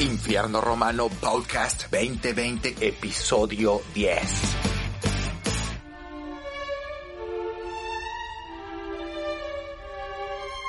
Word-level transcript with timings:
Infierno 0.00 0.62
Romano 0.62 1.10
Podcast 1.10 1.90
2020, 1.90 2.74
episodio 2.80 3.82
10. 3.92 4.18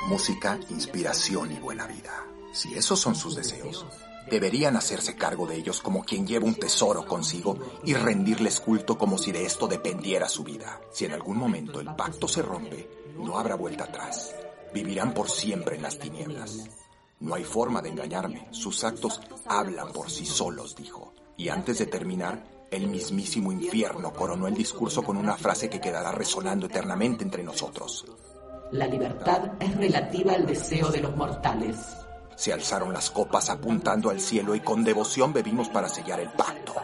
Música, 0.08 0.60
inspiración 0.68 1.50
y 1.50 1.58
buena 1.58 1.86
vida. 1.86 2.26
Si 2.52 2.74
esos 2.74 3.00
son 3.00 3.14
sus 3.14 3.34
deseos, 3.34 3.86
deberían 4.28 4.76
hacerse 4.76 5.16
cargo 5.16 5.46
de 5.46 5.56
ellos 5.56 5.80
como 5.80 6.04
quien 6.04 6.26
lleva 6.26 6.44
un 6.44 6.56
tesoro 6.56 7.06
consigo 7.06 7.56
y 7.86 7.94
rendirles 7.94 8.60
culto 8.60 8.98
como 8.98 9.16
si 9.16 9.32
de 9.32 9.46
esto 9.46 9.66
dependiera 9.66 10.28
su 10.28 10.44
vida. 10.44 10.78
Si 10.92 11.06
en 11.06 11.12
algún 11.12 11.38
momento 11.38 11.80
el 11.80 11.94
pacto 11.94 12.28
se 12.28 12.42
rompe, 12.42 12.86
no 13.16 13.38
habrá 13.38 13.54
vuelta 13.54 13.84
atrás. 13.84 14.34
Vivirán 14.74 15.14
por 15.14 15.30
siempre 15.30 15.76
en 15.76 15.82
las 15.82 15.98
tinieblas. 15.98 16.81
No 17.22 17.36
hay 17.36 17.44
forma 17.44 17.80
de 17.80 17.88
engañarme. 17.88 18.48
Sus 18.50 18.82
actos 18.82 19.20
hablan 19.46 19.92
por 19.92 20.10
sí 20.10 20.26
solos, 20.26 20.74
dijo. 20.74 21.14
Y 21.36 21.50
antes 21.50 21.78
de 21.78 21.86
terminar, 21.86 22.42
el 22.68 22.88
mismísimo 22.88 23.52
infierno 23.52 24.12
coronó 24.12 24.48
el 24.48 24.54
discurso 24.54 25.04
con 25.04 25.16
una 25.16 25.36
frase 25.36 25.70
que 25.70 25.80
quedará 25.80 26.10
resonando 26.10 26.66
eternamente 26.66 27.22
entre 27.22 27.44
nosotros. 27.44 28.04
La 28.72 28.88
libertad 28.88 29.52
es 29.60 29.76
relativa 29.76 30.32
al 30.32 30.46
deseo 30.46 30.88
de 30.90 31.00
los 31.00 31.14
mortales. 31.14 31.76
Se 32.34 32.52
alzaron 32.52 32.92
las 32.92 33.10
copas 33.10 33.50
apuntando 33.50 34.10
al 34.10 34.18
cielo 34.18 34.56
y 34.56 34.60
con 34.60 34.82
devoción 34.82 35.32
bebimos 35.32 35.68
para 35.68 35.88
sellar 35.88 36.18
el 36.18 36.32
pacto. 36.32 36.74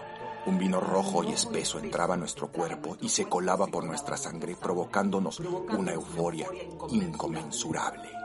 Un 0.46 0.56
vino 0.56 0.80
rojo 0.80 1.24
y 1.24 1.32
espeso 1.32 1.80
entraba 1.80 2.14
a 2.14 2.16
nuestro 2.16 2.52
cuerpo 2.52 2.96
y 3.00 3.08
se 3.08 3.24
colaba 3.24 3.66
por 3.66 3.82
nuestra 3.82 4.16
sangre 4.16 4.54
provocándonos 4.54 5.40
una 5.40 5.94
euforia 5.94 6.46
inconmensurable. 6.90 8.17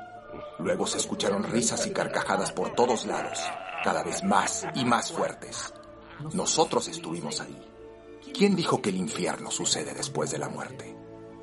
Luego 0.59 0.87
se 0.87 0.97
escucharon 0.97 1.43
risas 1.43 1.85
y 1.87 1.91
carcajadas 1.91 2.51
por 2.51 2.73
todos 2.75 3.05
lados, 3.05 3.39
cada 3.83 4.03
vez 4.03 4.23
más 4.23 4.65
y 4.75 4.85
más 4.85 5.11
fuertes. 5.11 5.73
Nosotros 6.33 6.87
estuvimos 6.87 7.41
ahí. 7.41 7.59
¿Quién 8.34 8.55
dijo 8.55 8.81
que 8.81 8.90
el 8.90 8.98
infierno 8.98 9.51
sucede 9.51 9.93
después 9.93 10.31
de 10.31 10.40
la 10.40 10.49
muerte? 10.49 10.95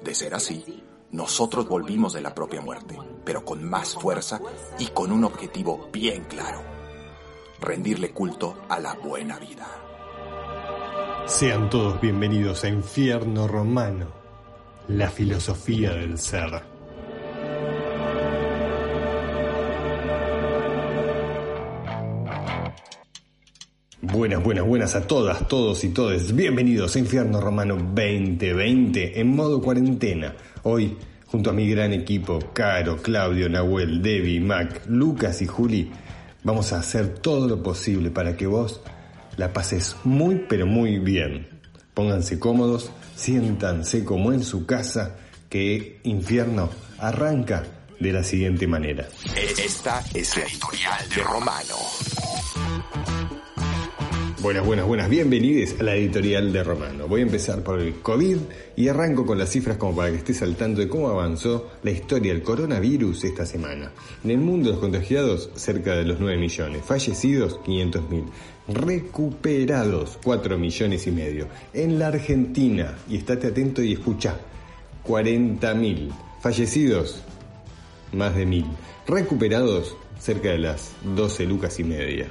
De 0.02 0.14
ser 0.14 0.34
así, 0.34 0.82
nosotros 1.12 1.68
volvimos 1.68 2.12
de 2.12 2.20
la 2.20 2.34
propia 2.34 2.60
muerte, 2.60 2.98
pero 3.24 3.44
con 3.44 3.62
más 3.68 3.94
fuerza 3.94 4.40
y 4.78 4.86
con 4.88 5.12
un 5.12 5.24
objetivo 5.24 5.88
bien 5.92 6.24
claro. 6.24 6.62
Rendirle 7.60 8.12
culto 8.12 8.56
a 8.68 8.78
la 8.80 8.94
buena 8.94 9.38
vida. 9.38 9.66
Sean 11.26 11.68
todos 11.68 12.00
bienvenidos 12.00 12.64
a 12.64 12.68
Infierno 12.68 13.46
Romano, 13.46 14.08
la 14.88 15.10
filosofía 15.10 15.90
del 15.90 16.18
ser. 16.18 16.79
Buenas, 24.02 24.42
buenas, 24.42 24.64
buenas 24.64 24.94
a 24.94 25.06
todas, 25.06 25.46
todos 25.46 25.84
y 25.84 25.90
todes. 25.90 26.34
Bienvenidos 26.34 26.96
a 26.96 26.98
Infierno 26.98 27.38
Romano 27.38 27.76
2020 27.76 29.20
en 29.20 29.36
modo 29.36 29.60
cuarentena. 29.60 30.34
Hoy, 30.62 30.96
junto 31.26 31.50
a 31.50 31.52
mi 31.52 31.68
gran 31.68 31.92
equipo, 31.92 32.38
Caro, 32.54 32.96
Claudio, 32.96 33.50
Nahuel, 33.50 34.00
Debbie, 34.00 34.40
Mac, 34.40 34.84
Lucas 34.86 35.42
y 35.42 35.46
Juli, 35.46 35.92
vamos 36.42 36.72
a 36.72 36.78
hacer 36.78 37.18
todo 37.18 37.46
lo 37.46 37.62
posible 37.62 38.10
para 38.10 38.38
que 38.38 38.46
vos 38.46 38.80
la 39.36 39.52
pases 39.52 39.94
muy, 40.04 40.46
pero 40.48 40.64
muy 40.66 40.98
bien. 40.98 41.60
Pónganse 41.92 42.38
cómodos, 42.38 42.90
siéntanse 43.16 44.02
como 44.02 44.32
en 44.32 44.42
su 44.42 44.64
casa, 44.64 45.18
que 45.50 46.00
Infierno 46.04 46.70
arranca 46.98 47.64
de 47.98 48.12
la 48.14 48.24
siguiente 48.24 48.66
manera. 48.66 49.06
Esta 49.36 50.02
es 50.14 50.38
la 50.38 50.44
editorial 50.44 51.08
de 51.14 51.22
Romano. 51.22 51.76
Buenas, 54.42 54.64
buenas, 54.64 54.86
buenas, 54.86 55.10
bienvenidos 55.10 55.78
a 55.78 55.82
la 55.82 55.94
editorial 55.96 56.50
de 56.50 56.64
Romano. 56.64 57.06
Voy 57.06 57.20
a 57.20 57.24
empezar 57.24 57.62
por 57.62 57.78
el 57.78 57.96
COVID 58.00 58.38
y 58.74 58.88
arranco 58.88 59.26
con 59.26 59.38
las 59.38 59.50
cifras 59.50 59.76
como 59.76 59.94
para 59.94 60.10
que 60.10 60.16
estés 60.16 60.40
al 60.40 60.56
tanto 60.56 60.80
de 60.80 60.88
cómo 60.88 61.08
avanzó 61.08 61.70
la 61.82 61.90
historia 61.90 62.32
del 62.32 62.42
coronavirus 62.42 63.24
esta 63.24 63.44
semana. 63.44 63.92
En 64.24 64.30
el 64.30 64.38
mundo 64.38 64.70
los 64.70 64.78
contagiados, 64.78 65.50
cerca 65.56 65.94
de 65.94 66.04
los 66.04 66.20
9 66.20 66.38
millones. 66.38 66.82
Fallecidos, 66.86 67.58
500 67.66 68.08
mil. 68.08 68.24
Recuperados, 68.66 70.18
4 70.24 70.56
millones 70.56 71.06
y 71.06 71.10
medio. 71.10 71.46
En 71.74 71.98
la 71.98 72.06
Argentina, 72.06 72.96
y 73.10 73.16
estate 73.18 73.48
atento 73.48 73.82
y 73.82 73.92
escucha, 73.92 74.38
40 75.02 75.74
mil. 75.74 76.14
Fallecidos, 76.40 77.20
más 78.14 78.34
de 78.34 78.46
mil. 78.46 78.64
Recuperados, 79.06 79.98
cerca 80.18 80.48
de 80.48 80.60
las 80.60 80.92
12 81.14 81.44
lucas 81.44 81.78
y 81.78 81.84
media. 81.84 82.28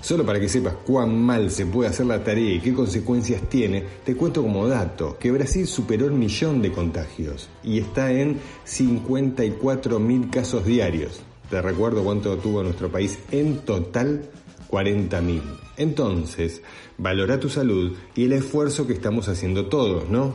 Solo 0.00 0.26
para 0.26 0.40
que 0.40 0.48
sepas 0.48 0.74
cuán 0.84 1.20
mal 1.22 1.50
se 1.50 1.66
puede 1.66 1.90
hacer 1.90 2.06
la 2.06 2.22
tarea 2.22 2.54
y 2.54 2.60
qué 2.60 2.72
consecuencias 2.72 3.48
tiene, 3.48 3.84
te 4.04 4.16
cuento 4.16 4.42
como 4.42 4.66
dato 4.66 5.16
que 5.18 5.30
Brasil 5.30 5.66
superó 5.66 6.06
el 6.06 6.12
millón 6.12 6.62
de 6.62 6.72
contagios 6.72 7.48
y 7.62 7.78
está 7.78 8.12
en 8.12 8.40
54 8.64 9.98
mil 9.98 10.30
casos 10.30 10.64
diarios. 10.64 11.20
Te 11.50 11.60
recuerdo 11.60 12.02
cuánto 12.02 12.36
tuvo 12.38 12.62
nuestro 12.62 12.90
país 12.90 13.18
en 13.30 13.58
total, 13.58 14.30
40 14.68 15.20
mil. 15.20 15.42
Entonces, 15.76 16.62
valora 16.98 17.38
tu 17.38 17.48
salud 17.48 17.92
y 18.14 18.24
el 18.24 18.32
esfuerzo 18.32 18.86
que 18.86 18.92
estamos 18.92 19.28
haciendo 19.28 19.66
todos, 19.66 20.08
¿no? 20.08 20.34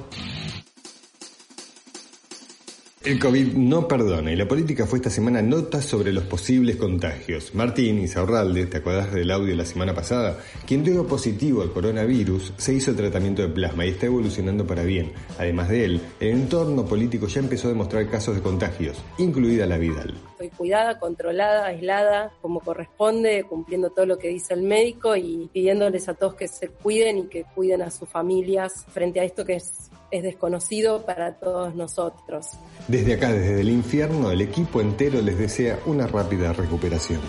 El 3.08 3.20
COVID 3.20 3.54
no 3.54 3.88
perdona 3.88 4.34
y 4.34 4.36
la 4.36 4.50
política 4.50 4.86
fue 4.86 5.00
esta 5.00 5.10
semana 5.10 5.42
nota 5.42 5.82
sobre 5.82 6.12
los 6.12 6.26
posibles 6.26 6.76
contagios. 6.76 7.56
Martín 7.56 8.00
Isaurralde, 8.00 8.66
¿te 8.66 8.80
acordás 8.80 9.14
del 9.14 9.32
audio 9.32 9.56
la 9.56 9.64
semana 9.64 9.96
pasada? 9.96 10.38
Quien 10.66 10.84
dio 10.84 11.08
positivo 11.08 11.62
al 11.62 11.72
coronavirus 11.72 12.52
se 12.58 12.74
hizo 12.74 12.92
el 12.92 12.98
tratamiento 12.98 13.44
de 13.44 13.48
plasma 13.48 13.86
y 13.86 13.92
está 13.92 14.08
evolucionando 14.08 14.68
para 14.68 14.84
bien. 14.84 15.14
Además 15.40 15.70
de 15.70 15.86
él, 15.86 16.02
el 16.20 16.28
entorno 16.32 16.86
político 16.86 17.28
ya 17.28 17.40
empezó 17.40 17.70
a 17.70 17.72
demostrar 17.72 18.10
casos 18.10 18.36
de 18.36 18.42
contagios, 18.42 19.02
incluida 19.18 19.66
la 19.66 19.78
Vidal. 19.78 20.14
Estoy 20.32 20.50
cuidada, 20.50 21.00
controlada, 21.00 21.68
aislada, 21.68 22.34
como 22.42 22.60
corresponde, 22.60 23.46
cumpliendo 23.48 23.90
todo 23.90 24.06
lo 24.06 24.18
que 24.18 24.28
dice 24.28 24.54
el 24.54 24.64
médico 24.64 25.16
y 25.16 25.50
pidiéndoles 25.54 26.10
a 26.10 26.14
todos 26.14 26.36
que 26.36 26.50
se 26.50 26.68
cuiden 26.68 27.20
y 27.20 27.28
que 27.28 27.46
cuiden 27.56 27.84
a 27.84 27.90
sus 27.90 28.10
familias 28.10 28.86
frente 28.90 29.22
a 29.22 29.24
esto 29.24 29.46
que 29.46 29.56
es, 29.56 29.90
es 30.12 30.24
desconocido 30.24 31.06
para 31.06 31.36
todos 31.36 31.76
nosotros. 31.76 32.48
Desde 32.88 33.14
acá, 33.14 33.32
desde 33.32 33.62
el 33.62 33.70
infierno, 33.70 34.32
el 34.32 34.42
equipo 34.42 34.82
entero 34.82 35.22
les 35.22 35.38
desea 35.38 35.80
una 35.86 36.08
rápida 36.08 36.54
recuperación. 36.54 37.22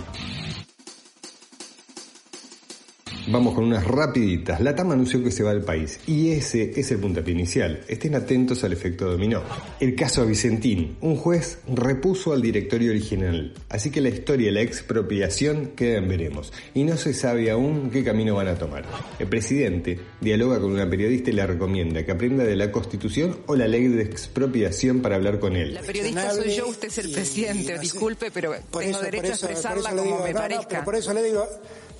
Vamos 3.31 3.55
con 3.55 3.65
unas 3.65 3.85
rapiditas. 3.85 4.59
La 4.63 4.75
TAM 4.75 4.93
anunció 4.93 5.23
que 5.23 5.31
se 5.31 5.43
va 5.43 5.53
del 5.53 5.63
país 5.63 6.01
y 6.07 6.31
ese 6.31 6.73
es 6.75 6.91
el 6.93 6.99
puntapié 6.99 7.35
inicial. 7.35 7.83
Estén 7.87 8.15
atentos 8.15 8.65
al 8.65 8.73
efecto 8.73 9.11
dominó. 9.11 9.43
El 9.81 9.95
caso 9.95 10.25
Vicentín. 10.25 10.97
Un 11.03 11.15
juez 11.17 11.59
repuso 11.69 12.33
al 12.33 12.41
directorio 12.41 12.91
original. 12.91 13.53
Así 13.69 13.91
que 13.91 14.01
la 14.01 14.09
historia 14.09 14.47
de 14.47 14.53
la 14.53 14.63
expropiación 14.63 15.73
queda 15.77 15.99
en 15.99 16.09
veremos. 16.09 16.55
Y 16.73 16.85
no 16.85 16.97
se 16.97 17.13
sabe 17.13 17.51
aún 17.51 17.91
qué 17.91 18.03
camino 18.03 18.35
van 18.35 18.49
a 18.49 18.55
tomar. 18.55 18.87
El 19.19 19.27
presidente 19.27 20.01
dialoga 20.23 20.59
con 20.59 20.73
una 20.73 20.89
periodista 20.89 21.29
y 21.29 21.35
le 21.35 21.47
recomienda 21.47 22.07
que 22.07 22.13
aprenda 22.13 22.45
de 22.45 22.57
la 22.57 22.73
constitución 22.73 23.41
o 23.47 23.57
la 23.57 23.69
ley 23.69 23.89
de 23.89 24.05
expropiación 24.05 25.03
para 25.03 25.17
hablar 25.17 25.39
con 25.39 25.55
él. 25.55 25.75
La 25.75 25.83
periodista 25.83 26.31
soy 26.31 26.55
yo, 26.55 26.69
usted 26.69 26.89
es 26.89 26.97
el 26.97 27.11
presidente. 27.11 27.79
Disculpe, 27.79 28.31
pero 28.31 28.55
tengo 28.79 29.01
derecho 29.03 29.29
a 29.29 29.35
expresarla 29.35 29.91
como 29.91 30.25
me 30.25 30.33
parezca. 30.33 30.83
por 30.83 30.95
eso 30.95 31.13
le 31.13 31.23
digo 31.23 31.47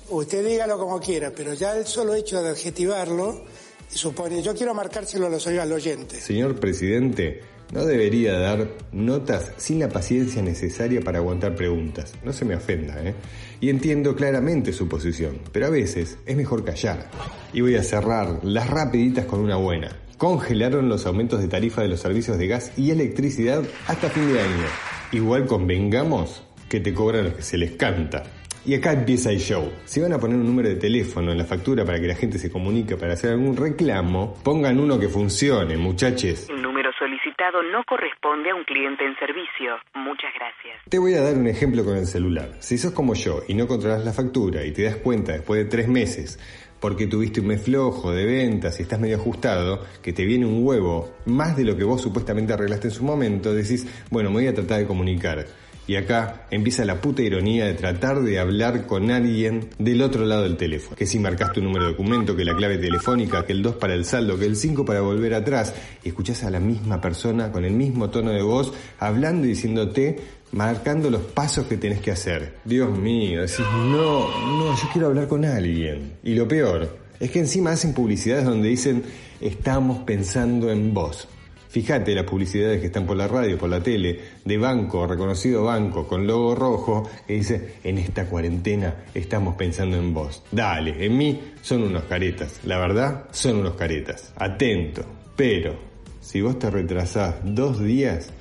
usted 0.09 0.45
dígalo 0.45 0.77
como 0.77 0.99
quiera, 0.99 1.31
pero 1.35 1.53
ya 1.53 1.75
el 1.75 1.85
solo 1.85 2.13
hecho 2.15 2.41
de 2.41 2.49
adjetivarlo 2.49 3.43
supone, 3.87 4.41
yo 4.41 4.53
quiero 4.55 4.73
marcárselo 4.73 5.27
a 5.27 5.29
los 5.29 5.47
al 5.47 5.71
oyente. 5.71 6.19
Señor 6.19 6.59
presidente, 6.59 7.41
no 7.71 7.85
debería 7.85 8.37
dar 8.39 8.67
notas 8.91 9.51
sin 9.57 9.79
la 9.79 9.89
paciencia 9.89 10.41
necesaria 10.41 11.01
para 11.01 11.19
aguantar 11.19 11.55
preguntas. 11.55 12.13
No 12.23 12.33
se 12.33 12.45
me 12.45 12.55
ofenda, 12.55 13.01
¿eh? 13.03 13.15
Y 13.61 13.69
entiendo 13.69 14.15
claramente 14.15 14.73
su 14.73 14.87
posición, 14.87 15.39
pero 15.51 15.67
a 15.67 15.69
veces 15.69 16.17
es 16.25 16.35
mejor 16.35 16.63
callar. 16.63 17.09
Y 17.53 17.61
voy 17.61 17.75
a 17.75 17.83
cerrar 17.83 18.39
las 18.43 18.69
rapiditas 18.69 19.25
con 19.25 19.39
una 19.39 19.55
buena. 19.55 19.95
Congelaron 20.17 20.89
los 20.89 21.05
aumentos 21.05 21.41
de 21.41 21.47
tarifa 21.47 21.81
de 21.81 21.87
los 21.87 21.99
servicios 21.99 22.37
de 22.37 22.47
gas 22.47 22.71
y 22.75 22.91
electricidad 22.91 23.63
hasta 23.87 24.09
fin 24.09 24.33
de 24.33 24.41
año. 24.41 24.65
Igual 25.11 25.45
convengamos 25.45 26.43
que 26.67 26.79
te 26.79 26.93
cobran 26.93 27.25
lo 27.25 27.35
que 27.35 27.41
se 27.41 27.57
les 27.57 27.71
canta. 27.71 28.23
Y 28.65 28.75
acá 28.75 28.93
empieza 28.93 29.31
el 29.31 29.39
show. 29.39 29.71
Si 29.85 30.01
van 30.01 30.13
a 30.13 30.19
poner 30.19 30.37
un 30.37 30.45
número 30.45 30.69
de 30.69 30.75
teléfono 30.75 31.31
en 31.31 31.37
la 31.37 31.45
factura 31.45 31.85
para 31.85 31.99
que 31.99 32.07
la 32.07 32.15
gente 32.15 32.37
se 32.37 32.51
comunique 32.51 32.97
para 32.97 33.13
hacer 33.13 33.31
algún 33.31 33.55
reclamo, 33.55 34.33
pongan 34.43 34.79
uno 34.79 34.99
que 34.99 35.07
funcione, 35.07 35.77
muchachos. 35.77 36.47
Número 36.49 36.91
solicitado 36.99 37.63
no 37.63 37.83
corresponde 37.85 38.51
a 38.51 38.55
un 38.55 38.63
cliente 38.65 39.05
en 39.05 39.15
servicio. 39.17 39.77
Muchas 39.95 40.31
gracias. 40.35 40.83
Te 40.89 40.99
voy 40.99 41.13
a 41.13 41.21
dar 41.21 41.35
un 41.35 41.47
ejemplo 41.47 41.85
con 41.85 41.95
el 41.97 42.05
celular. 42.05 42.49
Si 42.59 42.77
sos 42.77 42.91
como 42.91 43.13
yo 43.13 43.41
y 43.47 43.53
no 43.53 43.67
controlas 43.67 44.03
la 44.03 44.13
factura 44.13 44.65
y 44.65 44.73
te 44.73 44.83
das 44.83 44.97
cuenta 44.97 45.31
después 45.31 45.63
de 45.63 45.69
tres 45.69 45.87
meses 45.87 46.37
porque 46.79 47.07
tuviste 47.07 47.41
un 47.41 47.47
mes 47.47 47.61
flojo 47.61 48.11
de 48.11 48.25
ventas 48.25 48.79
y 48.79 48.83
estás 48.83 48.99
medio 48.99 49.17
ajustado, 49.17 49.85
que 50.01 50.13
te 50.13 50.25
viene 50.25 50.45
un 50.45 50.65
huevo 50.65 51.13
más 51.25 51.57
de 51.57 51.65
lo 51.65 51.75
que 51.75 51.83
vos 51.83 52.01
supuestamente 52.01 52.53
arreglaste 52.53 52.87
en 52.87 52.93
su 52.93 53.03
momento, 53.03 53.53
decís, 53.53 53.85
bueno, 54.09 54.29
me 54.29 54.35
voy 54.35 54.47
a 54.47 54.53
tratar 54.53 54.79
de 54.79 54.87
comunicar 54.87 55.45
Y 55.89 55.95
acá 55.95 56.45
empieza 56.51 56.85
la 56.85 57.01
puta 57.01 57.23
ironía 57.23 57.65
de 57.65 57.73
tratar 57.73 58.21
de 58.21 58.37
hablar 58.37 58.85
con 58.85 59.09
alguien 59.09 59.69
del 59.79 60.03
otro 60.03 60.23
lado 60.23 60.43
del 60.43 60.55
teléfono. 60.55 60.95
Que 60.95 61.07
si 61.07 61.17
marcaste 61.17 61.61
un 61.61 61.65
número 61.65 61.85
de 61.85 61.91
documento, 61.93 62.35
que 62.35 62.45
la 62.45 62.55
clave 62.55 62.77
telefónica, 62.77 63.43
que 63.43 63.53
el 63.53 63.63
2 63.63 63.77
para 63.77 63.95
el 63.95 64.05
saldo, 64.05 64.37
que 64.37 64.45
el 64.45 64.55
5 64.55 64.85
para 64.85 65.01
volver 65.01 65.33
atrás. 65.33 65.73
Y 66.03 66.09
escuchás 66.09 66.43
a 66.43 66.51
la 66.51 66.59
misma 66.59 67.01
persona 67.01 67.51
con 67.51 67.65
el 67.65 67.73
mismo 67.73 68.11
tono 68.11 68.29
de 68.29 68.43
voz 68.43 68.71
hablando 68.99 69.47
y 69.47 69.49
diciéndote 69.49 70.19
marcando 70.51 71.09
los 71.09 71.23
pasos 71.23 71.65
que 71.65 71.77
tenés 71.77 72.01
que 72.01 72.11
hacer. 72.11 72.57
Dios 72.65 72.95
mío, 72.95 73.41
decís, 73.41 73.65
no, 73.73 74.29
no, 74.29 74.75
yo 74.75 74.89
quiero 74.93 75.07
hablar 75.07 75.27
con 75.27 75.43
alguien. 75.43 76.17
Y 76.21 76.35
lo 76.35 76.47
peor 76.47 76.99
es 77.19 77.31
que 77.31 77.39
encima 77.39 77.71
hacen 77.71 77.95
publicidades 77.95 78.45
donde 78.45 78.69
dicen, 78.69 79.01
estamos 79.41 80.03
pensando 80.03 80.69
en 80.69 80.93
vos. 80.93 81.27
Fíjate 81.69 82.15
las 82.15 82.25
publicidades 82.25 82.79
que 82.79 82.87
están 82.87 83.05
por 83.05 83.15
la 83.15 83.27
radio, 83.27 83.55
por 83.55 83.69
la 83.69 83.81
tele, 83.81 84.19
de 84.43 84.57
banco, 84.57 85.05
reconocido 85.05 85.65
banco, 85.65 86.07
con 86.07 86.25
logo 86.25 86.55
rojo, 86.55 87.07
que 87.27 87.35
dice, 87.35 87.75
en 87.83 87.99
esta 87.99 88.25
cuarentena 88.25 89.03
estamos 89.13 89.55
pensando 89.55 89.95
en 89.95 90.11
vos. 90.11 90.43
Dale, 90.51 91.05
en 91.05 91.15
mí 91.15 91.39
son 91.61 91.83
unos 91.83 92.05
caretas. 92.05 92.59
La 92.63 92.79
verdad, 92.79 93.25
son 93.31 93.57
unos 93.57 93.75
caretas. 93.75 94.33
Atento. 94.37 95.05
Pero, 95.35 95.75
si 96.19 96.41
vos 96.41 96.57
te 96.57 96.71
retrasás 96.71 97.35
dos 97.43 97.79
días, 97.79 98.31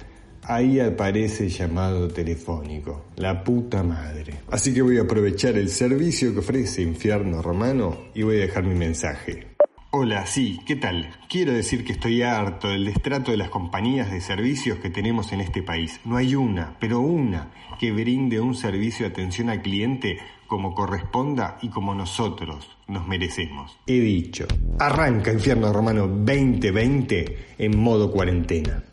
ahí 0.42 0.80
aparece 0.80 1.44
el 1.44 1.50
llamado 1.50 2.08
telefónico. 2.08 3.04
La 3.16 3.44
puta 3.44 3.82
madre. 3.82 4.36
Así 4.50 4.72
que 4.72 4.80
voy 4.80 4.96
a 4.96 5.02
aprovechar 5.02 5.56
el 5.58 5.68
servicio 5.68 6.32
que 6.32 6.38
ofrece 6.38 6.80
Infierno 6.80 7.42
Romano 7.42 8.06
y 8.14 8.22
voy 8.22 8.38
a 8.38 8.40
dejar 8.40 8.64
mi 8.64 8.74
mensaje. 8.74 9.57
Hola, 9.90 10.26
sí, 10.26 10.60
¿qué 10.66 10.76
tal? 10.76 11.08
Quiero 11.30 11.54
decir 11.54 11.82
que 11.82 11.92
estoy 11.92 12.20
harto 12.20 12.68
del 12.68 12.84
destrato 12.84 13.30
de 13.30 13.38
las 13.38 13.48
compañías 13.48 14.10
de 14.10 14.20
servicios 14.20 14.78
que 14.80 14.90
tenemos 14.90 15.32
en 15.32 15.40
este 15.40 15.62
país. 15.62 15.98
No 16.04 16.18
hay 16.18 16.34
una, 16.34 16.76
pero 16.78 17.00
una, 17.00 17.50
que 17.80 17.90
brinde 17.90 18.38
un 18.38 18.54
servicio 18.54 19.06
de 19.06 19.12
atención 19.12 19.48
al 19.48 19.62
cliente 19.62 20.18
como 20.46 20.74
corresponda 20.74 21.56
y 21.62 21.70
como 21.70 21.94
nosotros 21.94 22.76
nos 22.86 23.08
merecemos. 23.08 23.78
He 23.86 23.98
dicho, 23.98 24.46
arranca 24.78 25.32
Infierno 25.32 25.72
Romano 25.72 26.06
2020 26.06 27.54
en 27.56 27.78
modo 27.78 28.12
cuarentena. 28.12 28.84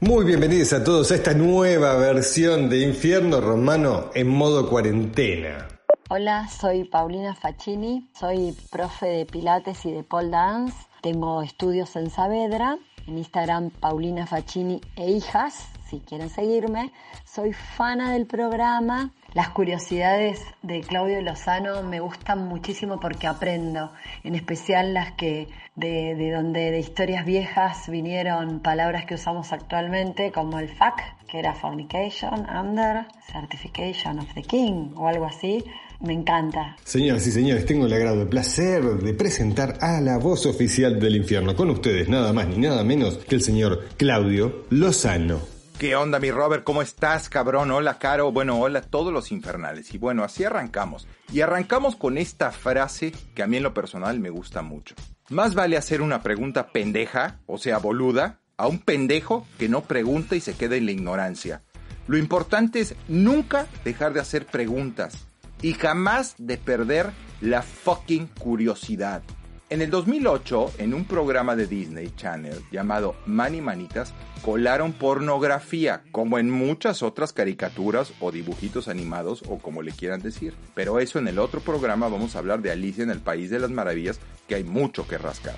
Muy 0.00 0.24
bienvenidos 0.24 0.72
a 0.72 0.82
todos 0.82 1.12
a 1.12 1.14
esta 1.14 1.34
nueva 1.34 1.94
versión 1.98 2.68
de 2.68 2.80
Infierno 2.80 3.40
Romano 3.40 4.10
en 4.12 4.26
modo 4.26 4.68
cuarentena. 4.68 5.68
Hola, 6.10 6.48
soy 6.48 6.84
Paulina 6.84 7.34
Facchini, 7.34 8.08
soy 8.14 8.56
profe 8.70 9.04
de 9.08 9.26
Pilates 9.26 9.84
y 9.84 9.92
de 9.92 10.02
pole 10.02 10.30
dance. 10.30 10.74
Tengo 11.02 11.42
estudios 11.42 11.94
en 11.96 12.08
Saavedra, 12.08 12.78
en 13.06 13.18
Instagram 13.18 13.68
Paulina 13.68 14.26
Facchini 14.26 14.80
e 14.96 15.10
hijas, 15.10 15.68
si 15.86 16.00
quieren 16.00 16.30
seguirme. 16.30 16.92
Soy 17.26 17.52
fana 17.52 18.10
del 18.10 18.26
programa. 18.26 19.10
Las 19.34 19.50
curiosidades 19.50 20.42
de 20.62 20.80
Claudio 20.80 21.20
Lozano 21.20 21.82
me 21.82 22.00
gustan 22.00 22.48
muchísimo 22.48 22.98
porque 22.98 23.26
aprendo, 23.26 23.92
en 24.24 24.34
especial 24.34 24.94
las 24.94 25.12
que 25.12 25.48
de, 25.76 26.14
de 26.14 26.32
donde 26.32 26.70
de 26.70 26.78
historias 26.78 27.26
viejas 27.26 27.86
vinieron 27.90 28.60
palabras 28.60 29.04
que 29.04 29.16
usamos 29.16 29.52
actualmente, 29.52 30.32
como 30.32 30.58
el 30.58 30.70
FAC, 30.70 31.26
que 31.26 31.38
era 31.38 31.52
Fornication, 31.52 32.46
Under, 32.48 33.04
Certification 33.30 34.20
of 34.20 34.32
the 34.32 34.42
King 34.42 34.94
o 34.96 35.06
algo 35.06 35.26
así 35.26 35.62
me 36.00 36.12
encanta. 36.12 36.76
Señoras 36.84 37.26
y 37.26 37.32
señores, 37.32 37.66
tengo 37.66 37.86
el 37.86 37.92
agrado, 37.92 38.22
el 38.22 38.28
placer 38.28 38.82
de 38.82 39.14
presentar 39.14 39.78
a 39.80 40.00
la 40.00 40.18
voz 40.18 40.46
oficial 40.46 41.00
del 41.00 41.16
infierno. 41.16 41.56
Con 41.56 41.70
ustedes, 41.70 42.08
nada 42.08 42.32
más 42.32 42.48
ni 42.48 42.58
nada 42.58 42.84
menos 42.84 43.18
que 43.18 43.34
el 43.34 43.42
señor 43.42 43.84
Claudio 43.96 44.64
Lozano. 44.70 45.40
¿Qué 45.78 45.94
onda, 45.94 46.18
mi 46.18 46.32
Robert? 46.32 46.64
¿Cómo 46.64 46.82
estás, 46.82 47.28
cabrón? 47.28 47.70
Hola, 47.70 47.98
Caro. 47.98 48.32
Bueno, 48.32 48.58
hola 48.58 48.80
a 48.80 48.82
todos 48.82 49.12
los 49.12 49.30
infernales. 49.30 49.94
Y 49.94 49.98
bueno, 49.98 50.24
así 50.24 50.42
arrancamos. 50.42 51.06
Y 51.32 51.40
arrancamos 51.40 51.94
con 51.94 52.18
esta 52.18 52.50
frase 52.50 53.12
que 53.34 53.44
a 53.44 53.46
mí 53.46 53.58
en 53.58 53.62
lo 53.62 53.74
personal 53.74 54.18
me 54.18 54.30
gusta 54.30 54.62
mucho. 54.62 54.96
Más 55.28 55.54
vale 55.54 55.76
hacer 55.76 56.02
una 56.02 56.22
pregunta 56.22 56.72
pendeja, 56.72 57.38
o 57.46 57.58
sea, 57.58 57.78
boluda, 57.78 58.40
a 58.56 58.66
un 58.66 58.80
pendejo 58.80 59.46
que 59.56 59.68
no 59.68 59.82
pregunta 59.82 60.34
y 60.34 60.40
se 60.40 60.54
queda 60.54 60.74
en 60.74 60.86
la 60.86 60.92
ignorancia. 60.92 61.62
Lo 62.08 62.18
importante 62.18 62.80
es 62.80 62.96
nunca 63.06 63.68
dejar 63.84 64.14
de 64.14 64.20
hacer 64.20 64.46
preguntas 64.46 65.27
y 65.62 65.74
jamás 65.74 66.34
de 66.38 66.56
perder 66.56 67.10
la 67.40 67.62
fucking 67.62 68.26
curiosidad. 68.26 69.22
En 69.70 69.82
el 69.82 69.90
2008, 69.90 70.72
en 70.78 70.94
un 70.94 71.04
programa 71.04 71.54
de 71.54 71.66
Disney 71.66 72.10
Channel 72.16 72.58
llamado 72.72 73.16
Mani 73.26 73.60
Manitas, 73.60 74.14
colaron 74.42 74.94
pornografía, 74.94 76.04
como 76.10 76.38
en 76.38 76.48
muchas 76.48 77.02
otras 77.02 77.34
caricaturas 77.34 78.14
o 78.20 78.32
dibujitos 78.32 78.88
animados 78.88 79.42
o 79.46 79.58
como 79.58 79.82
le 79.82 79.92
quieran 79.92 80.22
decir. 80.22 80.54
Pero 80.74 81.00
eso 81.00 81.18
en 81.18 81.28
el 81.28 81.38
otro 81.38 81.60
programa 81.60 82.08
vamos 82.08 82.34
a 82.34 82.38
hablar 82.38 82.62
de 82.62 82.70
Alicia 82.70 83.04
en 83.04 83.10
el 83.10 83.20
País 83.20 83.50
de 83.50 83.58
las 83.58 83.70
Maravillas, 83.70 84.20
que 84.46 84.54
hay 84.54 84.64
mucho 84.64 85.06
que 85.06 85.18
rascar. 85.18 85.56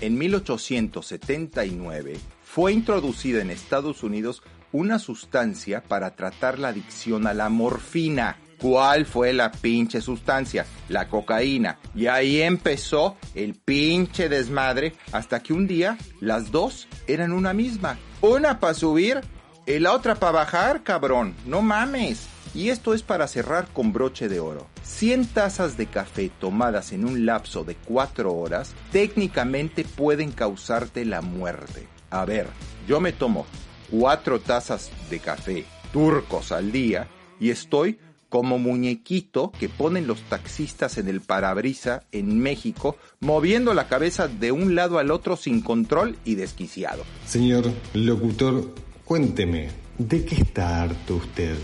En 0.00 0.18
1879 0.18 2.16
fue 2.42 2.72
introducida 2.72 3.42
en 3.42 3.50
Estados 3.50 4.02
Unidos 4.02 4.42
una 4.72 4.98
sustancia 4.98 5.84
para 5.84 6.16
tratar 6.16 6.58
la 6.58 6.68
adicción 6.68 7.28
a 7.28 7.34
la 7.34 7.48
morfina 7.48 8.38
cuál 8.62 9.04
fue 9.06 9.32
la 9.32 9.50
pinche 9.50 10.00
sustancia, 10.00 10.64
la 10.88 11.08
cocaína. 11.08 11.78
Y 11.96 12.06
ahí 12.06 12.40
empezó 12.40 13.16
el 13.34 13.54
pinche 13.54 14.28
desmadre 14.28 14.94
hasta 15.10 15.42
que 15.42 15.52
un 15.52 15.66
día 15.66 15.98
las 16.20 16.52
dos 16.52 16.86
eran 17.08 17.32
una 17.32 17.52
misma. 17.52 17.98
Una 18.20 18.60
para 18.60 18.74
subir 18.74 19.20
y 19.66 19.80
la 19.80 19.92
otra 19.92 20.14
para 20.14 20.32
bajar, 20.32 20.84
cabrón. 20.84 21.34
No 21.44 21.60
mames. 21.60 22.28
Y 22.54 22.68
esto 22.68 22.94
es 22.94 23.02
para 23.02 23.26
cerrar 23.26 23.66
con 23.72 23.92
broche 23.92 24.28
de 24.28 24.38
oro. 24.38 24.68
100 24.84 25.26
tazas 25.28 25.76
de 25.76 25.86
café 25.86 26.30
tomadas 26.38 26.92
en 26.92 27.04
un 27.04 27.26
lapso 27.26 27.64
de 27.64 27.74
4 27.74 28.32
horas 28.32 28.74
técnicamente 28.92 29.84
pueden 29.84 30.30
causarte 30.30 31.04
la 31.04 31.20
muerte. 31.20 31.88
A 32.10 32.24
ver, 32.24 32.46
yo 32.86 33.00
me 33.00 33.12
tomo 33.12 33.46
4 33.90 34.40
tazas 34.40 34.90
de 35.10 35.18
café 35.18 35.64
turcos 35.92 36.52
al 36.52 36.70
día 36.70 37.08
y 37.40 37.50
estoy 37.50 37.98
como 38.32 38.58
muñequito 38.58 39.52
que 39.60 39.68
ponen 39.68 40.06
los 40.06 40.22
taxistas 40.22 40.96
en 40.96 41.06
el 41.06 41.20
parabrisa 41.20 42.04
en 42.12 42.38
México, 42.38 42.96
moviendo 43.20 43.74
la 43.74 43.88
cabeza 43.88 44.26
de 44.26 44.52
un 44.52 44.74
lado 44.74 44.98
al 44.98 45.10
otro 45.10 45.36
sin 45.36 45.60
control 45.60 46.16
y 46.24 46.34
desquiciado. 46.34 47.04
Señor 47.26 47.70
locutor, 47.92 48.74
cuénteme, 49.04 49.68
¿de 49.98 50.24
qué 50.24 50.36
está 50.36 50.82
harto 50.82 51.16
usted? 51.16 51.58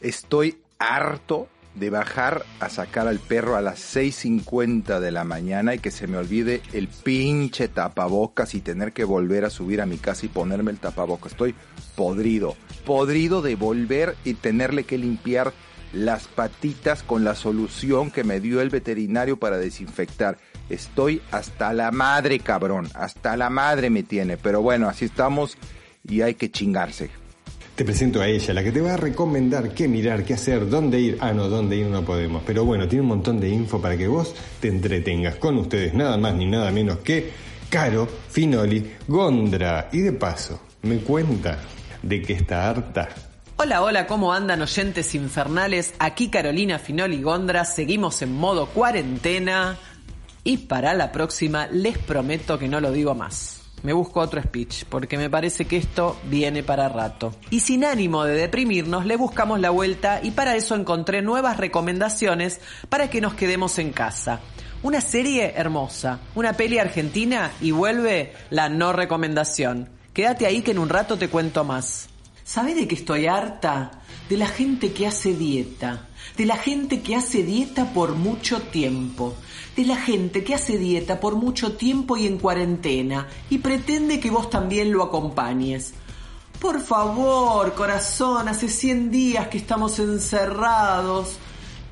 Estoy 0.00 0.58
harto 0.80 1.46
de 1.76 1.90
bajar 1.90 2.44
a 2.58 2.68
sacar 2.70 3.06
al 3.06 3.20
perro 3.20 3.54
a 3.54 3.60
las 3.60 3.78
6.50 3.94 4.98
de 4.98 5.12
la 5.12 5.22
mañana 5.22 5.76
y 5.76 5.78
que 5.78 5.92
se 5.92 6.08
me 6.08 6.16
olvide 6.16 6.60
el 6.72 6.88
pinche 6.88 7.68
tapabocas 7.68 8.56
y 8.56 8.60
tener 8.60 8.92
que 8.92 9.04
volver 9.04 9.44
a 9.44 9.50
subir 9.50 9.80
a 9.80 9.86
mi 9.86 9.96
casa 9.96 10.26
y 10.26 10.28
ponerme 10.28 10.72
el 10.72 10.80
tapabocas. 10.80 11.30
Estoy 11.30 11.54
podrido, 11.94 12.56
podrido 12.84 13.42
de 13.42 13.54
volver 13.54 14.16
y 14.24 14.34
tenerle 14.34 14.82
que 14.82 14.98
limpiar 14.98 15.52
las 15.92 16.26
patitas 16.28 17.02
con 17.02 17.24
la 17.24 17.34
solución 17.34 18.10
que 18.10 18.24
me 18.24 18.40
dio 18.40 18.60
el 18.60 18.70
veterinario 18.70 19.38
para 19.38 19.58
desinfectar. 19.58 20.38
Estoy 20.68 21.20
hasta 21.30 21.72
la 21.72 21.90
madre, 21.90 22.38
cabrón. 22.38 22.88
Hasta 22.94 23.36
la 23.36 23.50
madre 23.50 23.90
me 23.90 24.02
tiene. 24.02 24.36
Pero 24.36 24.62
bueno, 24.62 24.88
así 24.88 25.06
estamos 25.06 25.56
y 26.06 26.22
hay 26.22 26.34
que 26.34 26.50
chingarse. 26.50 27.10
Te 27.74 27.84
presento 27.84 28.20
a 28.20 28.28
ella, 28.28 28.52
la 28.52 28.62
que 28.62 28.72
te 28.72 28.80
va 28.80 28.94
a 28.94 28.96
recomendar 28.96 29.72
qué 29.72 29.88
mirar, 29.88 30.24
qué 30.24 30.34
hacer, 30.34 30.68
dónde 30.68 31.00
ir. 31.00 31.18
Ah, 31.20 31.32
no, 31.32 31.48
dónde 31.48 31.76
ir 31.76 31.86
no 31.86 32.04
podemos. 32.04 32.42
Pero 32.46 32.64
bueno, 32.64 32.86
tiene 32.86 33.02
un 33.02 33.08
montón 33.08 33.40
de 33.40 33.48
info 33.48 33.80
para 33.80 33.96
que 33.96 34.06
vos 34.06 34.34
te 34.60 34.68
entretengas 34.68 35.36
con 35.36 35.56
ustedes, 35.56 35.94
nada 35.94 36.18
más 36.18 36.34
ni 36.34 36.46
nada 36.46 36.70
menos 36.70 36.98
que 36.98 37.30
Caro, 37.70 38.06
Finoli, 38.28 38.84
Gondra. 39.08 39.88
Y 39.92 40.00
de 40.00 40.12
paso, 40.12 40.60
me 40.82 40.98
cuenta 40.98 41.58
de 42.02 42.20
que 42.20 42.34
está 42.34 42.68
harta 42.68 43.08
Hola, 43.62 43.82
hola, 43.82 44.06
¿cómo 44.06 44.32
andan 44.32 44.62
oyentes 44.62 45.14
infernales? 45.14 45.92
Aquí 45.98 46.30
Carolina 46.30 46.78
Finoli 46.78 47.20
Gondra, 47.20 47.66
seguimos 47.66 48.22
en 48.22 48.34
modo 48.34 48.68
cuarentena 48.68 49.76
y 50.42 50.56
para 50.56 50.94
la 50.94 51.12
próxima 51.12 51.66
les 51.66 51.98
prometo 51.98 52.58
que 52.58 52.68
no 52.68 52.80
lo 52.80 52.90
digo 52.90 53.14
más. 53.14 53.60
Me 53.82 53.92
busco 53.92 54.20
otro 54.20 54.40
speech 54.40 54.84
porque 54.86 55.18
me 55.18 55.28
parece 55.28 55.66
que 55.66 55.76
esto 55.76 56.18
viene 56.24 56.62
para 56.62 56.88
rato. 56.88 57.34
Y 57.50 57.60
sin 57.60 57.84
ánimo 57.84 58.24
de 58.24 58.32
deprimirnos, 58.32 59.04
le 59.04 59.16
buscamos 59.16 59.60
la 59.60 59.68
vuelta 59.68 60.20
y 60.22 60.30
para 60.30 60.56
eso 60.56 60.74
encontré 60.74 61.20
nuevas 61.20 61.58
recomendaciones 61.58 62.62
para 62.88 63.10
que 63.10 63.20
nos 63.20 63.34
quedemos 63.34 63.78
en 63.78 63.92
casa. 63.92 64.40
Una 64.82 65.02
serie 65.02 65.52
hermosa, 65.54 66.20
una 66.34 66.54
peli 66.54 66.78
argentina 66.78 67.52
y 67.60 67.72
vuelve 67.72 68.32
la 68.48 68.70
no 68.70 68.94
recomendación. 68.94 69.90
Quédate 70.14 70.46
ahí 70.46 70.62
que 70.62 70.70
en 70.70 70.78
un 70.78 70.88
rato 70.88 71.18
te 71.18 71.28
cuento 71.28 71.62
más. 71.62 72.09
¿Sabe 72.52 72.74
de 72.74 72.88
qué 72.88 72.96
estoy 72.96 73.28
harta? 73.28 73.92
De 74.28 74.36
la 74.36 74.48
gente 74.48 74.92
que 74.92 75.06
hace 75.06 75.34
dieta. 75.34 76.08
De 76.36 76.46
la 76.46 76.56
gente 76.56 77.00
que 77.00 77.14
hace 77.14 77.44
dieta 77.44 77.92
por 77.92 78.16
mucho 78.16 78.60
tiempo. 78.60 79.36
De 79.76 79.84
la 79.84 79.94
gente 79.94 80.42
que 80.42 80.56
hace 80.56 80.76
dieta 80.76 81.20
por 81.20 81.36
mucho 81.36 81.76
tiempo 81.76 82.16
y 82.16 82.26
en 82.26 82.38
cuarentena. 82.38 83.28
Y 83.50 83.58
pretende 83.58 84.18
que 84.18 84.32
vos 84.32 84.50
también 84.50 84.90
lo 84.90 85.04
acompañes. 85.04 85.94
Por 86.58 86.80
favor, 86.80 87.72
corazón, 87.74 88.48
hace 88.48 88.68
100 88.68 89.12
días 89.12 89.46
que 89.46 89.58
estamos 89.58 90.00
encerrados. 90.00 91.36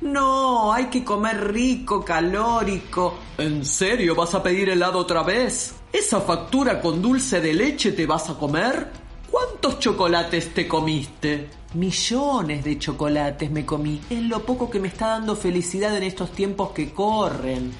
No, 0.01 0.73
hay 0.73 0.87
que 0.87 1.05
comer 1.05 1.53
rico, 1.53 2.03
calórico. 2.03 3.17
¿En 3.37 3.63
serio 3.63 4.13
vas 4.13 4.35
a 4.35 4.43
pedir 4.43 4.67
helado 4.67 4.99
otra 4.99 5.23
vez? 5.23 5.73
¿Esa 5.93 6.19
factura 6.19 6.81
con 6.81 7.01
dulce 7.01 7.39
de 7.39 7.53
leche 7.53 7.93
te 7.93 8.05
vas 8.05 8.29
a 8.29 8.33
comer? 8.33 9.07
¿Cuántos 9.31 9.79
chocolates 9.79 10.53
te 10.53 10.67
comiste? 10.67 11.49
Millones 11.73 12.63
de 12.63 12.79
chocolates 12.79 13.51
me 13.51 13.65
comí. 13.65 14.01
Es 14.09 14.21
lo 14.23 14.43
poco 14.43 14.69
que 14.69 14.79
me 14.79 14.87
está 14.87 15.09
dando 15.09 15.35
felicidad 15.35 15.95
en 15.95 16.03
estos 16.03 16.31
tiempos 16.31 16.71
que 16.71 16.91
corren. 16.91 17.71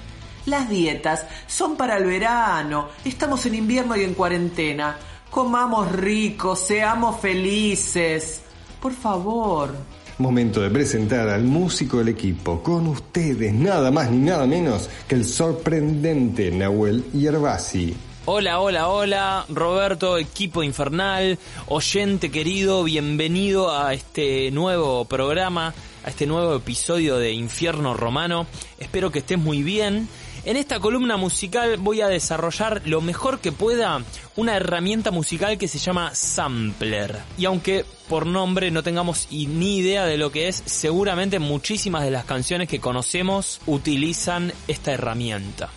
Las 0.46 0.68
dietas 0.68 1.26
son 1.46 1.76
para 1.76 1.96
el 1.96 2.04
verano. 2.04 2.88
Estamos 3.04 3.44
en 3.46 3.56
invierno 3.56 3.96
y 3.96 4.04
en 4.04 4.14
cuarentena. 4.14 4.96
Comamos 5.30 5.90
rico, 5.92 6.54
seamos 6.54 7.20
felices. 7.20 8.42
Por 8.80 8.92
favor. 8.92 9.74
Momento 10.18 10.60
de 10.60 10.70
presentar 10.70 11.28
al 11.28 11.44
músico 11.44 11.98
del 11.98 12.08
equipo. 12.08 12.62
Con 12.62 12.86
ustedes, 12.86 13.52
nada 13.52 13.90
más 13.90 14.10
ni 14.10 14.18
nada 14.18 14.46
menos 14.46 14.88
que 15.08 15.14
el 15.14 15.24
sorprendente 15.24 16.50
Nahuel 16.50 17.10
Yerbasi. 17.12 18.09
Hola, 18.32 18.60
hola, 18.60 18.86
hola, 18.86 19.44
Roberto, 19.48 20.16
equipo 20.16 20.62
infernal, 20.62 21.36
oyente 21.66 22.30
querido, 22.30 22.84
bienvenido 22.84 23.76
a 23.76 23.92
este 23.92 24.52
nuevo 24.52 25.04
programa, 25.04 25.74
a 26.04 26.10
este 26.10 26.28
nuevo 26.28 26.54
episodio 26.54 27.18
de 27.18 27.32
Infierno 27.32 27.92
Romano. 27.92 28.46
Espero 28.78 29.10
que 29.10 29.18
estés 29.18 29.36
muy 29.36 29.64
bien. 29.64 30.08
En 30.44 30.56
esta 30.56 30.78
columna 30.78 31.16
musical 31.16 31.76
voy 31.78 32.02
a 32.02 32.06
desarrollar 32.06 32.82
lo 32.84 33.00
mejor 33.00 33.40
que 33.40 33.50
pueda 33.50 34.00
una 34.36 34.54
herramienta 34.54 35.10
musical 35.10 35.58
que 35.58 35.66
se 35.66 35.78
llama 35.80 36.14
Sampler. 36.14 37.18
Y 37.36 37.46
aunque 37.46 37.84
por 38.08 38.26
nombre 38.26 38.70
no 38.70 38.84
tengamos 38.84 39.26
ni 39.32 39.78
idea 39.78 40.06
de 40.06 40.18
lo 40.18 40.30
que 40.30 40.46
es, 40.46 40.62
seguramente 40.66 41.40
muchísimas 41.40 42.04
de 42.04 42.12
las 42.12 42.26
canciones 42.26 42.68
que 42.68 42.78
conocemos 42.78 43.60
utilizan 43.66 44.52
esta 44.68 44.92
herramienta. 44.92 45.70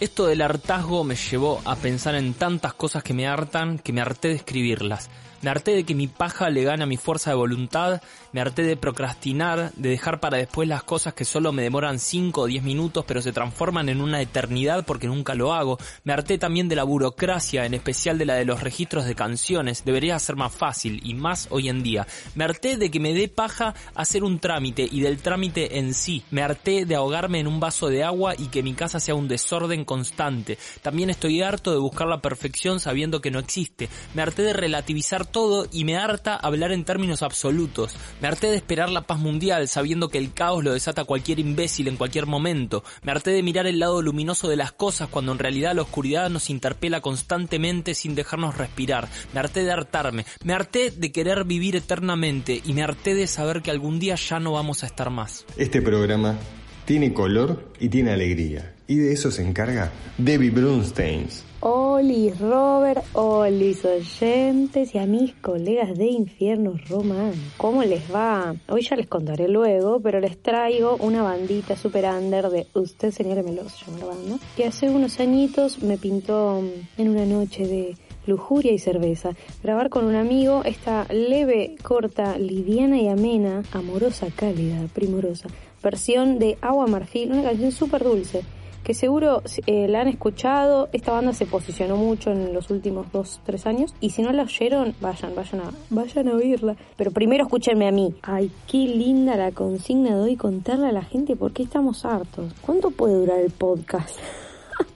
Esto 0.00 0.26
del 0.26 0.40
hartazgo 0.40 1.04
me 1.04 1.14
llevó 1.14 1.60
a 1.66 1.76
pensar 1.76 2.14
en 2.14 2.32
tantas 2.32 2.72
cosas 2.72 3.02
que 3.02 3.12
me 3.12 3.28
hartan 3.28 3.78
que 3.78 3.92
me 3.92 4.00
harté 4.00 4.28
de 4.28 4.36
escribirlas. 4.36 5.10
Me 5.42 5.50
harté 5.50 5.74
de 5.74 5.84
que 5.84 5.94
mi 5.94 6.06
paja 6.06 6.50
le 6.50 6.64
gana 6.64 6.86
mi 6.86 6.96
fuerza 6.96 7.30
de 7.30 7.36
voluntad, 7.36 8.02
me 8.32 8.40
harté 8.40 8.62
de 8.62 8.76
procrastinar, 8.76 9.72
de 9.74 9.88
dejar 9.88 10.20
para 10.20 10.36
después 10.36 10.68
las 10.68 10.82
cosas 10.82 11.14
que 11.14 11.24
solo 11.24 11.52
me 11.52 11.62
demoran 11.62 11.98
5 11.98 12.42
o 12.42 12.46
10 12.46 12.62
minutos 12.62 13.04
pero 13.06 13.22
se 13.22 13.32
transforman 13.32 13.88
en 13.88 14.00
una 14.00 14.20
eternidad 14.20 14.84
porque 14.84 15.06
nunca 15.06 15.34
lo 15.34 15.54
hago. 15.54 15.78
Me 16.04 16.12
harté 16.12 16.38
también 16.38 16.68
de 16.68 16.76
la 16.76 16.84
burocracia, 16.84 17.64
en 17.64 17.74
especial 17.74 18.18
de 18.18 18.26
la 18.26 18.34
de 18.34 18.44
los 18.44 18.62
registros 18.62 19.06
de 19.06 19.14
canciones. 19.14 19.84
Debería 19.84 20.18
ser 20.18 20.36
más 20.36 20.52
fácil 20.52 21.00
y 21.04 21.14
más 21.14 21.48
hoy 21.50 21.68
en 21.68 21.82
día. 21.82 22.06
Me 22.34 22.44
harté 22.44 22.76
de 22.76 22.90
que 22.90 23.00
me 23.00 23.14
dé 23.14 23.28
paja 23.28 23.74
hacer 23.94 24.24
un 24.24 24.38
trámite 24.40 24.86
y 24.90 25.00
del 25.00 25.22
trámite 25.22 25.78
en 25.78 25.94
sí. 25.94 26.22
Me 26.30 26.42
harté 26.42 26.84
de 26.84 26.94
ahogarme 26.94 27.40
en 27.40 27.46
un 27.46 27.60
vaso 27.60 27.88
de 27.88 28.04
agua 28.04 28.34
y 28.36 28.48
que 28.48 28.62
mi 28.62 28.74
casa 28.74 29.00
sea 29.00 29.14
un 29.14 29.28
desorden 29.28 29.84
constante. 29.84 30.58
También 30.82 31.10
estoy 31.10 31.42
harto 31.42 31.72
de 31.72 31.78
buscar 31.78 32.08
la 32.08 32.20
perfección 32.20 32.80
sabiendo 32.80 33.20
que 33.20 33.30
no 33.30 33.38
existe. 33.38 33.88
Me 34.14 34.22
harté 34.22 34.42
de 34.42 34.52
relativizar 34.52 35.29
todo 35.30 35.66
y 35.72 35.84
me 35.84 35.96
harta 35.96 36.36
hablar 36.36 36.72
en 36.72 36.84
términos 36.84 37.22
absolutos. 37.22 37.94
Me 38.20 38.28
harté 38.28 38.48
de 38.48 38.56
esperar 38.56 38.90
la 38.90 39.02
paz 39.02 39.18
mundial 39.18 39.68
sabiendo 39.68 40.08
que 40.08 40.18
el 40.18 40.32
caos 40.32 40.64
lo 40.64 40.72
desata 40.72 41.04
cualquier 41.04 41.38
imbécil 41.38 41.88
en 41.88 41.96
cualquier 41.96 42.26
momento. 42.26 42.84
Me 43.02 43.12
harté 43.12 43.30
de 43.30 43.42
mirar 43.42 43.66
el 43.66 43.78
lado 43.78 44.02
luminoso 44.02 44.48
de 44.48 44.56
las 44.56 44.72
cosas 44.72 45.08
cuando 45.08 45.32
en 45.32 45.38
realidad 45.38 45.74
la 45.74 45.82
oscuridad 45.82 46.30
nos 46.30 46.50
interpela 46.50 47.00
constantemente 47.00 47.94
sin 47.94 48.14
dejarnos 48.14 48.56
respirar. 48.56 49.08
Me 49.32 49.40
harté 49.40 49.64
de 49.64 49.72
hartarme. 49.72 50.26
Me 50.44 50.52
harté 50.52 50.90
de 50.90 51.12
querer 51.12 51.44
vivir 51.44 51.76
eternamente 51.76 52.60
y 52.64 52.72
me 52.72 52.82
harté 52.82 53.14
de 53.14 53.26
saber 53.26 53.62
que 53.62 53.70
algún 53.70 53.98
día 53.98 54.14
ya 54.16 54.40
no 54.40 54.52
vamos 54.52 54.82
a 54.82 54.86
estar 54.86 55.10
más. 55.10 55.44
Este 55.56 55.82
programa 55.82 56.38
tiene 56.84 57.12
color 57.12 57.72
y 57.78 57.88
tiene 57.88 58.12
alegría. 58.12 58.74
Y 58.86 58.96
de 58.96 59.12
eso 59.12 59.30
se 59.30 59.46
encarga 59.46 59.92
Debbie 60.18 60.50
Brunsteins. 60.50 61.44
Olis 61.62 62.38
Robert, 62.40 63.04
olis 63.12 63.84
oyentes 63.84 64.94
y 64.94 64.98
a 64.98 65.04
mis 65.04 65.34
colegas 65.34 65.94
de 65.94 66.06
Infierno 66.06 66.72
Román. 66.88 67.34
¿Cómo 67.58 67.82
les 67.82 68.02
va? 68.10 68.54
Hoy 68.66 68.80
ya 68.80 68.96
les 68.96 69.06
contaré 69.06 69.46
luego, 69.46 70.00
pero 70.00 70.20
les 70.20 70.42
traigo 70.42 70.96
una 71.00 71.22
bandita 71.22 71.76
super 71.76 72.06
under 72.06 72.48
de 72.48 72.66
Usted 72.72 73.10
Señálemelo, 73.10 73.68
se 73.68 73.84
llama 73.84 73.98
la 73.98 74.06
banda, 74.06 74.38
que 74.56 74.64
hace 74.64 74.88
unos 74.88 75.20
añitos 75.20 75.82
me 75.82 75.98
pintó 75.98 76.62
en 76.96 77.08
una 77.10 77.26
noche 77.26 77.66
de 77.66 77.94
lujuria 78.24 78.72
y 78.72 78.78
cerveza. 78.78 79.32
Grabar 79.62 79.90
con 79.90 80.06
un 80.06 80.14
amigo 80.14 80.62
esta 80.64 81.04
leve, 81.12 81.76
corta, 81.82 82.38
liviana 82.38 82.98
y 83.02 83.08
amena, 83.08 83.64
amorosa, 83.72 84.28
cálida, 84.34 84.86
primorosa, 84.94 85.48
versión 85.82 86.38
de 86.38 86.56
Agua 86.62 86.86
Marfil, 86.86 87.32
una 87.32 87.42
canción 87.42 87.70
súper 87.70 88.02
dulce 88.02 88.44
que 88.84 88.94
seguro 88.94 89.42
eh, 89.66 89.88
la 89.88 90.00
han 90.00 90.08
escuchado. 90.08 90.88
Esta 90.92 91.12
banda 91.12 91.32
se 91.32 91.46
posicionó 91.46 91.96
mucho 91.96 92.30
en 92.30 92.52
los 92.52 92.70
últimos 92.70 93.10
dos, 93.12 93.40
tres 93.44 93.66
años. 93.66 93.94
Y 94.00 94.10
si 94.10 94.22
no 94.22 94.32
la 94.32 94.42
oyeron, 94.42 94.94
vayan, 95.00 95.34
vayan 95.34 95.60
a, 95.60 95.70
vayan 95.90 96.28
a 96.28 96.34
oírla. 96.34 96.76
Pero 96.96 97.10
primero 97.10 97.44
escúchenme 97.44 97.86
a 97.86 97.92
mí. 97.92 98.14
Ay, 98.22 98.50
qué 98.66 98.78
linda 98.78 99.36
la 99.36 99.52
consigna 99.52 100.16
de 100.16 100.22
hoy 100.22 100.36
contarle 100.36 100.88
a 100.88 100.92
la 100.92 101.02
gente 101.02 101.36
por 101.36 101.52
qué 101.52 101.62
estamos 101.62 102.04
hartos. 102.04 102.52
¿Cuánto 102.62 102.90
puede 102.90 103.14
durar 103.14 103.40
el 103.40 103.50
podcast? 103.50 104.18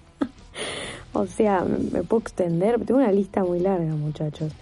o 1.12 1.26
sea, 1.26 1.64
me 1.64 2.02
puedo 2.02 2.20
extender. 2.20 2.84
Tengo 2.84 3.00
una 3.00 3.12
lista 3.12 3.44
muy 3.44 3.60
larga, 3.60 3.94
muchachos. 3.94 4.52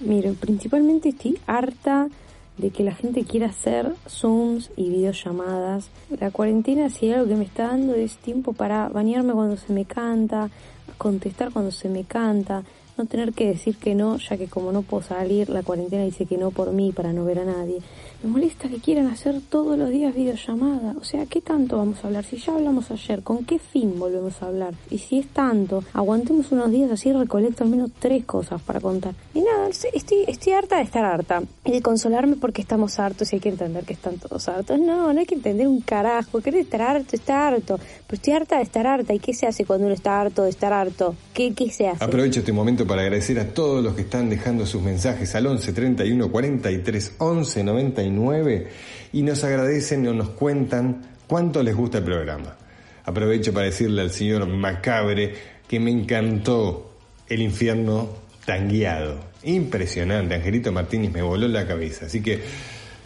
Miren, 0.00 0.34
principalmente 0.34 1.10
estoy 1.10 1.38
harta 1.46 2.08
de 2.58 2.70
que 2.70 2.84
la 2.84 2.94
gente 2.94 3.24
quiera 3.24 3.46
hacer 3.46 3.92
Zooms 4.08 4.70
y 4.76 4.90
videollamadas. 4.90 5.88
La 6.20 6.30
cuarentena 6.30 6.90
si 6.90 7.10
algo 7.10 7.28
que 7.28 7.36
me 7.36 7.44
está 7.44 7.68
dando 7.68 7.94
es 7.94 8.16
tiempo 8.16 8.52
para 8.52 8.88
bañarme 8.88 9.32
cuando 9.32 9.56
se 9.56 9.72
me 9.72 9.84
canta, 9.84 10.50
contestar 10.98 11.52
cuando 11.52 11.70
se 11.70 11.88
me 11.88 12.04
canta, 12.04 12.62
no 12.96 13.06
tener 13.06 13.32
que 13.32 13.46
decir 13.46 13.76
que 13.76 13.94
no, 13.94 14.18
ya 14.18 14.36
que 14.36 14.48
como 14.48 14.72
no 14.72 14.82
puedo 14.82 15.02
salir, 15.02 15.48
la 15.48 15.62
cuarentena 15.62 16.04
dice 16.04 16.26
que 16.26 16.38
no 16.38 16.50
por 16.50 16.72
mí 16.72 16.92
para 16.92 17.12
no 17.12 17.24
ver 17.24 17.38
a 17.40 17.44
nadie. 17.44 17.78
Me 18.22 18.30
molesta 18.30 18.68
que 18.68 18.76
quieran 18.76 19.08
hacer 19.08 19.40
todos 19.40 19.76
los 19.76 19.90
días 19.90 20.14
videollamada. 20.14 20.94
O 21.00 21.02
sea, 21.02 21.26
¿qué 21.26 21.40
tanto 21.40 21.78
vamos 21.78 22.04
a 22.04 22.06
hablar? 22.06 22.24
Si 22.24 22.36
ya 22.36 22.54
hablamos 22.54 22.90
ayer, 22.92 23.22
¿con 23.22 23.44
qué 23.44 23.58
fin 23.58 23.98
volvemos 23.98 24.40
a 24.42 24.46
hablar? 24.46 24.74
Y 24.90 24.98
si 24.98 25.18
es 25.18 25.26
tanto, 25.28 25.82
aguantemos 25.92 26.52
unos 26.52 26.70
días 26.70 26.90
así 26.92 27.12
recolecto 27.12 27.64
al 27.64 27.70
menos 27.70 27.90
tres 27.98 28.24
cosas 28.24 28.62
para 28.62 28.80
contar. 28.80 29.14
Y 29.34 29.40
nada, 29.40 29.68
estoy, 29.68 30.24
estoy 30.28 30.52
harta 30.52 30.76
de 30.76 30.82
estar 30.82 31.04
harta. 31.04 31.42
Y 31.64 31.72
de 31.72 31.82
consolarme 31.82 32.36
porque 32.36 32.62
estamos 32.62 33.00
hartos 33.00 33.32
y 33.32 33.36
hay 33.36 33.40
que 33.40 33.48
entender 33.48 33.84
que 33.84 33.94
están 33.94 34.18
todos 34.18 34.48
hartos. 34.48 34.78
No, 34.78 35.12
no 35.12 35.18
hay 35.18 35.26
que 35.26 35.34
entender 35.34 35.66
un 35.66 35.80
carajo. 35.80 36.40
Querer 36.40 36.60
estar 36.60 36.82
harto, 36.82 37.16
está 37.16 37.48
harto. 37.48 37.78
Pero 38.06 38.16
estoy 38.16 38.34
harta 38.34 38.56
de 38.58 38.62
estar 38.62 38.86
harta. 38.86 39.14
¿Y 39.14 39.18
qué 39.18 39.34
se 39.34 39.48
hace 39.48 39.64
cuando 39.64 39.86
uno 39.86 39.94
está 39.94 40.20
harto 40.20 40.44
de 40.44 40.50
estar 40.50 40.72
harto? 40.72 41.16
¿Qué, 41.34 41.54
qué 41.54 41.70
se 41.70 41.88
hace? 41.88 42.04
Aprovecho 42.04 42.38
este 42.38 42.52
momento 42.52 42.81
para 42.86 43.02
agradecer 43.02 43.38
a 43.38 43.48
todos 43.48 43.82
los 43.82 43.94
que 43.94 44.02
están 44.02 44.30
dejando 44.30 44.66
sus 44.66 44.82
mensajes 44.82 45.34
al 45.34 45.46
11 45.46 45.72
31 45.72 46.30
43 46.30 47.14
11 47.18 47.64
99 47.64 48.68
y 49.12 49.22
nos 49.22 49.44
agradecen 49.44 50.06
o 50.08 50.14
nos 50.14 50.30
cuentan 50.30 51.02
cuánto 51.26 51.62
les 51.62 51.74
gusta 51.74 51.98
el 51.98 52.04
programa. 52.04 52.56
Aprovecho 53.04 53.52
para 53.52 53.66
decirle 53.66 54.02
al 54.02 54.10
señor 54.10 54.46
Macabre 54.46 55.34
que 55.66 55.80
me 55.80 55.90
encantó 55.90 56.94
el 57.28 57.42
infierno 57.42 58.08
tangueado. 58.44 59.18
Impresionante, 59.44 60.34
Angelito 60.34 60.72
Martínez 60.72 61.12
me 61.12 61.22
voló 61.22 61.48
la 61.48 61.66
cabeza. 61.66 62.06
Así 62.06 62.22
que 62.22 62.40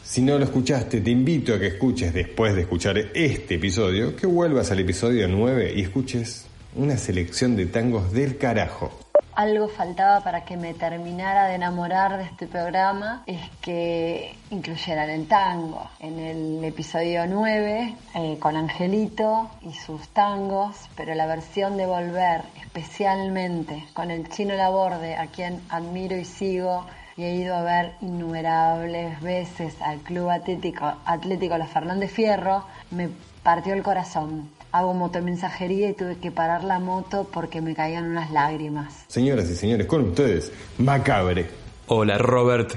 si 0.02 0.22
no 0.22 0.38
lo 0.38 0.44
escuchaste, 0.44 1.00
te 1.00 1.10
invito 1.10 1.54
a 1.54 1.58
que 1.58 1.68
escuches 1.68 2.12
después 2.12 2.54
de 2.54 2.62
escuchar 2.62 2.98
este 3.14 3.54
episodio, 3.54 4.14
que 4.14 4.26
vuelvas 4.26 4.70
al 4.70 4.80
episodio 4.80 5.26
9 5.28 5.72
y 5.76 5.82
escuches 5.82 6.46
una 6.74 6.96
selección 6.96 7.56
de 7.56 7.66
tangos 7.66 8.12
del 8.12 8.36
carajo 8.36 9.05
algo 9.36 9.68
faltaba 9.68 10.20
para 10.20 10.44
que 10.44 10.56
me 10.56 10.72
terminara 10.72 11.46
de 11.46 11.56
enamorar 11.56 12.16
de 12.16 12.24
este 12.24 12.46
programa 12.46 13.22
es 13.26 13.50
que 13.60 14.34
incluyeran 14.50 15.10
el 15.10 15.28
tango. 15.28 15.88
En 16.00 16.18
el 16.18 16.64
episodio 16.64 17.26
9, 17.26 17.94
eh, 18.14 18.38
con 18.40 18.56
Angelito 18.56 19.50
y 19.60 19.74
sus 19.74 20.08
tangos, 20.08 20.88
pero 20.96 21.14
la 21.14 21.26
versión 21.26 21.76
de 21.76 21.84
Volver, 21.86 22.42
especialmente 22.62 23.84
con 23.92 24.10
el 24.10 24.26
chino 24.30 24.54
Laborde, 24.54 25.16
a 25.16 25.26
quien 25.26 25.60
admiro 25.68 26.16
y 26.16 26.24
sigo, 26.24 26.86
y 27.18 27.24
he 27.24 27.34
ido 27.34 27.54
a 27.54 27.62
ver 27.62 27.92
innumerables 28.00 29.20
veces 29.20 29.80
al 29.82 29.98
Club 29.98 30.30
Atlético, 30.30 30.94
Atlético 31.04 31.58
Los 31.58 31.68
Fernández 31.68 32.10
Fierro, 32.10 32.64
me 32.90 33.10
partió 33.42 33.74
el 33.74 33.82
corazón 33.82 34.55
hago 34.76 34.92
motomensajería 34.92 35.88
y 35.90 35.94
tuve 35.94 36.16
que 36.16 36.30
parar 36.30 36.62
la 36.62 36.78
moto 36.78 37.26
porque 37.32 37.62
me 37.62 37.74
caían 37.74 38.10
unas 38.10 38.30
lágrimas. 38.30 39.04
Señoras 39.08 39.48
y 39.50 39.56
señores, 39.56 39.86
con 39.86 40.02
ustedes, 40.02 40.52
Macabre. 40.78 41.46
Hola 41.86 42.18
Robert, 42.18 42.74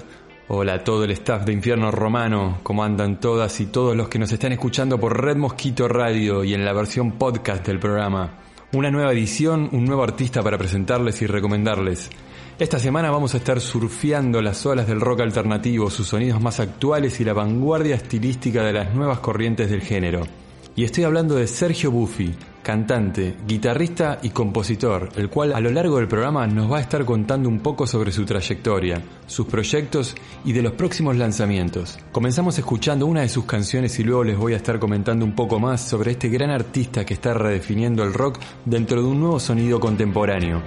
hola 0.47 0.75
a 0.75 0.83
todo 0.83 1.03
el 1.03 1.11
staff 1.11 1.43
de 1.43 1.51
Infierno 1.51 1.91
Romano, 1.91 2.59
¿cómo 2.63 2.85
andan 2.85 3.19
todas 3.19 3.59
y 3.59 3.65
todos 3.65 3.97
los 3.97 4.07
que 4.07 4.17
nos 4.17 4.31
están 4.31 4.53
escuchando 4.53 4.97
por 4.97 5.21
Red 5.21 5.35
Mosquito 5.35 5.89
Radio 5.89 6.43
y 6.45 6.53
en 6.53 6.63
la 6.63 6.71
versión 6.71 7.13
podcast 7.13 7.67
del 7.67 7.79
programa? 7.79 8.39
Una 8.71 8.91
nueva 8.91 9.11
edición, 9.11 9.67
un 9.73 9.83
nuevo 9.83 10.03
artista 10.03 10.41
para 10.41 10.57
presentarles 10.57 11.21
y 11.21 11.27
recomendarles. 11.27 12.09
Esta 12.59 12.79
semana 12.79 13.11
vamos 13.11 13.33
a 13.33 13.37
estar 13.37 13.59
surfeando 13.59 14.41
las 14.41 14.65
olas 14.65 14.87
del 14.87 15.01
rock 15.01 15.21
alternativo, 15.21 15.89
sus 15.89 16.07
sonidos 16.07 16.39
más 16.39 16.61
actuales 16.61 17.19
y 17.19 17.25
la 17.25 17.33
vanguardia 17.33 17.95
estilística 17.95 18.63
de 18.63 18.73
las 18.73 18.93
nuevas 18.93 19.19
corrientes 19.19 19.69
del 19.69 19.81
género. 19.81 20.21
Y 20.79 20.85
estoy 20.85 21.03
hablando 21.03 21.35
de 21.35 21.45
Sergio 21.45 21.91
Buffi, 21.91 22.33
cantante, 22.63 23.35
guitarrista 23.45 24.19
y 24.23 24.29
compositor, 24.29 25.09
el 25.17 25.29
cual 25.29 25.51
a 25.51 25.59
lo 25.59 25.71
largo 25.71 25.97
del 25.97 26.07
programa 26.07 26.47
nos 26.47 26.71
va 26.71 26.77
a 26.77 26.79
estar 26.79 27.03
contando 27.03 27.49
un 27.49 27.59
poco 27.59 27.85
sobre 27.85 28.13
su 28.13 28.23
trayectoria, 28.23 29.01
sus 29.27 29.45
proyectos 29.45 30.15
y 30.45 30.53
de 30.53 30.61
los 30.61 30.71
próximos 30.71 31.17
lanzamientos. 31.17 31.99
Comenzamos 32.13 32.57
escuchando 32.59 33.07
una 33.07 33.23
de 33.23 33.27
sus 33.27 33.43
canciones 33.43 33.99
y 33.99 34.05
luego 34.05 34.23
les 34.23 34.37
voy 34.37 34.53
a 34.53 34.55
estar 34.55 34.79
comentando 34.79 35.25
un 35.25 35.35
poco 35.35 35.59
más 35.59 35.81
sobre 35.81 36.11
este 36.11 36.29
gran 36.29 36.49
artista 36.49 37.05
que 37.05 37.15
está 37.15 37.33
redefiniendo 37.33 38.01
el 38.01 38.13
rock 38.13 38.39
dentro 38.63 39.01
de 39.01 39.07
un 39.09 39.19
nuevo 39.19 39.41
sonido 39.41 39.81
contemporáneo. 39.81 40.61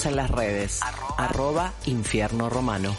Seguinos 0.00 0.06
en 0.06 0.16
las 0.16 0.30
redes. 0.30 0.80
Arroba, 1.18 1.74
Infierno 1.86 2.48
Romano. 2.48 2.96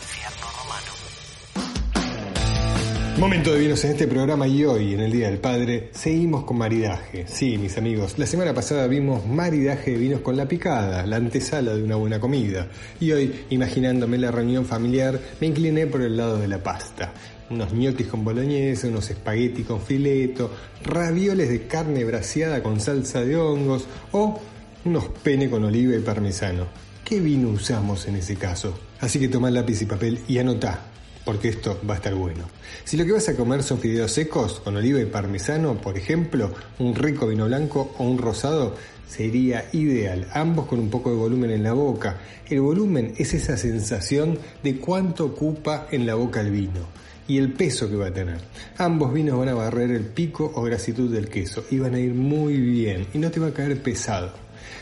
Momento 3.17 3.53
de 3.53 3.59
vinos 3.59 3.83
en 3.85 3.91
este 3.91 4.07
programa 4.07 4.47
y 4.47 4.63
hoy, 4.65 4.93
en 4.93 4.99
el 4.99 5.11
Día 5.11 5.29
del 5.29 5.39
Padre, 5.39 5.89
seguimos 5.93 6.43
con 6.43 6.57
maridaje. 6.57 7.25
Sí, 7.27 7.57
mis 7.57 7.77
amigos, 7.77 8.17
la 8.17 8.25
semana 8.25 8.53
pasada 8.53 8.87
vimos 8.87 9.25
maridaje 9.25 9.91
de 9.91 9.97
vinos 9.97 10.21
con 10.21 10.37
la 10.37 10.47
picada, 10.47 11.05
la 11.05 11.17
antesala 11.17 11.73
de 11.73 11.83
una 11.83 11.95
buena 11.95 12.19
comida. 12.19 12.67
Y 12.99 13.11
hoy, 13.11 13.45
imaginándome 13.49 14.17
la 14.17 14.31
reunión 14.31 14.65
familiar, 14.65 15.19
me 15.39 15.47
incliné 15.47 15.87
por 15.87 16.01
el 16.01 16.17
lado 16.17 16.37
de 16.37 16.47
la 16.47 16.61
pasta. 16.61 17.13
Unos 17.49 17.71
gnocchis 17.71 18.07
con 18.07 18.23
boloñesa, 18.23 18.87
unos 18.87 19.09
espagueti 19.09 19.63
con 19.63 19.81
fileto, 19.81 20.51
ravioles 20.83 21.49
de 21.49 21.67
carne 21.67 22.03
braseada 22.05 22.61
con 22.61 22.79
salsa 22.79 23.21
de 23.21 23.37
hongos 23.37 23.85
o 24.11 24.39
unos 24.85 25.05
pene 25.23 25.49
con 25.49 25.63
oliva 25.63 25.95
y 25.95 25.99
parmesano. 25.99 26.90
¿Qué 27.12 27.19
vino 27.19 27.50
usamos 27.50 28.08
en 28.08 28.15
ese 28.15 28.38
caso? 28.38 28.74
Así 29.02 29.19
que 29.19 29.28
toma 29.28 29.52
lápiz 29.52 29.82
y 29.82 29.86
papel 29.86 30.19
y 30.30 30.38
anotá, 30.38 30.80
porque 31.26 31.50
esto 31.50 31.78
va 31.86 31.95
a 31.95 31.97
estar 31.97 32.15
bueno. 32.15 32.45
Si 32.86 32.95
lo 32.95 33.04
que 33.04 33.12
vas 33.12 33.28
a 33.28 33.36
comer 33.36 33.63
son 33.63 33.80
fideos 33.80 34.13
secos 34.13 34.62
con 34.62 34.78
oliva 34.78 35.02
y 35.02 35.06
parmesano, 35.08 35.76
por 35.82 35.97
ejemplo, 35.97 36.54
un 36.80 36.95
rico 36.95 37.28
vino 37.28 37.47
blanco 37.47 37.93
o 37.97 38.06
un 38.06 38.17
rosado, 38.17 38.78
sería 39.10 39.65
ideal, 39.74 40.26
ambos 40.34 40.67
con 40.67 40.80
un 40.80 40.89
poco 40.89 41.10
de 41.10 41.17
volumen 41.17 41.52
en 41.52 41.63
la 41.63 41.74
boca. 41.74 42.17
El 42.50 42.62
volumen 42.62 43.13
es 43.17 43.34
esa 43.34 43.58
sensación 43.58 44.39
de 44.63 44.78
cuánto 44.78 45.26
ocupa 45.26 45.88
en 45.91 46.06
la 46.06 46.15
boca 46.15 46.39
el 46.39 46.52
vino 46.52 46.88
y 47.28 47.39
el 47.39 47.52
peso 47.52 47.89
que 47.89 47.97
va 47.97 48.08
a 48.08 48.13
tener. 48.13 48.39
Ambos 48.78 49.13
vinos 49.13 49.38
van 49.38 49.50
a 49.50 49.54
barrer 49.54 49.91
el 49.91 50.06
pico 50.06 50.50
o 50.56 50.62
grasitud 50.62 51.12
del 51.12 51.28
queso 51.28 51.65
y 51.71 51.78
van 51.78 51.93
a 51.93 52.00
ir 52.00 52.13
muy 52.13 52.56
bien 52.56 53.06
y 53.13 53.17
no 53.17 53.30
te 53.30 53.41
va 53.41 53.47
a 53.47 53.54
caer 53.54 53.84
pesado. 53.84 54.32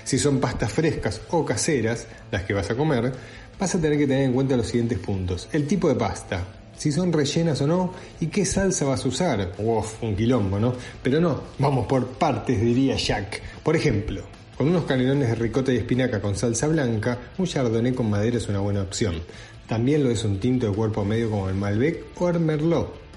Si 0.04 0.18
son 0.18 0.40
pastas 0.40 0.72
frescas 0.72 1.22
o 1.30 1.46
caseras, 1.46 2.08
las 2.32 2.44
que 2.44 2.54
vas 2.54 2.70
a 2.70 2.76
comer, 2.76 3.12
vas 3.60 3.76
a 3.76 3.82
tener 3.82 3.98
que 3.98 4.08
tener 4.08 4.24
en 4.24 4.34
cuenta 4.34 4.56
los 4.58 4.68
siguientes 4.68 5.00
puntos. 5.00 5.48
El 5.52 5.68
tipo 5.68 5.90
de 5.90 5.96
pasta, 5.96 6.44
si 6.78 6.92
son 6.92 7.12
rellenas 7.12 7.60
o 7.62 7.68
no, 7.68 7.94
y 8.20 8.28
qué 8.28 8.46
salsa 8.46 8.86
vas 8.86 9.04
a 9.04 9.08
usar. 9.10 9.52
Uf, 9.58 10.02
un 10.02 10.16
quilombo, 10.16 10.60
¿no? 10.60 10.74
Pero 11.04 11.20
no, 11.20 11.44
vamos 11.60 11.86
por 11.88 12.08
partes, 12.08 12.62
diría 12.62 12.96
Jack. 12.96 13.42
Por 13.62 13.76
ejemplo, 13.76 14.24
con 14.58 14.70
unos 14.70 14.86
canelones 14.86 15.30
de 15.30 15.36
ricota 15.36 15.74
y 15.74 15.78
espinaca 15.78 16.22
con 16.22 16.36
salsa 16.36 16.68
blanca, 16.68 17.18
un 17.38 17.46
chardonnay 17.46 17.94
con 17.94 18.10
madera 18.10 18.38
es 18.38 18.48
una 18.48 18.60
buena 18.60 18.82
opción. 18.82 19.16
También 19.68 20.04
lo 20.04 20.10
es 20.10 20.24
un 20.24 20.40
tinto 20.40 20.68
de 20.68 20.76
cuerpo 20.76 21.06
medio 21.06 21.30
como 21.30 21.50
el 21.50 21.56
Malbec 21.56 22.06
o 22.20 22.30
el 22.30 22.40
Merlot. 22.40 23.09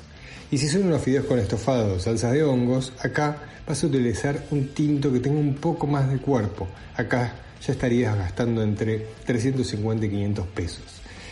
Y 0.53 0.59
si 0.59 0.69
son 0.69 0.85
unos 0.85 1.01
fideos 1.01 1.25
con 1.25 1.39
estofado 1.39 1.95
o 1.95 1.99
salsas 1.99 2.33
de 2.33 2.45
hongos, 2.45 2.93
acá 3.01 3.39
vas 3.67 3.83
a 3.83 3.87
utilizar 3.87 4.45
un 4.51 4.69
tinto 4.75 5.11
que 5.11 5.19
tenga 5.19 5.41
un 5.41 5.55
poco 5.55 5.87
más 5.87 6.11
de 6.11 6.19
cuerpo. 6.19 6.69
Acá 6.95 7.33
ya 7.67 7.73
estarías 7.73 8.15
gastando 8.15 8.63
entre 8.63 8.99
350 9.25 10.05
y 10.05 10.11
500 10.11 10.47
pesos. 10.49 10.85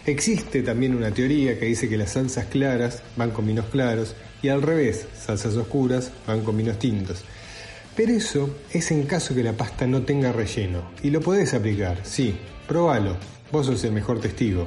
Existe 0.06 0.62
también 0.62 0.94
una 0.94 1.10
teoría 1.10 1.58
que 1.58 1.66
dice 1.66 1.86
que 1.86 1.98
las 1.98 2.12
salsas 2.12 2.46
claras 2.46 3.02
van 3.14 3.32
con 3.32 3.46
vinos 3.46 3.66
claros 3.66 4.14
y 4.40 4.48
al 4.48 4.62
revés, 4.62 5.06
salsas 5.22 5.54
oscuras 5.54 6.12
van 6.26 6.40
con 6.40 6.56
vinos 6.56 6.78
tintos. 6.78 7.22
Pero 7.94 8.12
eso 8.12 8.56
es 8.72 8.90
en 8.90 9.02
caso 9.02 9.34
que 9.34 9.42
la 9.42 9.52
pasta 9.52 9.86
no 9.86 10.00
tenga 10.00 10.32
relleno. 10.32 10.92
Y 11.02 11.10
lo 11.10 11.20
podés 11.20 11.52
aplicar, 11.52 11.98
sí, 12.04 12.38
probalo. 12.66 13.18
Vos 13.52 13.66
sos 13.66 13.84
el 13.84 13.92
mejor 13.92 14.18
testigo 14.18 14.66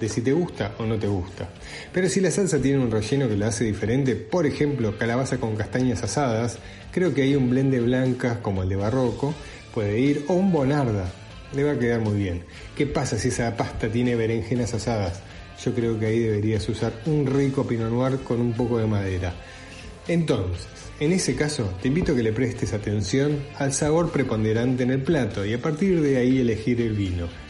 de 0.00 0.08
si 0.08 0.20
te 0.20 0.32
gusta 0.32 0.74
o 0.78 0.84
no 0.84 0.98
te 0.98 1.06
gusta. 1.06 1.48
Pero 1.92 2.08
si 2.08 2.20
la 2.20 2.30
salsa 2.30 2.60
tiene 2.60 2.78
un 2.78 2.90
relleno 2.90 3.28
que 3.28 3.36
la 3.36 3.48
hace 3.48 3.64
diferente, 3.64 4.16
por 4.16 4.46
ejemplo, 4.46 4.98
calabaza 4.98 5.38
con 5.38 5.56
castañas 5.56 6.02
asadas, 6.02 6.58
creo 6.92 7.14
que 7.14 7.22
hay 7.22 7.36
un 7.36 7.50
blend 7.50 7.72
de 7.72 7.80
blancas 7.80 8.38
como 8.38 8.62
el 8.62 8.68
de 8.68 8.76
barroco, 8.76 9.34
puede 9.72 9.98
ir, 10.00 10.24
o 10.28 10.34
un 10.34 10.52
bonarda, 10.52 11.10
le 11.54 11.64
va 11.64 11.72
a 11.72 11.78
quedar 11.78 12.00
muy 12.00 12.18
bien. 12.18 12.44
¿Qué 12.76 12.86
pasa 12.86 13.18
si 13.18 13.28
esa 13.28 13.56
pasta 13.56 13.88
tiene 13.88 14.16
berenjenas 14.16 14.74
asadas? 14.74 15.20
Yo 15.62 15.72
creo 15.74 15.98
que 15.98 16.06
ahí 16.06 16.18
deberías 16.18 16.68
usar 16.68 16.92
un 17.06 17.26
rico 17.26 17.66
pinot 17.66 17.90
noir 17.90 18.18
con 18.18 18.40
un 18.40 18.52
poco 18.52 18.78
de 18.78 18.86
madera. 18.86 19.34
Entonces, 20.08 20.66
en 21.00 21.12
ese 21.12 21.34
caso, 21.34 21.72
te 21.80 21.88
invito 21.88 22.12
a 22.12 22.16
que 22.16 22.22
le 22.22 22.32
prestes 22.32 22.72
atención 22.72 23.38
al 23.58 23.72
sabor 23.72 24.10
preponderante 24.10 24.82
en 24.82 24.90
el 24.90 25.02
plato 25.02 25.44
y 25.44 25.54
a 25.54 25.62
partir 25.62 26.00
de 26.00 26.18
ahí 26.18 26.40
elegir 26.40 26.80
el 26.80 26.92
vino. 26.92 27.43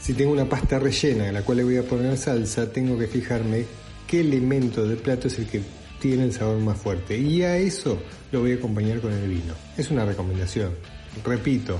Si 0.00 0.14
tengo 0.14 0.32
una 0.32 0.48
pasta 0.48 0.78
rellena 0.78 1.28
en 1.28 1.34
la 1.34 1.42
cual 1.42 1.58
le 1.58 1.64
voy 1.64 1.76
a 1.76 1.82
poner 1.82 2.16
salsa, 2.16 2.72
tengo 2.72 2.98
que 2.98 3.06
fijarme 3.06 3.66
qué 4.06 4.20
elemento 4.20 4.88
del 4.88 4.96
plato 4.96 5.28
es 5.28 5.38
el 5.38 5.46
que 5.46 5.60
tiene 6.00 6.24
el 6.24 6.32
sabor 6.32 6.58
más 6.58 6.78
fuerte 6.78 7.18
y 7.18 7.42
a 7.42 7.58
eso 7.58 7.98
lo 8.32 8.40
voy 8.40 8.52
a 8.52 8.54
acompañar 8.54 9.00
con 9.00 9.12
el 9.12 9.28
vino. 9.28 9.54
Es 9.76 9.90
una 9.90 10.06
recomendación. 10.06 10.70
Repito, 11.22 11.78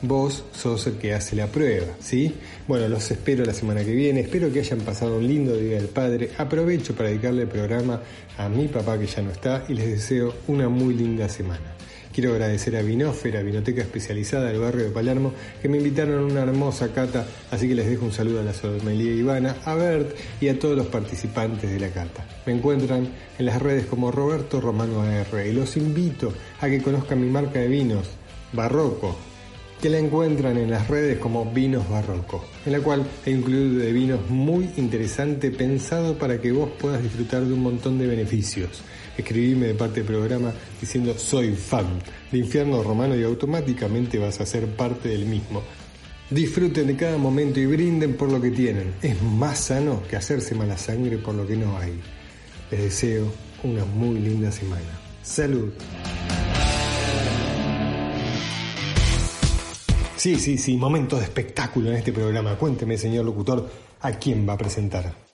vos 0.00 0.44
sos 0.52 0.86
el 0.86 0.94
que 0.94 1.12
hace 1.12 1.36
la 1.36 1.46
prueba, 1.48 1.86
¿sí? 2.00 2.34
Bueno, 2.66 2.88
los 2.88 3.10
espero 3.10 3.44
la 3.44 3.52
semana 3.52 3.84
que 3.84 3.92
viene, 3.92 4.20
espero 4.20 4.50
que 4.50 4.60
hayan 4.60 4.80
pasado 4.80 5.18
un 5.18 5.28
lindo 5.28 5.54
Día 5.54 5.76
del 5.76 5.88
Padre, 5.88 6.30
aprovecho 6.38 6.94
para 6.94 7.10
dedicarle 7.10 7.42
el 7.42 7.48
programa 7.48 8.00
a 8.38 8.48
mi 8.48 8.68
papá 8.68 8.98
que 8.98 9.06
ya 9.06 9.20
no 9.20 9.30
está 9.30 9.66
y 9.68 9.74
les 9.74 9.88
deseo 9.88 10.34
una 10.46 10.70
muy 10.70 10.94
linda 10.94 11.28
semana. 11.28 11.77
Quiero 12.18 12.32
agradecer 12.32 12.74
a 12.74 12.82
Vinófera, 12.82 13.42
Vinoteca 13.42 13.80
Especializada 13.80 14.46
del 14.46 14.58
barrio 14.58 14.86
de 14.86 14.90
Palermo, 14.90 15.32
que 15.62 15.68
me 15.68 15.76
invitaron 15.78 16.18
a 16.18 16.26
una 16.26 16.42
hermosa 16.42 16.92
cata, 16.92 17.24
así 17.52 17.68
que 17.68 17.76
les 17.76 17.88
dejo 17.88 18.06
un 18.06 18.10
saludo 18.10 18.40
a 18.40 18.42
la 18.42 18.52
sommelier 18.52 19.14
Ivana, 19.14 19.54
a 19.64 19.74
Bert 19.76 20.16
y 20.40 20.48
a 20.48 20.58
todos 20.58 20.76
los 20.76 20.88
participantes 20.88 21.70
de 21.70 21.78
la 21.78 21.90
cata. 21.90 22.26
Me 22.44 22.54
encuentran 22.54 23.08
en 23.38 23.46
las 23.46 23.62
redes 23.62 23.86
como 23.86 24.10
Roberto 24.10 24.60
Romano 24.60 25.00
AR 25.02 25.46
y 25.46 25.52
los 25.52 25.76
invito 25.76 26.32
a 26.60 26.66
que 26.66 26.82
conozcan 26.82 27.20
mi 27.20 27.30
marca 27.30 27.60
de 27.60 27.68
vinos, 27.68 28.08
Barroco, 28.52 29.16
que 29.80 29.88
la 29.88 29.98
encuentran 29.98 30.56
en 30.56 30.70
las 30.70 30.88
redes 30.88 31.18
como 31.18 31.44
Vinos 31.44 31.88
Barroco, 31.88 32.44
en 32.66 32.72
la 32.72 32.80
cual 32.80 33.06
un 33.26 33.42
club 33.42 33.78
de 33.78 33.92
vinos 33.92 34.28
muy 34.28 34.68
interesante 34.76 35.50
pensado 35.50 36.18
para 36.18 36.40
que 36.40 36.50
vos 36.50 36.70
puedas 36.78 37.02
disfrutar 37.02 37.44
de 37.44 37.52
un 37.52 37.62
montón 37.62 37.98
de 37.98 38.06
beneficios. 38.06 38.82
Escribime 39.16 39.68
de 39.68 39.74
parte 39.74 40.00
del 40.00 40.06
programa 40.06 40.52
diciendo 40.80 41.16
soy 41.16 41.54
fan 41.54 41.86
de 42.30 42.38
Infierno 42.38 42.82
Romano 42.82 43.16
y 43.16 43.22
automáticamente 43.22 44.18
vas 44.18 44.40
a 44.40 44.46
ser 44.46 44.66
parte 44.66 45.10
del 45.10 45.26
mismo. 45.26 45.62
Disfruten 46.30 46.86
de 46.86 46.96
cada 46.96 47.16
momento 47.16 47.58
y 47.58 47.66
brinden 47.66 48.14
por 48.14 48.30
lo 48.30 48.40
que 48.40 48.50
tienen. 48.50 48.94
Es 49.00 49.22
más 49.22 49.58
sano 49.58 50.02
que 50.08 50.16
hacerse 50.16 50.54
mala 50.54 50.76
sangre 50.76 51.18
por 51.18 51.34
lo 51.34 51.46
que 51.46 51.56
no 51.56 51.78
hay. 51.78 51.98
Les 52.70 52.82
deseo 52.82 53.32
una 53.62 53.84
muy 53.84 54.18
linda 54.18 54.52
semana. 54.52 55.00
Salud. 55.22 55.72
Sí, 60.18 60.34
sí, 60.34 60.58
sí, 60.58 60.76
momento 60.76 61.16
de 61.16 61.22
espectáculo 61.22 61.90
en 61.90 61.96
este 61.96 62.12
programa. 62.12 62.56
Cuénteme, 62.56 62.98
señor 62.98 63.24
locutor, 63.24 63.70
a 64.00 64.10
quién 64.10 64.48
va 64.48 64.54
a 64.54 64.58
presentar. 64.58 65.27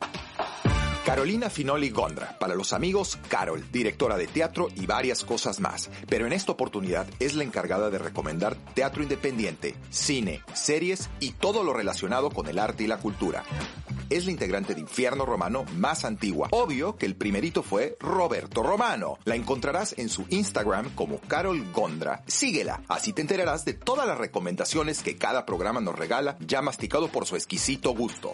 Carolina 1.04 1.50
Finoli 1.50 1.90
Gondra, 1.90 2.34
para 2.38 2.54
los 2.54 2.72
amigos 2.72 3.18
Carol, 3.28 3.62
directora 3.70 4.16
de 4.16 4.26
teatro 4.26 4.68
y 4.74 4.86
varias 4.86 5.22
cosas 5.22 5.60
más, 5.60 5.90
pero 6.08 6.26
en 6.26 6.32
esta 6.32 6.52
oportunidad 6.52 7.06
es 7.20 7.34
la 7.34 7.44
encargada 7.44 7.90
de 7.90 7.98
recomendar 7.98 8.56
teatro 8.72 9.02
independiente, 9.02 9.74
cine, 9.90 10.40
series 10.54 11.10
y 11.20 11.32
todo 11.32 11.62
lo 11.62 11.74
relacionado 11.74 12.30
con 12.30 12.46
el 12.46 12.58
arte 12.58 12.84
y 12.84 12.86
la 12.86 12.96
cultura. 12.96 13.44
Es 14.08 14.24
la 14.24 14.30
integrante 14.30 14.74
de 14.74 14.80
Infierno 14.80 15.26
Romano 15.26 15.64
más 15.76 16.06
antigua. 16.06 16.48
Obvio 16.52 16.96
que 16.96 17.04
el 17.04 17.16
primerito 17.16 17.62
fue 17.62 17.98
Roberto 18.00 18.62
Romano. 18.62 19.18
La 19.24 19.34
encontrarás 19.34 19.94
en 19.98 20.08
su 20.08 20.24
Instagram 20.30 20.94
como 20.94 21.20
Carol 21.20 21.70
Gondra. 21.72 22.22
Síguela, 22.26 22.82
así 22.88 23.12
te 23.12 23.20
enterarás 23.20 23.66
de 23.66 23.74
todas 23.74 24.06
las 24.06 24.16
recomendaciones 24.16 25.02
que 25.02 25.18
cada 25.18 25.44
programa 25.44 25.82
nos 25.82 25.98
regala, 25.98 26.38
ya 26.40 26.62
masticado 26.62 27.08
por 27.08 27.26
su 27.26 27.36
exquisito 27.36 27.94
gusto. 27.94 28.32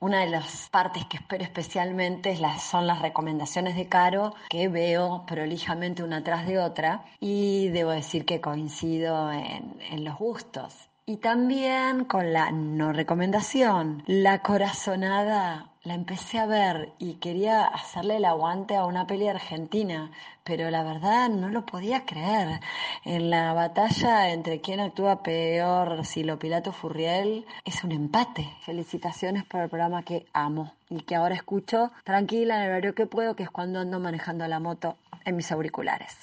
Una 0.00 0.20
de 0.20 0.28
las 0.28 0.68
partes 0.70 1.06
que 1.06 1.16
espero 1.16 1.42
especialmente 1.42 2.38
son 2.60 2.86
las 2.86 3.02
recomendaciones 3.02 3.74
de 3.74 3.88
Caro, 3.88 4.34
que 4.48 4.68
veo 4.68 5.24
prolijamente 5.26 6.04
una 6.04 6.22
tras 6.22 6.46
de 6.46 6.60
otra, 6.60 7.04
y 7.18 7.68
debo 7.68 7.90
decir 7.90 8.24
que 8.24 8.40
coincido 8.40 9.32
en, 9.32 9.76
en 9.90 10.04
los 10.04 10.16
gustos. 10.16 10.88
Y 11.04 11.16
también 11.16 12.04
con 12.04 12.32
la 12.32 12.52
no 12.52 12.92
recomendación, 12.92 14.04
la 14.06 14.42
corazonada 14.42 15.67
la 15.88 15.94
empecé 15.94 16.38
a 16.38 16.44
ver 16.44 16.92
y 16.98 17.14
quería 17.14 17.64
hacerle 17.64 18.18
el 18.18 18.26
aguante 18.26 18.76
a 18.76 18.84
una 18.84 19.06
peli 19.06 19.26
argentina, 19.26 20.10
pero 20.44 20.70
la 20.70 20.82
verdad 20.82 21.30
no 21.30 21.48
lo 21.48 21.64
podía 21.64 22.04
creer. 22.04 22.60
En 23.06 23.30
la 23.30 23.54
batalla 23.54 24.30
entre 24.30 24.60
quién 24.60 24.80
actúa 24.80 25.22
peor, 25.22 26.04
Silo 26.04 26.38
Pilato 26.38 26.72
Furriel, 26.72 27.46
es 27.64 27.82
un 27.84 27.92
empate. 27.92 28.46
Felicitaciones 28.66 29.44
por 29.46 29.62
el 29.62 29.70
programa 29.70 30.02
que 30.02 30.26
amo 30.34 30.74
y 30.90 31.00
que 31.00 31.16
ahora 31.16 31.34
escucho 31.34 31.90
tranquila 32.04 32.56
en 32.56 32.62
el 32.64 32.68
horario 32.68 32.94
que 32.94 33.06
puedo, 33.06 33.34
que 33.34 33.44
es 33.44 33.50
cuando 33.50 33.80
ando 33.80 33.98
manejando 33.98 34.46
la 34.46 34.60
moto 34.60 34.98
en 35.24 35.36
mis 35.36 35.50
auriculares. 35.50 36.14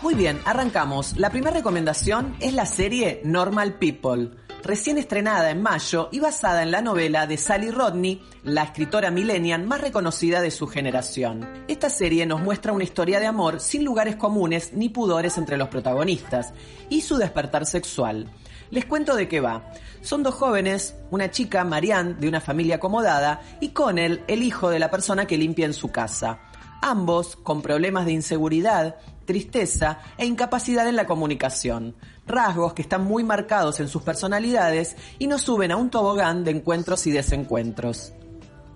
Muy 0.00 0.14
bien, 0.14 0.40
arrancamos. 0.46 1.18
La 1.18 1.28
primera 1.28 1.54
recomendación 1.54 2.36
es 2.40 2.54
la 2.54 2.64
serie 2.64 3.20
Normal 3.22 3.74
People, 3.74 4.30
recién 4.62 4.98
estrenada 4.98 5.50
en 5.50 5.62
mayo 5.62 6.08
y 6.12 6.20
basada 6.20 6.62
en 6.62 6.70
la 6.70 6.82
novela 6.82 7.26
de 7.26 7.36
Sally 7.36 7.70
Rodney, 7.70 8.22
la 8.44 8.64
escritora 8.64 9.10
millennial 9.10 9.64
más 9.64 9.80
reconocida 9.80 10.40
de 10.40 10.50
su 10.50 10.66
generación. 10.66 11.48
Esta 11.68 11.90
serie 11.90 12.26
nos 12.26 12.40
muestra 12.40 12.72
una 12.72 12.84
historia 12.84 13.20
de 13.20 13.26
amor 13.26 13.60
sin 13.60 13.84
lugares 13.84 14.16
comunes 14.16 14.72
ni 14.72 14.88
pudores 14.88 15.38
entre 15.38 15.56
los 15.56 15.68
protagonistas 15.68 16.52
y 16.88 17.02
su 17.02 17.16
despertar 17.16 17.66
sexual. 17.66 18.30
Les 18.70 18.84
cuento 18.84 19.16
de 19.16 19.28
qué 19.28 19.40
va. 19.40 19.72
Son 20.02 20.22
dos 20.22 20.34
jóvenes, 20.34 20.94
una 21.10 21.30
chica, 21.30 21.64
Marianne, 21.64 22.14
de 22.14 22.28
una 22.28 22.40
familia 22.40 22.76
acomodada, 22.76 23.40
y 23.60 23.70
Connell, 23.70 24.22
el 24.28 24.42
hijo 24.42 24.68
de 24.68 24.78
la 24.78 24.90
persona 24.90 25.26
que 25.26 25.38
limpia 25.38 25.64
en 25.64 25.72
su 25.72 25.90
casa. 25.90 26.40
Ambos 26.82 27.36
con 27.36 27.62
problemas 27.62 28.04
de 28.04 28.12
inseguridad, 28.12 28.96
tristeza 29.24 29.98
e 30.16 30.26
incapacidad 30.26 30.86
en 30.88 30.96
la 30.96 31.06
comunicación, 31.06 31.96
rasgos 32.28 32.74
que 32.74 32.82
están 32.82 33.04
muy 33.04 33.24
marcados 33.24 33.80
en 33.80 33.88
sus 33.88 34.02
personalidades 34.02 34.96
y 35.18 35.26
nos 35.26 35.42
suben 35.42 35.72
a 35.72 35.76
un 35.76 35.90
tobogán 35.90 36.44
de 36.44 36.52
encuentros 36.52 37.06
y 37.06 37.10
desencuentros. 37.10 38.12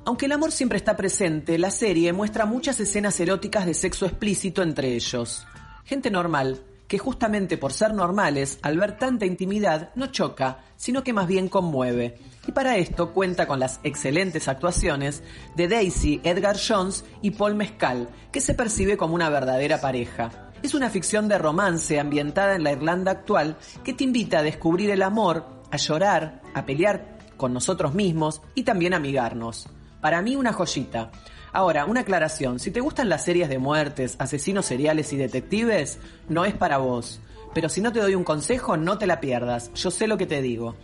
Aunque 0.05 0.27
el 0.27 0.33
amor 0.33 0.51
siempre 0.51 0.79
está 0.79 0.97
presente, 0.97 1.59
la 1.59 1.71
serie 1.71 2.13
muestra 2.13 2.45
muchas 2.45 2.81
escenas 2.81 3.21
eróticas 3.21 3.67
de 3.67 3.75
sexo 3.75 4.07
explícito 4.07 4.63
entre 4.63 4.95
ellos. 4.95 5.47
Gente 5.85 6.11
normal, 6.11 6.61
que 6.89 6.99
justamente 6.99 7.57
por 7.57 7.73
ser 7.73 7.95
normales, 7.95 8.59
al 8.63 8.79
ver 8.79 8.99
tanta 8.99 9.27
intimidad, 9.27 9.93
no 9.95 10.09
choca, 10.09 10.59
sino 10.77 11.05
que 11.05 11.13
más 11.13 11.27
bien 11.29 11.49
conmueve. 11.49 12.19
Y 12.47 12.53
para 12.53 12.77
esto 12.77 13.15
cuenta 13.15 13.47
con 13.47 13.61
las 13.61 13.81
excelentes 13.85 14.49
actuaciones 14.49 15.23
de 15.57 15.69
Daisy, 15.69 16.21
Edgar 16.25 16.59
Jones 16.59 17.05
y 17.23 17.31
Paul 17.31 17.55
Mescal, 17.55 18.09
que 18.33 18.41
se 18.41 18.55
percibe 18.55 18.97
como 18.97 19.15
una 19.15 19.31
verdadera 19.31 19.81
pareja. 19.81 20.52
Es 20.63 20.75
una 20.75 20.91
ficción 20.91 21.27
de 21.27 21.39
romance 21.39 21.99
ambientada 21.99 22.55
en 22.55 22.63
la 22.63 22.71
Irlanda 22.71 23.11
actual 23.11 23.57
que 23.83 23.95
te 23.95 24.05
invita 24.05 24.39
a 24.39 24.43
descubrir 24.45 24.91
el 24.91 25.03
amor, 25.03 25.45
a 25.73 25.77
llorar, 25.77 26.41
a 26.55 26.65
pelear 26.65 27.19
con 27.37 27.53
nosotros 27.53 27.95
mismos 27.95 28.43
y 28.55 28.63
también 28.63 28.95
a 28.95 28.99
amigarnos. 28.99 29.69
Para 30.01 30.23
mí 30.23 30.37
una 30.37 30.53
joyita. 30.53 31.11
Ahora, 31.53 31.85
una 31.85 32.03
aclaración. 32.03 32.61
Si 32.61 32.71
te 32.71 32.81
gustan 32.81 33.09
las 33.09 33.25
series 33.25 33.49
de 33.49 33.59
muertes, 33.59 34.15
asesinos 34.21 34.65
seriales 34.65 35.13
y 35.13 35.17
detectives, 35.17 35.99
no 36.29 36.45
es 36.45 36.55
para 36.55 36.79
vos. 36.79 37.21
Pero 37.53 37.69
si 37.69 37.81
no 37.81 37.93
te 37.93 38.01
doy 38.01 38.15
un 38.15 38.25
consejo, 38.25 38.77
no 38.77 38.99
te 38.99 39.09
la 39.09 39.19
pierdas. 39.19 39.73
Yo 39.75 39.91
sé 39.91 40.07
lo 40.07 40.17
que 40.17 40.27
te 40.27 40.43
digo. 40.43 40.77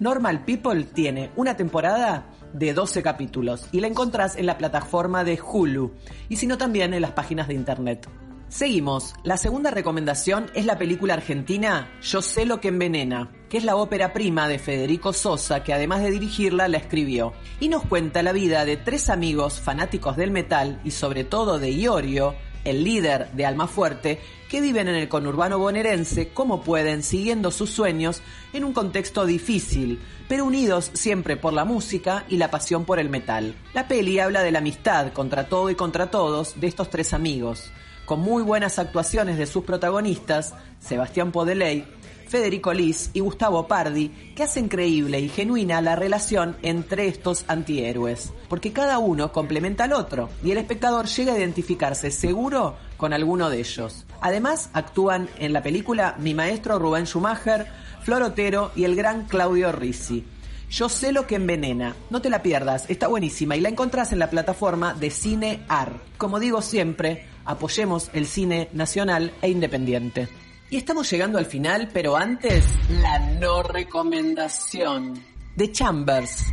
Normal 0.00 0.46
People 0.46 0.84
tiene 0.84 1.30
una 1.36 1.56
temporada 1.56 2.24
de 2.54 2.72
12 2.72 3.02
capítulos 3.02 3.68
y 3.70 3.80
la 3.80 3.86
encontrás 3.86 4.36
en 4.36 4.46
la 4.46 4.56
plataforma 4.56 5.24
de 5.24 5.38
Hulu 5.38 5.92
y 6.30 6.36
si 6.36 6.46
no 6.46 6.56
también 6.56 6.94
en 6.94 7.02
las 7.02 7.12
páginas 7.12 7.48
de 7.48 7.54
internet. 7.54 8.08
Seguimos. 8.48 9.14
La 9.24 9.36
segunda 9.36 9.72
recomendación 9.72 10.46
es 10.54 10.66
la 10.66 10.78
película 10.78 11.14
argentina 11.14 11.90
Yo 12.00 12.22
sé 12.22 12.46
lo 12.46 12.60
que 12.60 12.68
envenena, 12.68 13.32
que 13.48 13.58
es 13.58 13.64
la 13.64 13.74
ópera 13.74 14.12
prima 14.12 14.46
de 14.46 14.60
Federico 14.60 15.12
Sosa, 15.12 15.64
que 15.64 15.74
además 15.74 16.00
de 16.02 16.12
dirigirla 16.12 16.68
la 16.68 16.78
escribió. 16.78 17.32
Y 17.58 17.68
nos 17.68 17.84
cuenta 17.84 18.22
la 18.22 18.32
vida 18.32 18.64
de 18.64 18.76
tres 18.76 19.10
amigos 19.10 19.60
fanáticos 19.60 20.16
del 20.16 20.30
metal 20.30 20.80
y 20.84 20.92
sobre 20.92 21.24
todo 21.24 21.58
de 21.58 21.72
Iorio, 21.72 22.36
el 22.62 22.84
líder 22.84 23.32
de 23.32 23.46
Almafuerte, 23.46 24.20
que 24.48 24.60
viven 24.60 24.86
en 24.86 24.94
el 24.94 25.08
conurbano 25.08 25.58
bonaerense 25.58 26.28
como 26.28 26.62
pueden, 26.62 27.02
siguiendo 27.02 27.50
sus 27.50 27.70
sueños 27.70 28.22
en 28.52 28.62
un 28.64 28.72
contexto 28.72 29.26
difícil, 29.26 30.00
pero 30.28 30.44
unidos 30.44 30.92
siempre 30.94 31.36
por 31.36 31.52
la 31.52 31.64
música 31.64 32.24
y 32.28 32.36
la 32.36 32.50
pasión 32.50 32.84
por 32.84 33.00
el 33.00 33.10
metal. 33.10 33.56
La 33.74 33.88
peli 33.88 34.20
habla 34.20 34.42
de 34.42 34.52
la 34.52 34.58
amistad 34.58 35.12
contra 35.12 35.48
todo 35.48 35.68
y 35.68 35.74
contra 35.74 36.12
todos 36.12 36.60
de 36.60 36.68
estos 36.68 36.90
tres 36.90 37.12
amigos, 37.12 37.72
con 38.06 38.20
muy 38.20 38.42
buenas 38.42 38.78
actuaciones 38.78 39.36
de 39.36 39.46
sus 39.46 39.64
protagonistas, 39.64 40.54
Sebastián 40.80 41.32
Podeley, 41.32 41.84
Federico 42.28 42.72
Liz 42.72 43.10
y 43.12 43.20
Gustavo 43.20 43.66
Pardi, 43.66 44.08
que 44.34 44.44
hacen 44.44 44.68
creíble 44.68 45.20
y 45.20 45.28
genuina 45.28 45.80
la 45.80 45.96
relación 45.96 46.56
entre 46.62 47.08
estos 47.08 47.44
antihéroes, 47.48 48.32
porque 48.48 48.72
cada 48.72 48.98
uno 48.98 49.32
complementa 49.32 49.84
al 49.84 49.92
otro 49.92 50.30
y 50.42 50.52
el 50.52 50.58
espectador 50.58 51.06
llega 51.06 51.34
a 51.34 51.38
identificarse 51.38 52.10
seguro 52.10 52.76
con 52.96 53.12
alguno 53.12 53.50
de 53.50 53.58
ellos. 53.58 54.06
Además, 54.20 54.70
actúan 54.72 55.28
en 55.38 55.52
la 55.52 55.62
película 55.62 56.16
mi 56.18 56.32
maestro 56.32 56.78
Rubén 56.78 57.06
Schumacher, 57.06 57.66
Flor 58.02 58.22
Otero 58.22 58.70
y 58.74 58.84
el 58.84 58.96
gran 58.96 59.26
Claudio 59.26 59.72
Risi. 59.72 60.24
Yo 60.68 60.88
sé 60.88 61.12
lo 61.12 61.28
que 61.28 61.36
envenena. 61.36 61.94
No 62.10 62.20
te 62.20 62.30
la 62.30 62.42
pierdas, 62.42 62.86
está 62.88 63.06
buenísima 63.06 63.56
y 63.56 63.60
la 63.60 63.68
encontrás 63.68 64.12
en 64.12 64.18
la 64.18 64.30
plataforma 64.30 64.94
de 64.94 65.10
Cine 65.10 65.60
AR. 65.68 65.92
Como 66.18 66.40
digo 66.40 66.60
siempre, 66.60 67.26
apoyemos 67.46 68.10
el 68.12 68.26
cine 68.26 68.68
nacional 68.72 69.32
e 69.40 69.48
independiente. 69.48 70.28
Y 70.68 70.76
estamos 70.76 71.10
llegando 71.10 71.38
al 71.38 71.46
final, 71.46 71.88
pero 71.92 72.16
antes, 72.16 72.64
la 73.00 73.18
no 73.18 73.62
recomendación. 73.62 75.14
The 75.56 75.70
Chambers, 75.70 76.44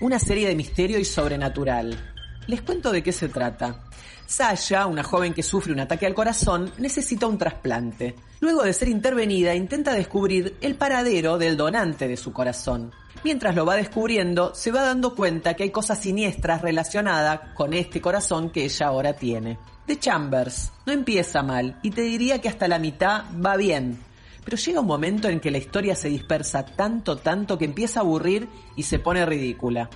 una 0.00 0.18
serie 0.18 0.48
de 0.48 0.56
misterio 0.56 0.98
y 0.98 1.04
sobrenatural. 1.04 2.14
Les 2.46 2.62
cuento 2.62 2.90
de 2.90 3.02
qué 3.02 3.12
se 3.12 3.28
trata. 3.28 3.84
Sasha, 4.26 4.86
una 4.86 5.02
joven 5.02 5.32
que 5.34 5.42
sufre 5.42 5.72
un 5.72 5.80
ataque 5.80 6.06
al 6.06 6.14
corazón, 6.14 6.72
necesita 6.78 7.26
un 7.26 7.38
trasplante. 7.38 8.14
Luego 8.40 8.62
de 8.62 8.72
ser 8.72 8.88
intervenida, 8.88 9.54
intenta 9.54 9.92
descubrir 9.92 10.56
el 10.60 10.74
paradero 10.74 11.38
del 11.38 11.56
donante 11.56 12.08
de 12.08 12.16
su 12.16 12.32
corazón. 12.32 12.92
Mientras 13.24 13.54
lo 13.54 13.66
va 13.66 13.76
descubriendo, 13.76 14.54
se 14.54 14.70
va 14.70 14.82
dando 14.82 15.14
cuenta 15.14 15.54
que 15.54 15.64
hay 15.64 15.70
cosas 15.70 15.98
siniestras 15.98 16.62
relacionadas 16.62 17.52
con 17.54 17.74
este 17.74 18.00
corazón 18.00 18.50
que 18.50 18.64
ella 18.64 18.86
ahora 18.86 19.14
tiene. 19.14 19.58
The 19.88 19.98
Chambers 19.98 20.70
no 20.84 20.92
empieza 20.92 21.42
mal 21.42 21.78
y 21.82 21.92
te 21.92 22.02
diría 22.02 22.42
que 22.42 22.50
hasta 22.50 22.68
la 22.68 22.78
mitad 22.78 23.24
va 23.42 23.56
bien. 23.56 23.98
Pero 24.44 24.58
llega 24.58 24.80
un 24.80 24.86
momento 24.86 25.30
en 25.30 25.40
que 25.40 25.50
la 25.50 25.56
historia 25.56 25.96
se 25.96 26.10
dispersa 26.10 26.62
tanto, 26.62 27.16
tanto 27.16 27.56
que 27.56 27.64
empieza 27.64 28.00
a 28.00 28.02
aburrir 28.02 28.50
y 28.76 28.82
se 28.82 28.98
pone 28.98 29.24
ridícula. 29.24 29.88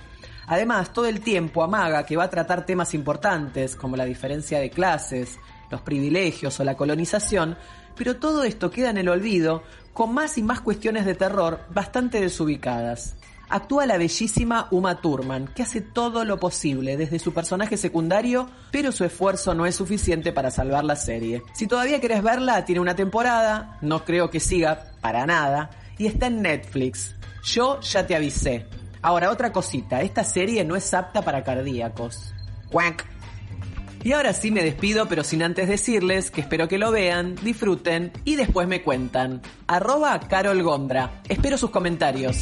Además, 0.47 0.93
todo 0.93 1.05
el 1.05 1.21
tiempo 1.21 1.61
amaga 1.61 2.07
que 2.07 2.17
va 2.17 2.23
a 2.23 2.29
tratar 2.31 2.65
temas 2.65 2.95
importantes 2.95 3.75
como 3.75 3.95
la 3.95 4.05
diferencia 4.05 4.57
de 4.57 4.71
clases, 4.71 5.37
los 5.69 5.81
privilegios 5.81 6.59
o 6.59 6.63
la 6.63 6.75
colonización, 6.75 7.55
pero 7.95 8.15
todo 8.15 8.43
esto 8.43 8.71
queda 8.71 8.89
en 8.89 8.97
el 8.97 9.09
olvido 9.09 9.61
con 9.93 10.11
más 10.11 10.39
y 10.39 10.41
más 10.41 10.61
cuestiones 10.61 11.05
de 11.05 11.13
terror 11.13 11.59
bastante 11.69 12.19
desubicadas 12.19 13.15
actúa 13.49 13.85
la 13.85 13.97
bellísima 13.97 14.67
Uma 14.71 15.01
Thurman, 15.01 15.47
que 15.47 15.63
hace 15.63 15.81
todo 15.81 16.25
lo 16.25 16.39
posible 16.39 16.97
desde 16.97 17.19
su 17.19 17.33
personaje 17.33 17.77
secundario, 17.77 18.49
pero 18.71 18.91
su 18.91 19.03
esfuerzo 19.03 19.53
no 19.53 19.65
es 19.65 19.75
suficiente 19.75 20.31
para 20.31 20.51
salvar 20.51 20.83
la 20.83 20.95
serie. 20.95 21.43
Si 21.53 21.67
todavía 21.67 22.01
querés 22.01 22.23
verla, 22.23 22.65
tiene 22.65 22.81
una 22.81 22.95
temporada, 22.95 23.77
no 23.81 24.05
creo 24.05 24.29
que 24.29 24.39
siga 24.39 24.91
para 25.01 25.25
nada, 25.25 25.69
y 25.97 26.07
está 26.07 26.27
en 26.27 26.41
Netflix. 26.41 27.15
Yo 27.43 27.79
ya 27.81 28.07
te 28.07 28.15
avisé. 28.15 28.65
Ahora, 29.01 29.29
otra 29.31 29.51
cosita, 29.51 30.01
esta 30.01 30.23
serie 30.23 30.63
no 30.63 30.75
es 30.75 30.93
apta 30.93 31.21
para 31.21 31.43
cardíacos. 31.43 32.33
Quack. 32.71 33.05
Y 34.03 34.11
ahora 34.11 34.33
sí 34.33 34.51
me 34.51 34.63
despido, 34.63 35.07
pero 35.07 35.23
sin 35.23 35.43
antes 35.43 35.69
decirles 35.69 36.29
que 36.29 36.41
espero 36.41 36.67
que 36.67 36.77
lo 36.77 36.91
vean, 36.91 37.35
disfruten 37.35 38.11
y 38.25 38.35
después 38.35 38.67
me 38.67 38.81
cuentan. 38.81 39.41
Arroba 39.67 40.19
Carol 40.19 40.61
Gondra. 40.61 41.21
Espero 41.29 41.57
sus 41.57 41.69
comentarios. 41.69 42.39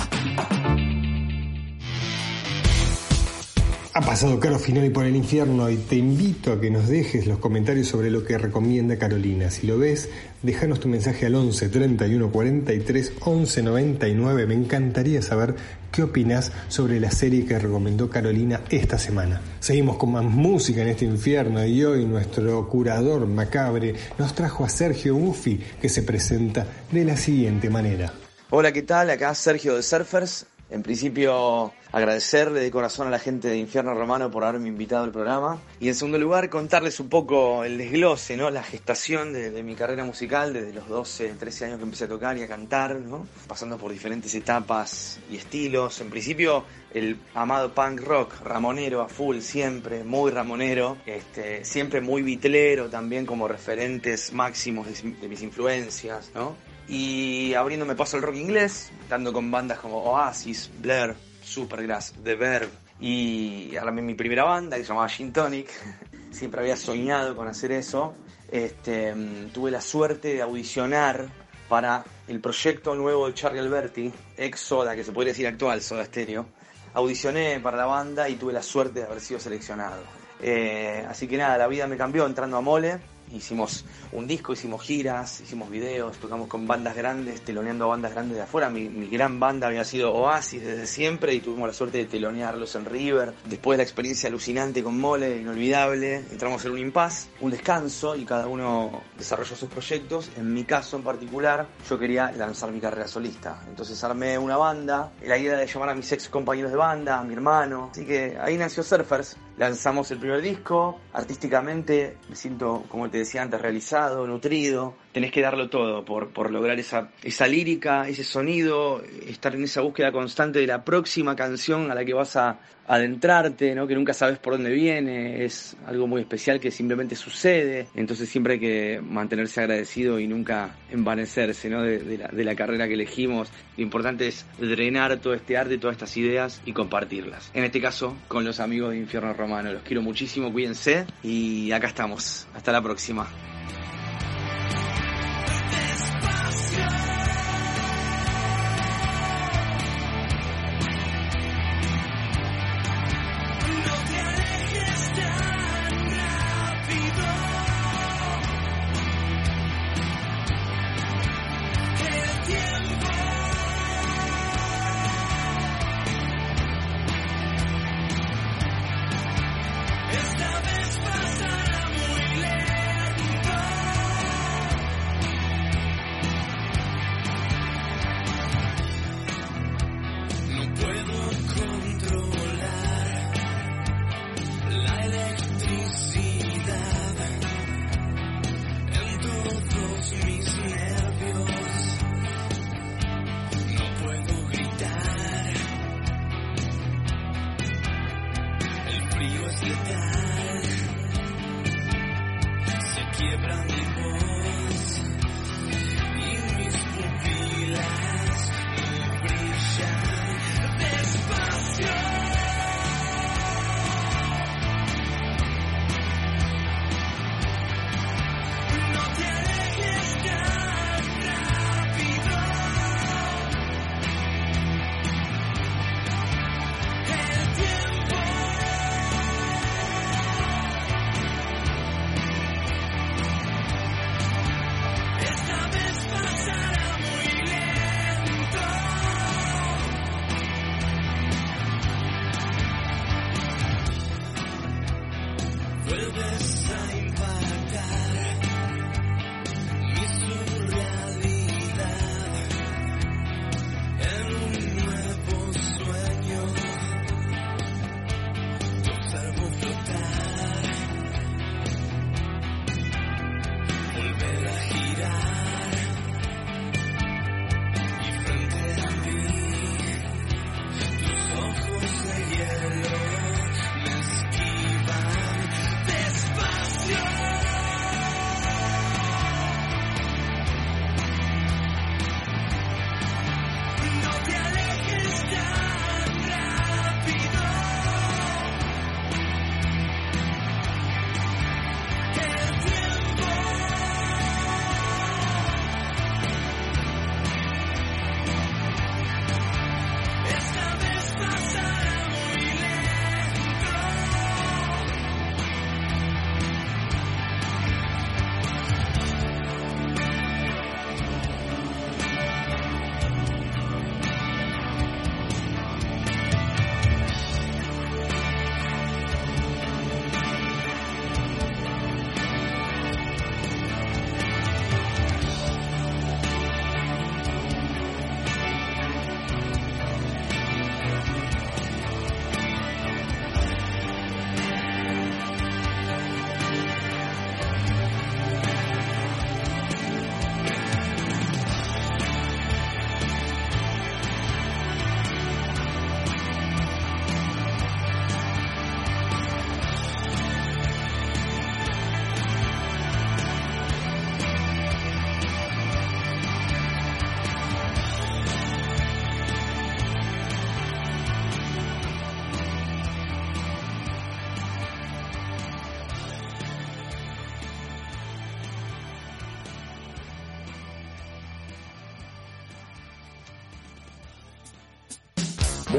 Ha 3.93 3.99
pasado 3.99 4.39
Caro 4.39 4.57
Finoli 4.57 4.89
por 4.89 5.05
el 5.05 5.17
infierno 5.17 5.69
y 5.69 5.75
te 5.75 5.97
invito 5.97 6.53
a 6.53 6.61
que 6.61 6.71
nos 6.71 6.87
dejes 6.87 7.27
los 7.27 7.39
comentarios 7.39 7.89
sobre 7.89 8.09
lo 8.09 8.23
que 8.23 8.37
recomienda 8.37 8.97
Carolina. 8.97 9.51
Si 9.51 9.67
lo 9.67 9.77
ves, 9.77 10.07
déjanos 10.41 10.79
tu 10.79 10.87
mensaje 10.87 11.25
al 11.25 11.35
11 11.35 11.67
31 11.67 12.31
43 12.31 13.13
11 13.19 13.63
99. 13.63 14.47
Me 14.47 14.53
encantaría 14.53 15.21
saber 15.21 15.55
qué 15.91 16.03
opinas 16.03 16.53
sobre 16.69 17.01
la 17.01 17.11
serie 17.11 17.45
que 17.45 17.59
recomendó 17.59 18.09
Carolina 18.09 18.61
esta 18.69 18.97
semana. 18.97 19.41
Seguimos 19.59 19.97
con 19.97 20.13
más 20.13 20.23
música 20.23 20.83
en 20.83 20.87
este 20.87 21.03
infierno 21.03 21.65
y 21.65 21.83
hoy 21.83 22.05
nuestro 22.05 22.69
curador 22.69 23.27
macabre 23.27 23.95
nos 24.17 24.33
trajo 24.33 24.63
a 24.63 24.69
Sergio 24.69 25.15
Buffi 25.15 25.59
que 25.81 25.89
se 25.89 26.03
presenta 26.03 26.65
de 26.93 27.03
la 27.03 27.17
siguiente 27.17 27.69
manera. 27.69 28.13
Hola, 28.53 28.71
¿qué 28.71 28.83
tal? 28.83 29.09
Acá 29.09 29.35
Sergio 29.35 29.75
de 29.75 29.83
Surfers. 29.83 30.45
En 30.71 30.83
principio, 30.83 31.73
agradecerle 31.91 32.61
de 32.61 32.71
corazón 32.71 33.05
a 33.07 33.09
la 33.09 33.19
gente 33.19 33.49
de 33.49 33.57
Infierno 33.57 33.93
Romano 33.93 34.31
por 34.31 34.45
haberme 34.45 34.69
invitado 34.69 35.03
al 35.03 35.11
programa. 35.11 35.59
Y 35.81 35.89
en 35.89 35.95
segundo 35.95 36.17
lugar, 36.17 36.49
contarles 36.49 37.01
un 37.01 37.09
poco 37.09 37.65
el 37.65 37.77
desglose, 37.77 38.37
¿no? 38.37 38.49
La 38.49 38.63
gestación 38.63 39.33
de, 39.33 39.63
mi 39.63 39.75
carrera 39.75 40.05
musical 40.05 40.53
desde 40.53 40.71
los 40.71 40.87
12, 40.87 41.33
13 41.37 41.65
años 41.65 41.77
que 41.77 41.83
empecé 41.83 42.05
a 42.05 42.07
tocar 42.07 42.37
y 42.37 42.43
a 42.43 42.47
cantar, 42.47 42.95
¿no? 42.95 43.27
Pasando 43.49 43.77
por 43.77 43.91
diferentes 43.91 44.33
etapas 44.33 45.19
y 45.29 45.35
estilos. 45.35 45.99
En 45.99 46.09
principio, 46.09 46.63
el 46.93 47.19
amado 47.33 47.73
punk 47.73 47.99
rock, 47.99 48.39
ramonero 48.41 49.01
a 49.01 49.09
full 49.09 49.39
siempre, 49.39 50.05
muy 50.05 50.31
ramonero, 50.31 50.99
este, 51.05 51.65
siempre 51.65 51.99
muy 51.99 52.21
vitlero 52.21 52.89
también 52.89 53.25
como 53.25 53.45
referentes 53.49 54.31
máximos 54.31 54.87
de, 54.87 55.11
de 55.11 55.27
mis 55.27 55.41
influencias, 55.41 56.31
¿no? 56.33 56.70
Y 56.87 57.53
abriéndome 57.53 57.95
paso 57.95 58.17
al 58.17 58.23
rock 58.23 58.35
inglés, 58.35 58.91
dando 59.09 59.31
con 59.31 59.49
bandas 59.51 59.79
como 59.79 59.97
Oasis, 60.03 60.69
Blair, 60.79 61.15
Supergrass, 61.43 62.13
The 62.23 62.35
Verb 62.35 62.69
y 62.99 63.75
armé 63.75 64.01
mi 64.01 64.13
primera 64.13 64.43
banda 64.43 64.77
que 64.77 64.83
se 64.83 64.89
llamaba 64.89 65.09
Gin 65.09 65.33
Tonic. 65.33 65.69
Siempre 66.31 66.61
había 66.61 66.77
soñado 66.77 67.35
con 67.35 67.47
hacer 67.47 67.71
eso. 67.71 68.13
Este, 68.49 69.13
tuve 69.53 69.71
la 69.71 69.81
suerte 69.81 70.33
de 70.35 70.41
audicionar 70.41 71.27
para 71.67 72.03
el 72.27 72.39
proyecto 72.39 72.95
nuevo 72.95 73.27
de 73.27 73.33
Charlie 73.33 73.59
Alberti, 73.59 74.11
ex 74.37 74.59
Soda, 74.59 74.95
que 74.95 75.03
se 75.03 75.11
podría 75.11 75.31
decir 75.31 75.47
actual 75.47 75.81
Soda 75.81 76.05
Stereo. 76.05 76.45
Audicioné 76.93 77.59
para 77.59 77.77
la 77.77 77.85
banda 77.85 78.27
y 78.27 78.35
tuve 78.35 78.53
la 78.53 78.61
suerte 78.61 78.99
de 78.99 79.05
haber 79.05 79.21
sido 79.21 79.39
seleccionado. 79.39 80.03
Eh, 80.41 81.05
así 81.07 81.27
que 81.27 81.37
nada, 81.37 81.57
la 81.57 81.67
vida 81.67 81.87
me 81.87 81.97
cambió 81.97 82.25
entrando 82.25 82.57
a 82.57 82.61
Mole 82.61 82.99
hicimos 83.33 83.85
un 84.11 84.27
disco, 84.27 84.53
hicimos 84.53 84.81
giras, 84.81 85.41
hicimos 85.41 85.69
videos, 85.69 86.17
tocamos 86.17 86.47
con 86.47 86.67
bandas 86.67 86.95
grandes, 86.95 87.41
teloneando 87.41 87.85
a 87.85 87.89
bandas 87.89 88.11
grandes 88.11 88.37
de 88.37 88.43
afuera. 88.43 88.69
Mi, 88.69 89.07
gran 89.07 89.39
banda 89.39 89.67
había 89.67 89.83
sido 89.83 90.13
Oasis 90.13 90.63
desde 90.63 90.87
siempre 90.87 91.33
y 91.33 91.39
tuvimos 91.39 91.67
la 91.67 91.73
suerte 91.73 91.99
de 91.99 92.05
telonearlos 92.05 92.75
en 92.75 92.85
River. 92.85 93.33
Después 93.45 93.75
de 93.75 93.77
la 93.77 93.83
experiencia 93.83 94.29
alucinante 94.29 94.83
con 94.83 94.99
Mole, 94.99 95.37
inolvidable, 95.37 96.17
entramos 96.31 96.63
en 96.65 96.71
un 96.71 96.79
impasse, 96.79 97.29
un 97.41 97.51
descanso 97.51 98.15
y 98.15 98.25
cada 98.25 98.47
uno 98.47 99.01
desarrolló 99.17 99.55
sus 99.55 99.69
proyectos. 99.69 100.29
En 100.37 100.53
mi 100.53 100.63
caso 100.63 100.97
en 100.97 101.03
particular, 101.03 101.67
yo 101.89 101.99
quería 101.99 102.31
lanzar 102.31 102.71
mi 102.71 102.79
carrera 102.79 103.07
solista. 103.07 103.61
Entonces 103.67 104.01
armé 104.03 104.37
una 104.37 104.57
banda, 104.57 105.11
la 105.23 105.37
idea 105.37 105.57
de 105.57 105.67
llamar 105.67 105.89
a 105.89 105.95
mis 105.95 106.11
ex 106.11 106.29
compañeros 106.29 106.71
de 106.71 106.77
banda, 106.77 107.19
a 107.19 107.23
mi 107.23 107.33
hermano. 107.33 107.89
Así 107.91 108.05
que 108.05 108.37
ahí 108.39 108.57
nació 108.57 108.83
Surfers. 108.83 109.37
Lanzamos 109.57 110.09
el 110.11 110.17
primer 110.17 110.41
disco, 110.41 110.99
artísticamente 111.13 112.17
me 112.29 112.35
siento, 112.35 112.83
como 112.87 113.09
te 113.09 113.19
decía 113.19 113.41
antes, 113.41 113.61
realizado, 113.61 114.25
nutrido. 114.25 114.95
Tenés 115.11 115.31
que 115.31 115.41
darlo 115.41 115.69
todo 115.69 116.05
por, 116.05 116.29
por 116.29 116.51
lograr 116.51 116.79
esa, 116.79 117.11
esa 117.23 117.47
lírica, 117.47 118.07
ese 118.07 118.23
sonido, 118.23 119.01
estar 119.27 119.55
en 119.55 119.63
esa 119.63 119.81
búsqueda 119.81 120.11
constante 120.11 120.59
de 120.59 120.67
la 120.67 120.83
próxima 120.83 121.35
canción 121.35 121.91
a 121.91 121.95
la 121.95 122.05
que 122.05 122.13
vas 122.13 122.35
a 122.35 122.59
adentrarte, 122.87 123.73
¿no? 123.73 123.87
que 123.87 123.95
nunca 123.95 124.13
sabes 124.13 124.37
por 124.39 124.53
dónde 124.53 124.71
viene, 124.71 125.45
es 125.45 125.77
algo 125.85 126.07
muy 126.07 126.21
especial 126.21 126.59
que 126.59 126.71
simplemente 126.71 127.15
sucede, 127.15 127.87
entonces 127.95 128.27
siempre 128.27 128.55
hay 128.55 128.59
que 128.59 129.01
mantenerse 129.01 129.61
agradecido 129.61 130.19
y 130.19 130.27
nunca 130.27 130.75
envanecerse 130.89 131.69
¿no? 131.69 131.83
de, 131.83 132.17
la, 132.17 132.27
de 132.27 132.43
la 132.43 132.55
carrera 132.55 132.87
que 132.87 132.95
elegimos. 132.95 133.49
Lo 133.77 133.83
importante 133.83 134.27
es 134.27 134.45
drenar 134.59 135.19
todo 135.19 135.33
este 135.33 135.57
arte, 135.57 135.77
todas 135.77 135.95
estas 135.95 136.17
ideas 136.17 136.61
y 136.65 136.73
compartirlas. 136.73 137.51
En 137.53 137.63
este 137.63 137.79
caso, 137.79 138.17
con 138.27 138.43
los 138.43 138.59
amigos 138.59 138.91
de 138.91 138.97
Infierno 138.97 139.33
Romano. 139.33 139.71
Los 139.71 139.83
quiero 139.83 140.01
muchísimo, 140.01 140.51
cuídense 140.51 141.05
y 141.23 141.71
acá 141.71 141.87
estamos. 141.87 142.47
Hasta 142.53 142.71
la 142.71 142.81
próxima. 142.81 143.27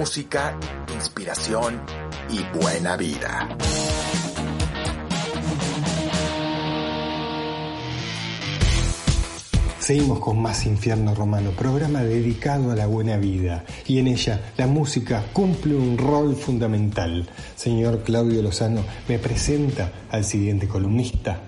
Música, 0.02 0.58
inspiración 0.92 1.80
y 2.28 2.42
buena 2.58 2.96
vida. 2.96 3.56
Seguimos 9.78 10.18
con 10.18 10.42
más 10.42 10.66
Infierno 10.66 11.14
Romano, 11.14 11.52
programa 11.52 12.02
dedicado 12.02 12.72
a 12.72 12.74
la 12.74 12.88
buena 12.88 13.16
vida 13.16 13.64
y 13.86 14.00
en 14.00 14.08
ella 14.08 14.40
la 14.56 14.66
música 14.66 15.22
cumple 15.32 15.76
un 15.76 15.96
rol 15.96 16.34
fundamental. 16.34 17.30
Señor 17.54 18.02
Claudio 18.02 18.42
Lozano, 18.42 18.82
me 19.06 19.20
presenta 19.20 19.92
al 20.10 20.24
siguiente 20.24 20.66
columnista. 20.66 21.42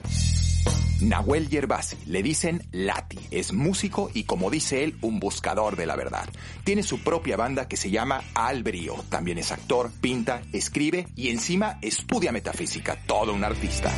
Nahuel 1.05 1.51
Yerbasi, 1.51 1.97
le 2.07 2.23
dicen 2.23 2.63
Lati, 2.73 3.19
es 3.31 3.53
músico 3.53 4.11
y 4.15 4.25
como 4.25 4.51
dice 4.51 4.85
él, 4.85 4.97
un 5.03 5.21
buscador 5.21 5.77
de 5.77 5.85
la 5.85 5.97
verdad. 5.97 6.27
Tiene 6.65 6.83
su 6.83 7.01
propia 7.01 7.37
banda 7.37 7.69
que 7.69 7.77
se 7.77 7.91
llama 7.91 8.23
Albrío, 8.35 8.95
también 9.11 9.37
es 9.37 9.53
actor, 9.53 9.91
pinta, 10.01 10.41
escribe 10.55 11.07
y 11.15 11.29
encima 11.29 11.79
estudia 11.83 12.33
metafísica, 12.33 12.99
todo 13.07 13.35
un 13.35 13.45
artista. 13.45 13.93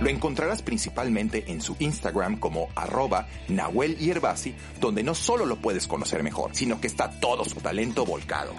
Lo 0.00 0.08
encontrarás 0.08 0.62
principalmente 0.62 1.44
en 1.52 1.60
su 1.60 1.76
Instagram 1.78 2.38
como 2.38 2.68
arroba 2.74 3.28
Nahuel 3.48 3.98
Yerbasi, 3.98 4.54
donde 4.80 5.02
no 5.02 5.14
solo 5.14 5.44
lo 5.44 5.56
puedes 5.56 5.86
conocer 5.86 6.22
mejor, 6.22 6.56
sino 6.56 6.80
que 6.80 6.86
está 6.86 7.10
todo 7.20 7.44
su 7.44 7.60
talento 7.60 8.06
volcado. 8.06 8.54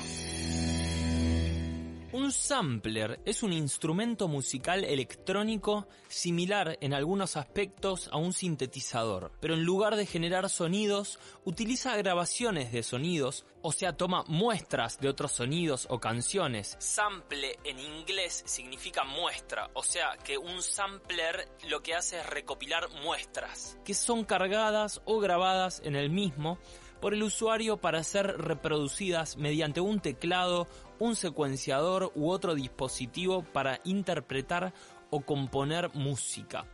Sampler 2.33 3.21
es 3.25 3.43
un 3.43 3.53
instrumento 3.53 4.27
musical 4.27 4.83
electrónico 4.83 5.87
similar 6.07 6.77
en 6.81 6.93
algunos 6.93 7.37
aspectos 7.37 8.09
a 8.11 8.17
un 8.17 8.33
sintetizador, 8.33 9.31
pero 9.39 9.53
en 9.53 9.63
lugar 9.63 9.95
de 9.95 10.05
generar 10.05 10.49
sonidos, 10.49 11.19
utiliza 11.45 11.95
grabaciones 11.95 12.71
de 12.71 12.83
sonidos, 12.83 13.45
o 13.61 13.71
sea, 13.71 13.95
toma 13.95 14.23
muestras 14.27 14.99
de 14.99 15.09
otros 15.09 15.31
sonidos 15.31 15.87
o 15.89 15.99
canciones. 15.99 16.75
Sample 16.79 17.59
en 17.63 17.79
inglés 17.79 18.43
significa 18.45 19.03
muestra, 19.03 19.69
o 19.73 19.83
sea 19.83 20.17
que 20.23 20.37
un 20.37 20.61
sampler 20.61 21.47
lo 21.69 21.81
que 21.83 21.93
hace 21.93 22.19
es 22.19 22.25
recopilar 22.25 22.89
muestras, 23.03 23.77
que 23.85 23.93
son 23.93 24.25
cargadas 24.25 25.01
o 25.05 25.19
grabadas 25.19 25.81
en 25.85 25.95
el 25.95 26.09
mismo 26.09 26.57
por 27.03 27.13
el 27.13 27.23
usuario 27.23 27.75
para 27.75 28.01
ser 28.01 28.27
reproducidas 28.37 29.35
mediante 29.35 29.81
un 29.81 29.99
teclado, 29.99 30.69
un 31.03 31.17
secuenciador 31.17 32.13
u 32.15 32.29
otro 32.29 32.55
dispositivo 32.55 33.43
para 33.43 33.81
interpretar 33.83 34.73
o 35.09 35.19
componer 35.19 35.93
música. 35.93 36.65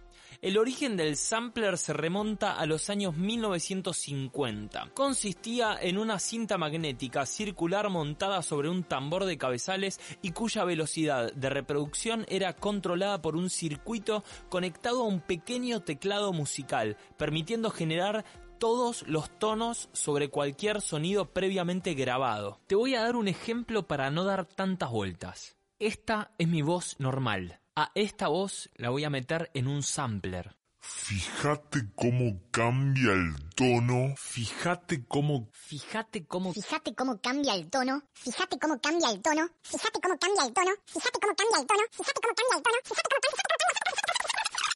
El 0.42 0.60
origen 0.60 0.96
del 0.96 1.18
sampler 1.18 1.80
se 1.80 1.94
remonta 1.94 2.54
a 2.54 2.68
los 2.68 2.92
años 2.92 3.18
1950. 3.18 4.92
Consistía 4.94 5.78
en 5.82 5.98
una 5.98 6.20
cinta 6.20 6.60
magnética 6.60 7.26
circular 7.26 7.90
montada 7.90 8.44
sobre 8.44 8.70
un 8.70 8.84
tambor 8.84 9.26
de 9.26 9.40
cabezales 9.40 10.00
y 10.22 10.32
cuya 10.32 10.64
velocidad 10.64 11.34
de 11.34 11.50
reproducción 11.50 12.26
era 12.30 12.54
controlada 12.54 13.22
por 13.22 13.36
un 13.36 13.50
circuito 13.50 14.24
conectado 14.48 15.02
a 15.02 15.08
un 15.08 15.22
pequeño 15.22 15.82
teclado 15.82 16.32
musical, 16.34 16.98
permitiendo 17.18 17.72
generar 17.72 18.24
todos 18.60 19.08
los 19.08 19.30
tonos 19.40 19.90
sobre 19.94 20.30
cualquier 20.30 20.82
sonido 20.82 21.34
previamente 21.34 21.94
grabado. 21.94 22.60
Te 22.68 22.76
voy 22.76 22.96
a 22.96 23.02
dar 23.02 23.16
un 23.16 23.28
ejemplo 23.28 23.88
para 23.88 24.12
no 24.12 24.26
dar 24.26 24.46
tantas 24.46 24.92
vueltas. 24.92 25.56
Esta 25.80 26.32
es 26.38 26.48
mi 26.48 26.62
voz 26.62 26.98
normal. 27.00 27.62
A 27.76 27.92
esta 27.96 28.28
voz 28.28 28.70
la 28.76 28.90
voy 28.90 29.06
a 29.06 29.10
meter 29.10 29.50
en 29.54 29.68
un 29.68 29.82
sampler. 29.82 30.58
Fíjate 30.82 31.90
cómo 31.96 32.42
cambia 32.52 33.12
el 33.14 33.36
tono. 33.56 34.16
Fíjate 34.18 35.06
cómo. 35.06 35.50
Fíjate 35.54 36.26
cómo. 36.26 36.54
Fíjate 36.54 36.96
cómo 36.96 37.20
cambia 37.22 37.54
el 37.56 37.70
tono. 37.70 38.04
Fíjate 38.14 38.58
cómo 38.60 38.80
cambia 38.80 39.10
el 39.10 39.22
tono. 39.22 39.48
Fíjate 39.62 40.00
cómo 40.02 40.18
cambia 40.18 40.44
el 40.46 40.54
tono. 40.54 40.72
Fíjate 40.86 41.20
cómo 41.20 41.36
cambia 41.36 41.60
el 41.60 41.68
tono. 41.68 41.82
Fíjate 41.92 42.22
cómo 42.22 42.36
cambia 42.36 42.58
el 42.58 42.64
tono. 42.64 42.78
Fíjate 42.84 43.10
cómo 43.10 43.22
cambia 43.22 43.69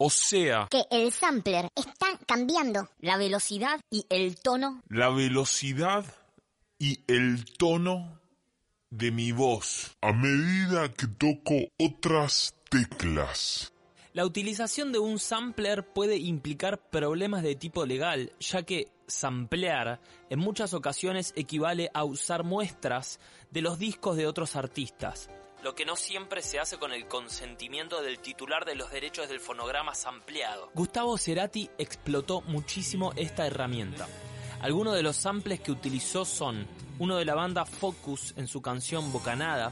O 0.05 0.09
sea. 0.09 0.67
Que 0.69 0.83
el 0.91 1.13
sampler 1.13 1.69
está 1.77 2.07
cambiando 2.27 2.89
la 2.99 3.15
velocidad 3.15 3.79
y 3.89 4.05
el 4.09 4.35
tono. 4.35 4.83
La 4.89 5.09
velocidad 5.09 6.03
y 6.77 6.99
el 7.07 7.45
tono 7.45 8.19
de 8.89 9.11
mi 9.11 9.31
voz 9.31 9.95
a 10.01 10.11
medida 10.11 10.91
que 10.91 11.07
toco 11.07 11.53
otras 11.79 12.53
teclas. 12.69 13.71
La 14.11 14.25
utilización 14.25 14.91
de 14.91 14.99
un 14.99 15.19
sampler 15.19 15.87
puede 15.93 16.17
implicar 16.17 16.89
problemas 16.89 17.41
de 17.41 17.55
tipo 17.55 17.85
legal, 17.85 18.33
ya 18.41 18.63
que 18.63 18.91
samplear 19.07 20.01
en 20.29 20.37
muchas 20.37 20.73
ocasiones 20.73 21.31
equivale 21.37 21.91
a 21.93 22.03
usar 22.03 22.43
muestras 22.43 23.21
de 23.51 23.61
los 23.61 23.79
discos 23.79 24.17
de 24.17 24.27
otros 24.27 24.57
artistas, 24.57 25.29
lo 25.63 25.75
que 25.75 25.85
no 25.85 25.95
siempre 25.95 26.41
se 26.41 26.59
hace 26.59 26.77
con 26.77 26.91
el 26.91 27.07
consentimiento 27.07 28.01
del 28.01 28.19
titular 28.19 28.65
de 28.65 28.75
los 28.75 28.91
derechos 28.91 29.29
del 29.29 29.39
fonograma 29.39 29.95
sampleado. 29.95 30.69
Gustavo 30.73 31.17
Cerati 31.17 31.69
explotó 31.77 32.41
muchísimo 32.41 33.13
esta 33.15 33.47
herramienta. 33.47 34.07
Algunos 34.61 34.93
de 34.93 35.03
los 35.03 35.15
samples 35.15 35.61
que 35.61 35.71
utilizó 35.71 36.25
son 36.25 36.67
uno 36.99 37.15
de 37.15 37.25
la 37.25 37.35
banda 37.35 37.65
Focus 37.65 38.33
en 38.35 38.47
su 38.47 38.61
canción 38.61 39.11
Bocanada, 39.13 39.71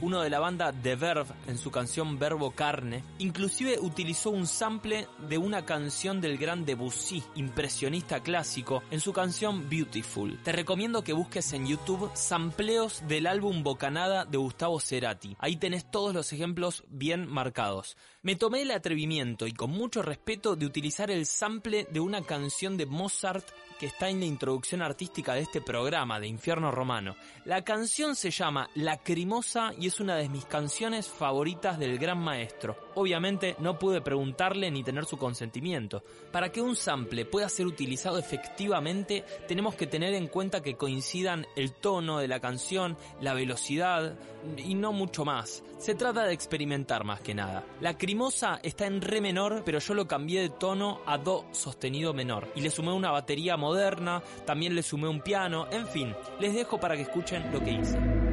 uno 0.00 0.22
de 0.22 0.30
la 0.30 0.38
banda 0.38 0.72
The 0.72 0.96
Verve 0.96 1.34
en 1.46 1.58
su 1.58 1.70
canción 1.70 2.18
Verbo 2.18 2.52
Carne, 2.52 3.02
inclusive 3.18 3.78
utilizó 3.80 4.30
un 4.30 4.46
sample 4.46 5.08
de 5.28 5.38
una 5.38 5.64
canción 5.64 6.20
del 6.20 6.38
gran 6.38 6.64
Debussy, 6.64 7.22
impresionista 7.34 8.20
clásico, 8.20 8.82
en 8.90 9.00
su 9.00 9.12
canción 9.12 9.68
Beautiful. 9.68 10.38
Te 10.42 10.52
recomiendo 10.52 11.02
que 11.02 11.12
busques 11.12 11.52
en 11.52 11.66
YouTube 11.66 12.10
sampleos 12.14 13.02
del 13.08 13.26
álbum 13.26 13.62
Bocanada 13.62 14.24
de 14.24 14.38
Gustavo 14.38 14.80
Cerati. 14.80 15.36
Ahí 15.38 15.56
tenés 15.56 15.90
todos 15.90 16.14
los 16.14 16.32
ejemplos 16.32 16.84
bien 16.88 17.28
marcados. 17.28 17.96
Me 18.22 18.36
tomé 18.36 18.62
el 18.62 18.70
atrevimiento 18.70 19.46
y 19.46 19.52
con 19.52 19.70
mucho 19.70 20.02
respeto 20.02 20.56
de 20.56 20.66
utilizar 20.66 21.10
el 21.10 21.26
sample 21.26 21.86
de 21.90 22.00
una 22.00 22.22
canción 22.22 22.76
de 22.76 22.86
Mozart 22.86 23.46
que 23.78 23.86
está 23.86 24.08
en 24.08 24.20
la 24.20 24.26
introducción 24.26 24.82
artística 24.82 25.34
de 25.34 25.42
este 25.42 25.60
programa 25.60 26.18
de 26.18 26.26
Infierno 26.26 26.70
Romano. 26.70 27.14
La 27.44 27.62
canción 27.62 28.16
se 28.16 28.30
llama 28.30 28.68
Lacrimosa 28.74 29.72
y 29.78 29.87
es 29.88 30.00
una 30.00 30.16
de 30.16 30.28
mis 30.28 30.44
canciones 30.44 31.08
favoritas 31.08 31.78
del 31.78 31.98
gran 31.98 32.18
maestro. 32.18 32.76
Obviamente 32.94 33.56
no 33.58 33.78
pude 33.78 34.00
preguntarle 34.00 34.70
ni 34.70 34.82
tener 34.82 35.04
su 35.04 35.16
consentimiento. 35.16 36.02
Para 36.30 36.50
que 36.50 36.60
un 36.60 36.76
sample 36.76 37.24
pueda 37.24 37.48
ser 37.48 37.66
utilizado 37.66 38.18
efectivamente, 38.18 39.24
tenemos 39.46 39.74
que 39.74 39.86
tener 39.86 40.14
en 40.14 40.28
cuenta 40.28 40.62
que 40.62 40.76
coincidan 40.76 41.46
el 41.56 41.72
tono 41.72 42.18
de 42.18 42.28
la 42.28 42.40
canción, 42.40 42.96
la 43.20 43.34
velocidad 43.34 44.16
y 44.56 44.74
no 44.74 44.92
mucho 44.92 45.24
más. 45.24 45.62
Se 45.78 45.94
trata 45.94 46.24
de 46.24 46.34
experimentar 46.34 47.04
más 47.04 47.20
que 47.20 47.34
nada. 47.34 47.64
Lacrimosa 47.80 48.60
está 48.62 48.86
en 48.86 49.00
re 49.00 49.20
menor, 49.20 49.62
pero 49.64 49.78
yo 49.78 49.94
lo 49.94 50.06
cambié 50.06 50.42
de 50.42 50.50
tono 50.50 51.00
a 51.06 51.18
do 51.18 51.46
sostenido 51.52 52.12
menor 52.12 52.48
y 52.54 52.60
le 52.60 52.70
sumé 52.70 52.92
una 52.92 53.10
batería 53.10 53.56
moderna, 53.56 54.22
también 54.44 54.74
le 54.74 54.82
sumé 54.82 55.08
un 55.08 55.20
piano, 55.20 55.66
en 55.70 55.86
fin, 55.86 56.14
les 56.40 56.54
dejo 56.54 56.78
para 56.78 56.96
que 56.96 57.02
escuchen 57.02 57.50
lo 57.52 57.62
que 57.62 57.72
hice. 57.72 58.27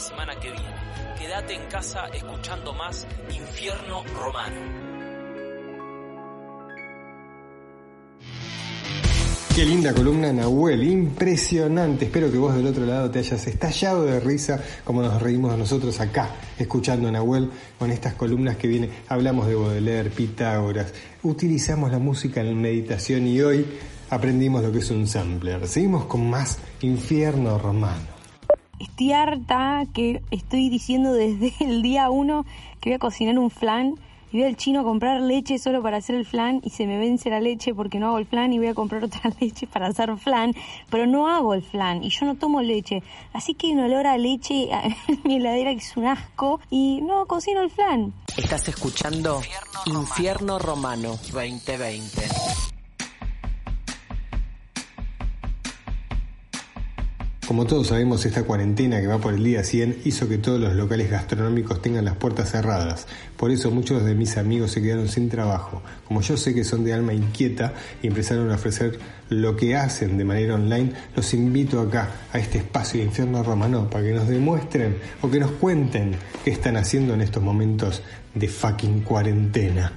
Semana 0.00 0.34
que 0.40 0.50
viene. 0.50 0.74
Quédate 1.18 1.54
en 1.54 1.66
casa 1.68 2.06
escuchando 2.12 2.72
más 2.72 3.06
Infierno 3.30 4.02
Romano. 4.14 4.90
Qué 9.54 9.66
linda 9.66 9.92
columna, 9.92 10.32
Nahuel, 10.32 10.84
impresionante. 10.84 12.06
Espero 12.06 12.30
que 12.30 12.38
vos 12.38 12.54
del 12.54 12.66
otro 12.66 12.86
lado 12.86 13.10
te 13.10 13.18
hayas 13.18 13.46
estallado 13.46 14.04
de 14.04 14.20
risa 14.20 14.62
como 14.84 15.02
nos 15.02 15.20
reímos 15.20 15.58
nosotros 15.58 16.00
acá, 16.00 16.30
escuchando 16.56 17.08
a 17.08 17.10
Nahuel 17.10 17.50
con 17.78 17.90
estas 17.90 18.14
columnas 18.14 18.56
que 18.56 18.68
viene. 18.68 18.88
Hablamos 19.08 19.48
de 19.48 19.56
Baudelaire, 19.56 20.10
Pitágoras, 20.10 20.94
utilizamos 21.24 21.90
la 21.90 21.98
música 21.98 22.40
en 22.40 22.60
meditación 22.60 23.26
y 23.26 23.40
hoy 23.42 23.66
aprendimos 24.08 24.62
lo 24.62 24.72
que 24.72 24.78
es 24.78 24.90
un 24.90 25.06
sampler. 25.06 25.66
Seguimos 25.66 26.04
con 26.06 26.30
más 26.30 26.58
infierno 26.80 27.58
romano. 27.58 28.19
Estoy 28.80 29.12
harta 29.12 29.84
que 29.92 30.22
estoy 30.30 30.70
diciendo 30.70 31.12
desde 31.12 31.52
el 31.60 31.82
día 31.82 32.08
uno 32.08 32.46
que 32.80 32.90
voy 32.90 32.94
a 32.94 32.98
cocinar 32.98 33.38
un 33.38 33.50
flan 33.50 33.94
y 34.32 34.38
voy 34.38 34.46
al 34.46 34.56
chino 34.56 34.80
a 34.80 34.84
comprar 34.84 35.20
leche 35.20 35.58
solo 35.58 35.82
para 35.82 35.98
hacer 35.98 36.16
el 36.16 36.24
flan 36.24 36.60
y 36.64 36.70
se 36.70 36.86
me 36.86 36.98
vence 36.98 37.28
la 37.28 37.40
leche 37.40 37.74
porque 37.74 37.98
no 37.98 38.08
hago 38.08 38.18
el 38.18 38.26
flan 38.26 38.52
y 38.54 38.58
voy 38.58 38.68
a 38.68 38.74
comprar 38.74 39.04
otra 39.04 39.30
leche 39.38 39.66
para 39.66 39.88
hacer 39.88 40.16
flan, 40.16 40.54
pero 40.88 41.06
no 41.06 41.28
hago 41.28 41.52
el 41.52 41.62
flan 41.62 42.02
y 42.02 42.08
yo 42.08 42.24
no 42.24 42.36
tomo 42.36 42.62
leche. 42.62 43.02
Así 43.34 43.54
que 43.54 43.66
hay 43.66 43.74
un 43.74 43.80
olor 43.80 44.06
a 44.06 44.16
leche 44.16 44.70
en 44.70 45.20
mi 45.24 45.36
heladera 45.36 45.72
que 45.72 45.80
es 45.80 45.96
un 45.98 46.06
asco 46.06 46.60
y 46.70 47.02
no 47.02 47.26
cocino 47.26 47.60
el 47.60 47.70
flan. 47.70 48.14
Estás 48.34 48.66
escuchando 48.68 49.42
Infierno 49.84 50.58
Romano 50.58 51.18
2020. 51.32 52.79
Como 57.50 57.66
todos 57.66 57.88
sabemos, 57.88 58.24
esta 58.26 58.44
cuarentena 58.44 59.00
que 59.00 59.08
va 59.08 59.18
por 59.18 59.34
el 59.34 59.42
día 59.42 59.64
100 59.64 60.02
hizo 60.04 60.28
que 60.28 60.38
todos 60.38 60.60
los 60.60 60.76
locales 60.76 61.10
gastronómicos 61.10 61.82
tengan 61.82 62.04
las 62.04 62.14
puertas 62.14 62.52
cerradas. 62.52 63.08
Por 63.36 63.50
eso 63.50 63.72
muchos 63.72 64.04
de 64.04 64.14
mis 64.14 64.36
amigos 64.36 64.70
se 64.70 64.80
quedaron 64.80 65.08
sin 65.08 65.28
trabajo. 65.28 65.82
Como 66.06 66.20
yo 66.20 66.36
sé 66.36 66.54
que 66.54 66.62
son 66.62 66.84
de 66.84 66.94
alma 66.94 67.12
inquieta 67.12 67.74
y 68.04 68.06
empezaron 68.06 68.52
a 68.52 68.54
ofrecer 68.54 69.00
lo 69.30 69.56
que 69.56 69.74
hacen 69.74 70.16
de 70.16 70.24
manera 70.24 70.54
online, 70.54 70.92
los 71.16 71.34
invito 71.34 71.80
acá, 71.80 72.08
a 72.32 72.38
este 72.38 72.58
espacio 72.58 73.00
de 73.00 73.06
infierno 73.06 73.42
romano, 73.42 73.90
para 73.90 74.04
que 74.04 74.12
nos 74.12 74.28
demuestren 74.28 74.98
o 75.20 75.28
que 75.28 75.40
nos 75.40 75.50
cuenten 75.50 76.14
qué 76.44 76.52
están 76.52 76.76
haciendo 76.76 77.14
en 77.14 77.20
estos 77.20 77.42
momentos 77.42 78.00
de 78.32 78.46
fucking 78.46 79.00
cuarentena. 79.00 79.90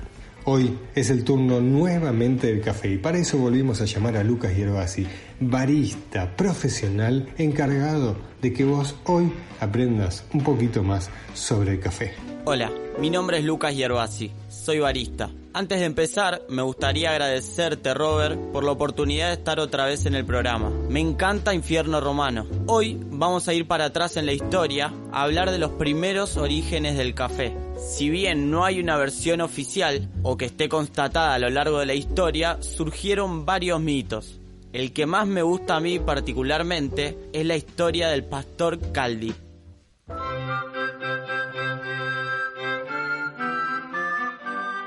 Hoy 0.46 0.78
es 0.94 1.10
el 1.10 1.24
turno 1.24 1.62
nuevamente 1.62 2.48
del 2.48 2.60
café 2.60 2.90
y 2.90 2.98
para 2.98 3.18
eso 3.18 3.38
volvimos 3.38 3.80
a 3.80 3.86
llamar 3.86 4.18
a 4.18 4.26
Lucas 4.26 4.54
Yerbasi, 4.54 5.08
barista 5.40 6.36
profesional 6.36 7.30
encargado 7.38 8.18
de 8.42 8.52
que 8.52 8.66
vos 8.66 8.94
hoy 9.06 9.32
aprendas 9.62 10.26
un 10.34 10.44
poquito 10.44 10.84
más 10.84 11.10
sobre 11.34 11.72
el 11.72 11.80
café. 11.80 12.12
Hola, 12.44 12.70
mi 13.00 13.10
nombre 13.10 13.38
es 13.38 13.46
Lucas 13.46 13.74
Yerbasi, 13.74 14.32
soy 14.64 14.80
barista. 14.80 15.30
Antes 15.54 15.80
de 15.80 15.86
empezar, 15.86 16.42
me 16.48 16.62
gustaría 16.62 17.12
agradecerte, 17.12 17.94
Robert, 17.94 18.40
por 18.52 18.64
la 18.64 18.72
oportunidad 18.72 19.28
de 19.28 19.34
estar 19.34 19.60
otra 19.60 19.86
vez 19.86 20.06
en 20.06 20.16
el 20.16 20.26
programa. 20.26 20.70
Me 20.90 21.02
encanta 21.02 21.54
Infierno 21.54 22.00
Romano. 22.00 22.48
Hoy 22.66 22.98
vamos 23.12 23.48
a 23.48 23.54
ir 23.54 23.68
para 23.68 23.86
atrás 23.86 24.16
en 24.18 24.26
la 24.26 24.34
historia 24.34 24.94
a 25.12 25.24
hablar 25.24 25.52
de 25.52 25.60
los 25.60 25.72
primeros 25.72 26.38
orígenes 26.38 26.98
del 26.98 27.14
café. 27.14 27.54
Si 27.78 28.10
bien 28.10 28.50
no 28.50 28.64
hay 28.64 28.80
una 28.80 28.96
versión 28.96 29.42
oficial 29.42 30.10
o 30.24 30.38
que 30.38 30.46
esté 30.46 30.70
constatada 30.70 31.34
a 31.34 31.40
lo 31.40 31.50
largo 31.50 31.80
de 31.80 31.86
la 31.86 31.94
historia, 31.94 32.58
surgieron 32.62 33.46
varios 33.46 33.82
mitos. 33.82 34.40
El 34.72 34.94
que 34.94 35.06
más 35.06 35.28
me 35.28 35.44
gusta 35.44 35.76
a 35.76 35.82
mí 35.82 36.00
particularmente 36.00 37.18
es 37.34 37.46
la 37.46 37.58
historia 37.58 38.08
del 38.08 38.24
pastor 38.24 38.80
Caldi. 38.92 39.36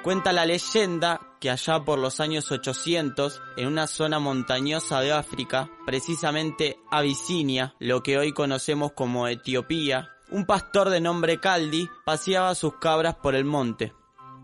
Cuenta 0.07 0.33
la 0.33 0.47
leyenda 0.47 1.21
que 1.41 1.51
allá 1.51 1.81
por 1.85 1.99
los 1.99 2.21
años 2.21 2.53
800, 2.53 3.43
en 3.57 3.67
una 3.67 3.89
zona 3.89 4.21
montañosa 4.21 5.01
de 5.01 5.13
África, 5.13 5.69
precisamente 5.85 6.79
Abisinia, 6.93 7.75
lo 7.81 8.05
que 8.05 8.17
hoy 8.17 8.33
conocemos 8.33 8.93
como 8.93 9.27
Etiopía, 9.27 10.11
un 10.31 10.47
pastor 10.47 10.91
de 10.91 11.01
nombre 11.01 11.41
Caldi 11.41 11.91
paseaba 12.05 12.55
sus 12.55 12.77
cabras 12.77 13.17
por 13.17 13.35
el 13.35 13.45
monte. 13.45 13.95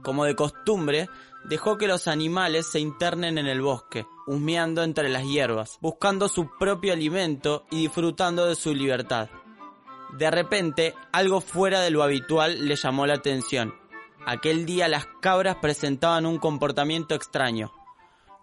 Como 0.02 0.24
de 0.24 0.34
costumbre, 0.34 1.08
dejó 1.44 1.78
que 1.78 1.86
los 1.86 2.08
animales 2.08 2.66
se 2.66 2.80
internen 2.80 3.38
en 3.38 3.46
el 3.46 3.62
bosque, 3.62 4.04
husmeando 4.26 4.82
entre 4.82 5.10
las 5.10 5.22
hierbas, 5.22 5.78
buscando 5.80 6.28
su 6.28 6.50
propio 6.58 6.92
alimento 6.92 7.66
y 7.70 7.82
disfrutando 7.82 8.46
de 8.46 8.56
su 8.56 8.74
libertad. 8.74 9.30
De 10.18 10.28
repente, 10.28 10.96
algo 11.12 11.40
fuera 11.40 11.82
de 11.82 11.92
lo 11.92 12.02
habitual 12.02 12.66
le 12.66 12.74
llamó 12.74 13.06
la 13.06 13.14
atención. 13.14 13.80
Aquel 14.24 14.66
día 14.66 14.86
las 14.88 15.06
cabras 15.20 15.56
presentaban 15.56 16.26
un 16.26 16.38
comportamiento 16.38 17.14
extraño. 17.14 17.72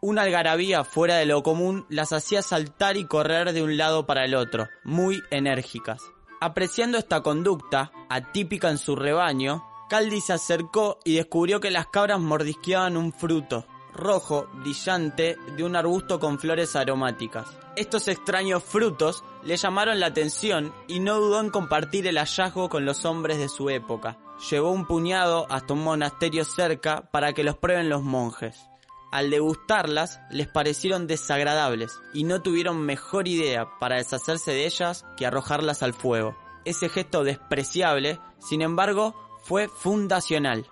Una 0.02 0.24
algarabía 0.24 0.84
fuera 0.84 1.16
de 1.16 1.26
lo 1.26 1.42
común 1.42 1.86
las 1.90 2.12
hacía 2.12 2.42
saltar 2.42 2.98
y 2.98 3.06
correr 3.06 3.54
de 3.54 3.64
un 3.64 3.78
lado 3.78 4.06
para 4.06 4.26
el 4.26 4.36
otro, 4.36 4.68
muy 4.84 5.22
enérgicas. 5.32 6.02
Apreciando 6.42 6.98
esta 6.98 7.22
conducta, 7.22 7.92
atípica 8.10 8.70
en 8.70 8.78
su 8.78 8.96
rebaño, 8.96 9.66
Caldi 9.90 10.22
se 10.22 10.34
acercó 10.34 11.00
y 11.04 11.16
descubrió 11.16 11.60
que 11.60 11.72
las 11.72 11.88
cabras 11.88 12.20
mordisqueaban 12.20 12.96
un 12.96 13.12
fruto, 13.12 13.66
rojo, 13.94 14.48
brillante, 14.54 15.38
de 15.58 15.64
un 15.64 15.76
arbusto 15.76 16.20
con 16.20 16.40
flores 16.40 16.76
aromáticas. 16.76 17.48
Estos 17.76 18.08
extraños 18.08 18.64
frutos 18.64 19.24
le 19.44 19.58
llamaron 19.58 20.00
la 20.00 20.08
atención 20.08 20.74
y 20.88 21.00
no 21.00 21.20
dudó 21.20 21.40
en 21.40 21.50
compartir 21.50 22.06
el 22.08 22.18
hallazgo 22.18 22.70
con 22.70 22.86
los 22.86 23.06
hombres 23.06 23.38
de 23.38 23.50
su 23.50 23.70
época. 23.70 24.18
Llevó 24.50 24.72
un 24.72 24.86
puñado 24.86 25.48
hasta 25.50 25.74
un 25.74 25.84
monasterio 25.84 26.46
cerca 26.46 27.10
para 27.12 27.34
que 27.34 27.44
los 27.44 27.58
prueben 27.58 27.90
los 27.90 28.04
monjes. 28.04 28.70
Al 29.12 29.32
degustarlas 29.32 30.22
les 30.30 30.48
parecieron 30.48 31.08
desagradables 31.08 32.00
y 32.14 32.24
no 32.24 32.42
tuvieron 32.42 32.86
mejor 32.86 33.28
idea 33.28 33.68
para 33.80 33.98
deshacerse 33.98 34.52
de 34.52 34.66
ellas 34.66 35.06
que 35.18 35.26
arrojarlas 35.26 35.84
al 35.84 35.94
fuego. 35.94 36.38
Ese 36.64 36.90
gesto 36.90 37.24
despreciable, 37.24 38.20
sin 38.38 38.62
embargo, 38.62 39.16
fue 39.44 39.68
fundacional. 39.68 40.68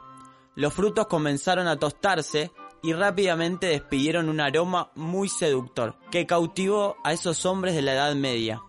Los 0.55 0.73
frutos 0.73 1.07
comenzaron 1.07 1.67
a 1.67 1.77
tostarse 1.77 2.51
y 2.83 2.93
rápidamente 2.93 3.67
despidieron 3.67 4.29
un 4.29 4.39
aroma 4.39 4.91
muy 4.95 5.29
seductor, 5.29 5.97
que 6.11 6.25
cautivó 6.25 6.95
a 7.03 7.13
esos 7.13 7.45
hombres 7.45 7.75
de 7.75 7.81
la 7.81 7.93
Edad 7.93 8.15
Media. 8.15 8.61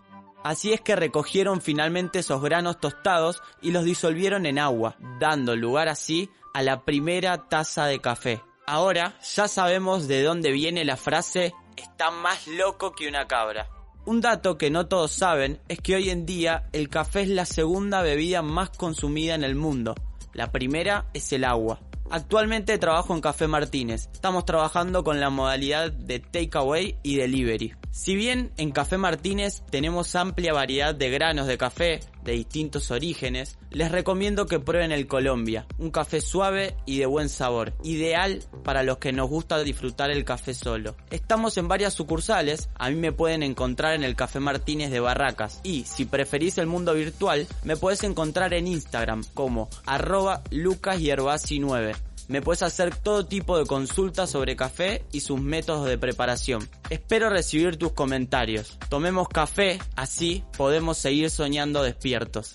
Así 0.43 0.73
es 0.73 0.81
que 0.81 0.95
recogieron 0.95 1.61
finalmente 1.61 2.19
esos 2.19 2.41
granos 2.41 2.79
tostados 2.79 3.41
y 3.61 3.71
los 3.71 3.83
disolvieron 3.83 4.45
en 4.45 4.59
agua, 4.59 4.95
dando 5.19 5.55
lugar 5.55 5.89
así 5.89 6.29
a 6.53 6.61
la 6.61 6.85
primera 6.85 7.49
taza 7.49 7.85
de 7.85 7.99
café. 7.99 8.41
Ahora 8.65 9.17
ya 9.35 9.47
sabemos 9.47 10.07
de 10.07 10.23
dónde 10.23 10.51
viene 10.51 10.85
la 10.85 10.95
frase 10.95 11.53
está 11.79 12.11
más 12.11 12.47
loco 12.47 12.91
que 12.91 13.07
una 13.07 13.27
cabra. 13.27 13.67
Un 14.05 14.21
dato 14.21 14.57
que 14.57 14.69
no 14.69 14.87
todos 14.87 15.11
saben 15.11 15.59
es 15.67 15.79
que 15.79 15.95
hoy 15.95 16.09
en 16.09 16.25
día 16.25 16.69
el 16.73 16.89
café 16.89 17.21
es 17.21 17.29
la 17.29 17.45
segunda 17.45 18.01
bebida 18.01 18.41
más 18.41 18.69
consumida 18.69 19.35
en 19.35 19.43
el 19.43 19.55
mundo. 19.55 19.95
La 20.33 20.51
primera 20.51 21.07
es 21.13 21.31
el 21.33 21.43
agua. 21.43 21.79
Actualmente 22.11 22.77
trabajo 22.79 23.13
en 23.13 23.21
Café 23.21 23.47
Martínez. 23.47 24.09
Estamos 24.11 24.45
trabajando 24.45 25.03
con 25.03 25.19
la 25.19 25.29
modalidad 25.29 25.91
de 25.91 26.19
takeaway 26.19 26.97
y 27.03 27.17
delivery. 27.17 27.75
Si 27.91 28.15
bien 28.15 28.51
en 28.57 28.71
Café 28.71 28.97
Martínez 28.97 29.63
tenemos 29.71 30.15
amplia 30.15 30.53
variedad 30.53 30.93
de 30.93 31.09
granos 31.09 31.47
de 31.47 31.57
café 31.57 31.99
de 32.23 32.33
distintos 32.33 32.91
orígenes, 32.91 33.57
les 33.71 33.91
recomiendo 33.91 34.45
que 34.45 34.59
prueben 34.59 34.91
el 34.91 35.07
Colombia, 35.07 35.65
un 35.79 35.89
café 35.89 36.21
suave 36.21 36.75
y 36.85 36.99
de 36.99 37.07
buen 37.07 37.29
sabor, 37.29 37.73
ideal 37.83 38.43
para 38.63 38.83
los 38.83 38.99
que 38.99 39.11
nos 39.11 39.27
gusta 39.27 39.59
disfrutar 39.63 40.11
el 40.11 40.23
café 40.23 40.53
solo. 40.53 40.95
Estamos 41.09 41.57
en 41.57 41.67
varias 41.67 41.95
sucursales, 41.95 42.69
a 42.75 42.89
mí 42.89 42.95
me 42.95 43.11
pueden 43.11 43.41
encontrar 43.41 43.95
en 43.95 44.03
el 44.03 44.15
Café 44.15 44.39
Martínez 44.39 44.91
de 44.91 44.99
Barracas 44.99 45.59
y 45.63 45.85
si 45.85 46.05
preferís 46.05 46.57
el 46.59 46.67
mundo 46.67 46.93
virtual, 46.93 47.47
me 47.63 47.75
puedes 47.75 48.03
encontrar 48.03 48.53
en 48.53 48.67
Instagram 48.67 49.23
como 49.33 49.67
arroba 49.85 50.43
lucasyerbasi9 50.51 52.08
me 52.29 52.41
puedes 52.41 52.61
hacer 52.61 52.95
todo 52.95 53.25
tipo 53.25 53.57
de 53.57 53.65
consultas 53.65 54.29
sobre 54.29 54.55
café 54.55 55.03
y 55.11 55.19
sus 55.19 55.41
métodos 55.41 55.87
de 55.87 55.97
preparación. 55.97 56.69
Espero 56.89 57.29
recibir 57.29 57.77
tus 57.77 57.91
comentarios. 57.91 58.77
Tomemos 58.87 59.27
café, 59.27 59.79
así 59.95 60.43
podemos 60.55 60.97
seguir 60.97 61.31
soñando 61.31 61.83
despiertos. 61.83 62.53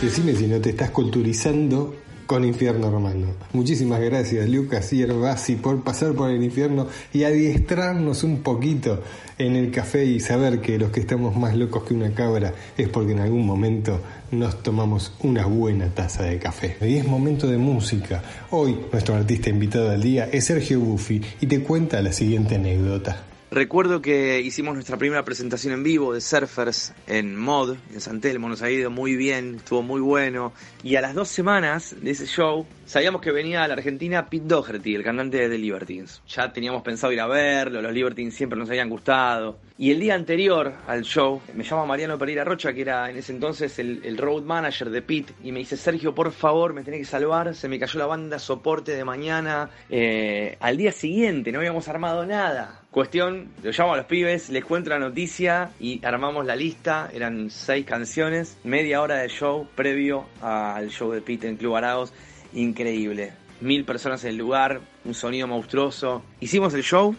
Decime 0.00 0.34
si 0.34 0.46
no 0.46 0.60
te 0.60 0.70
estás 0.70 0.90
culturizando 0.90 1.96
con 2.32 2.46
Infierno 2.46 2.90
Romano. 2.90 3.26
Muchísimas 3.52 4.00
gracias 4.00 4.48
Lucas 4.48 4.90
y 4.94 5.02
Herbasi 5.02 5.56
por 5.56 5.82
pasar 5.82 6.14
por 6.14 6.30
el 6.30 6.42
infierno 6.42 6.86
y 7.12 7.24
adiestrarnos 7.24 8.24
un 8.24 8.38
poquito 8.38 9.02
en 9.36 9.54
el 9.54 9.70
café 9.70 10.06
y 10.06 10.18
saber 10.18 10.62
que 10.62 10.78
los 10.78 10.90
que 10.90 11.00
estamos 11.00 11.36
más 11.36 11.54
locos 11.54 11.82
que 11.84 11.92
una 11.92 12.14
cabra 12.14 12.54
es 12.78 12.88
porque 12.88 13.12
en 13.12 13.18
algún 13.18 13.44
momento 13.44 14.00
nos 14.30 14.62
tomamos 14.62 15.12
una 15.20 15.44
buena 15.44 15.90
taza 15.90 16.22
de 16.22 16.38
café. 16.38 16.78
Y 16.80 16.96
es 16.96 17.06
momento 17.06 17.46
de 17.46 17.58
música. 17.58 18.22
Hoy 18.50 18.78
nuestro 18.90 19.14
artista 19.14 19.50
invitado 19.50 19.90
al 19.90 20.00
día 20.00 20.26
es 20.32 20.46
Sergio 20.46 20.80
Buffi 20.80 21.20
y 21.38 21.46
te 21.46 21.62
cuenta 21.62 22.00
la 22.00 22.14
siguiente 22.14 22.54
anécdota. 22.54 23.26
Recuerdo 23.54 24.00
que 24.00 24.40
hicimos 24.40 24.72
nuestra 24.72 24.96
primera 24.96 25.26
presentación 25.26 25.74
en 25.74 25.82
vivo 25.82 26.14
de 26.14 26.22
Surfers 26.22 26.94
en 27.06 27.36
Mod, 27.36 27.76
en 27.92 28.00
San 28.00 28.22
Telmo, 28.22 28.48
nos 28.48 28.62
ha 28.62 28.70
ido 28.70 28.90
muy 28.90 29.14
bien, 29.14 29.56
estuvo 29.56 29.82
muy 29.82 30.00
bueno. 30.00 30.54
Y 30.82 30.96
a 30.96 31.02
las 31.02 31.14
dos 31.14 31.28
semanas 31.28 31.94
de 32.00 32.12
ese 32.12 32.24
show, 32.24 32.66
sabíamos 32.86 33.20
que 33.20 33.30
venía 33.30 33.62
a 33.62 33.68
la 33.68 33.74
Argentina 33.74 34.30
Pete 34.30 34.46
Doherty, 34.46 34.94
el 34.94 35.04
cantante 35.04 35.36
de 35.36 35.50
The 35.50 35.58
Libertines. 35.58 36.22
Ya 36.28 36.50
teníamos 36.50 36.80
pensado 36.80 37.12
ir 37.12 37.20
a 37.20 37.26
verlo, 37.26 37.82
los 37.82 37.92
Libertines 37.92 38.32
siempre 38.32 38.58
nos 38.58 38.70
habían 38.70 38.88
gustado. 38.88 39.58
Y 39.76 39.90
el 39.90 40.00
día 40.00 40.14
anterior 40.14 40.72
al 40.86 41.02
show, 41.02 41.42
me 41.52 41.62
llama 41.62 41.84
Mariano 41.84 42.16
Pereira 42.16 42.44
Rocha, 42.44 42.72
que 42.72 42.80
era 42.80 43.10
en 43.10 43.18
ese 43.18 43.34
entonces 43.34 43.78
el, 43.78 44.16
road 44.16 44.44
manager 44.44 44.88
de 44.88 45.02
Pete, 45.02 45.34
y 45.44 45.52
me 45.52 45.58
dice, 45.58 45.76
Sergio, 45.76 46.14
por 46.14 46.32
favor, 46.32 46.72
me 46.72 46.84
tenés 46.84 47.00
que 47.00 47.04
salvar, 47.04 47.54
se 47.54 47.68
me 47.68 47.78
cayó 47.78 47.98
la 47.98 48.06
banda 48.06 48.38
soporte 48.38 48.96
de 48.96 49.04
mañana. 49.04 49.68
Eh, 49.90 50.56
al 50.58 50.78
día 50.78 50.92
siguiente 50.92 51.52
no 51.52 51.58
habíamos 51.58 51.86
armado 51.88 52.24
nada 52.24 52.81
Cuestión, 52.92 53.48
lo 53.62 53.70
llamo 53.70 53.94
a 53.94 53.96
los 53.96 54.04
pibes, 54.04 54.50
les 54.50 54.66
cuento 54.66 54.90
la 54.90 54.98
noticia 54.98 55.70
y 55.80 56.04
armamos 56.04 56.44
la 56.44 56.54
lista. 56.54 57.08
Eran 57.10 57.48
seis 57.48 57.86
canciones, 57.86 58.58
media 58.64 59.00
hora 59.00 59.16
de 59.16 59.30
show 59.30 59.66
previo 59.74 60.26
al 60.42 60.90
show 60.90 61.10
de 61.10 61.22
Pete 61.22 61.48
en 61.48 61.56
Club 61.56 61.74
Araos. 61.74 62.12
Increíble. 62.52 63.32
Mil 63.62 63.86
personas 63.86 64.22
en 64.24 64.32
el 64.32 64.36
lugar, 64.36 64.82
un 65.06 65.14
sonido 65.14 65.46
monstruoso. 65.46 66.22
Hicimos 66.38 66.74
el 66.74 66.82
show, 66.82 67.16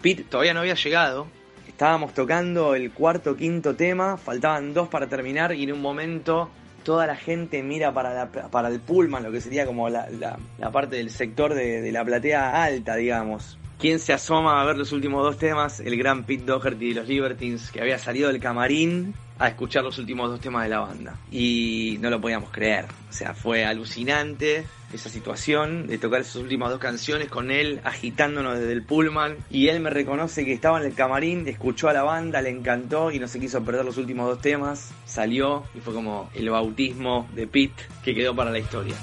Pete 0.00 0.22
todavía 0.22 0.54
no 0.54 0.60
había 0.60 0.74
llegado. 0.74 1.26
Estábamos 1.66 2.14
tocando 2.14 2.76
el 2.76 2.92
cuarto, 2.92 3.36
quinto 3.36 3.74
tema, 3.74 4.18
faltaban 4.18 4.74
dos 4.74 4.86
para 4.86 5.08
terminar 5.08 5.52
y 5.52 5.64
en 5.64 5.72
un 5.72 5.82
momento 5.82 6.50
toda 6.84 7.04
la 7.04 7.16
gente 7.16 7.64
mira 7.64 7.92
para, 7.92 8.30
para 8.30 8.68
el 8.68 8.78
pullman, 8.78 9.24
lo 9.24 9.32
que 9.32 9.40
sería 9.40 9.66
como 9.66 9.88
la, 9.88 10.06
parte 10.72 10.94
del 10.94 11.10
sector 11.10 11.52
de, 11.52 11.80
de 11.80 11.90
la 11.90 12.04
platea 12.04 12.62
alta, 12.62 12.94
digamos 12.94 13.58
¿Quién 13.78 13.98
se 13.98 14.14
asoma 14.14 14.62
a 14.62 14.64
ver 14.64 14.78
los 14.78 14.92
últimos 14.92 15.22
dos 15.22 15.36
temas? 15.36 15.80
El 15.80 15.98
gran 15.98 16.24
Pete 16.24 16.44
Doherty 16.44 16.88
de 16.88 16.94
los 16.94 17.08
Libertines, 17.08 17.70
que 17.70 17.82
había 17.82 17.98
salido 17.98 18.28
del 18.28 18.40
camarín 18.40 19.14
a 19.38 19.48
escuchar 19.48 19.84
los 19.84 19.98
últimos 19.98 20.30
dos 20.30 20.40
temas 20.40 20.62
de 20.62 20.70
la 20.70 20.80
banda. 20.80 21.18
Y 21.30 21.98
no 22.00 22.08
lo 22.08 22.18
podíamos 22.18 22.48
creer. 22.50 22.86
O 23.10 23.12
sea, 23.12 23.34
fue 23.34 23.66
alucinante 23.66 24.64
esa 24.94 25.10
situación 25.10 25.88
de 25.88 25.98
tocar 25.98 26.22
esas 26.22 26.36
últimas 26.36 26.70
dos 26.70 26.78
canciones 26.78 27.28
con 27.28 27.50
él 27.50 27.82
agitándonos 27.84 28.58
desde 28.58 28.72
el 28.72 28.82
pullman. 28.82 29.36
Y 29.50 29.68
él 29.68 29.80
me 29.80 29.90
reconoce 29.90 30.46
que 30.46 30.54
estaba 30.54 30.80
en 30.80 30.86
el 30.86 30.94
camarín, 30.94 31.46
escuchó 31.46 31.90
a 31.90 31.92
la 31.92 32.02
banda, 32.02 32.40
le 32.40 32.48
encantó 32.48 33.10
y 33.10 33.18
no 33.18 33.28
se 33.28 33.38
quiso 33.38 33.62
perder 33.62 33.84
los 33.84 33.98
últimos 33.98 34.26
dos 34.26 34.40
temas. 34.40 34.90
Salió 35.04 35.64
y 35.74 35.80
fue 35.80 35.92
como 35.92 36.30
el 36.34 36.48
bautismo 36.48 37.28
de 37.34 37.46
Pete 37.46 37.84
que 38.02 38.14
quedó 38.14 38.34
para 38.34 38.50
la 38.50 38.58
historia. 38.58 38.94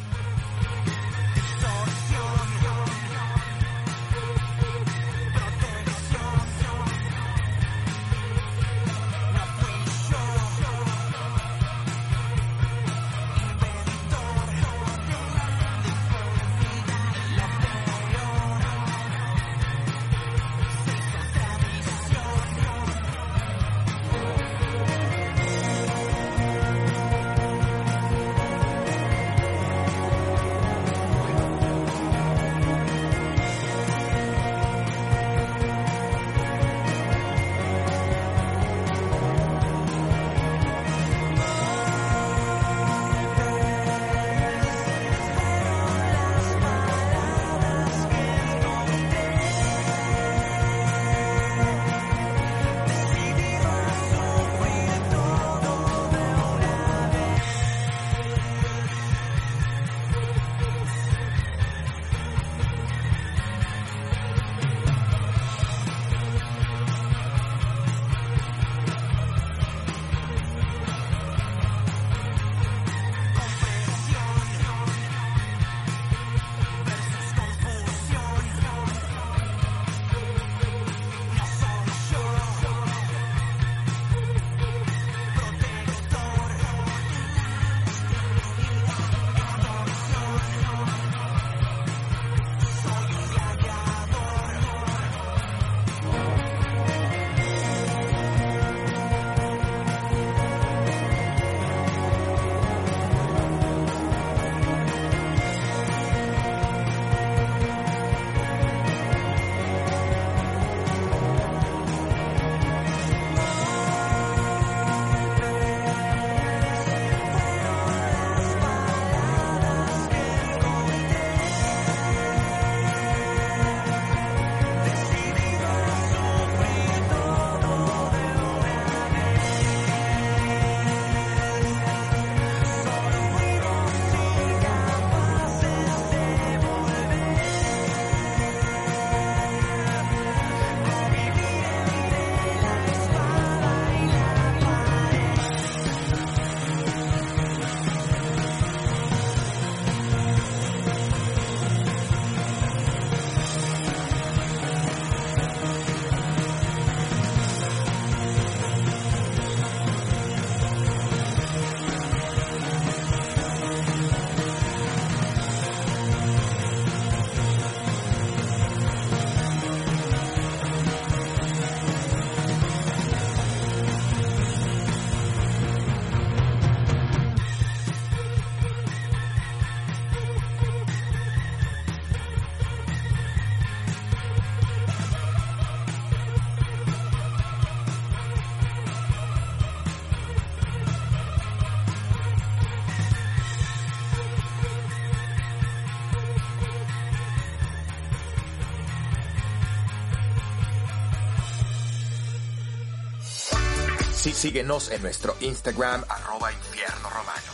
Sí, 204.23 204.31
síguenos 204.31 204.89
en 204.89 205.01
nuestro 205.01 205.35
Instagram, 205.41 206.05
arroba 206.07 206.49
infierno 206.53 207.09
romano. 207.09 207.51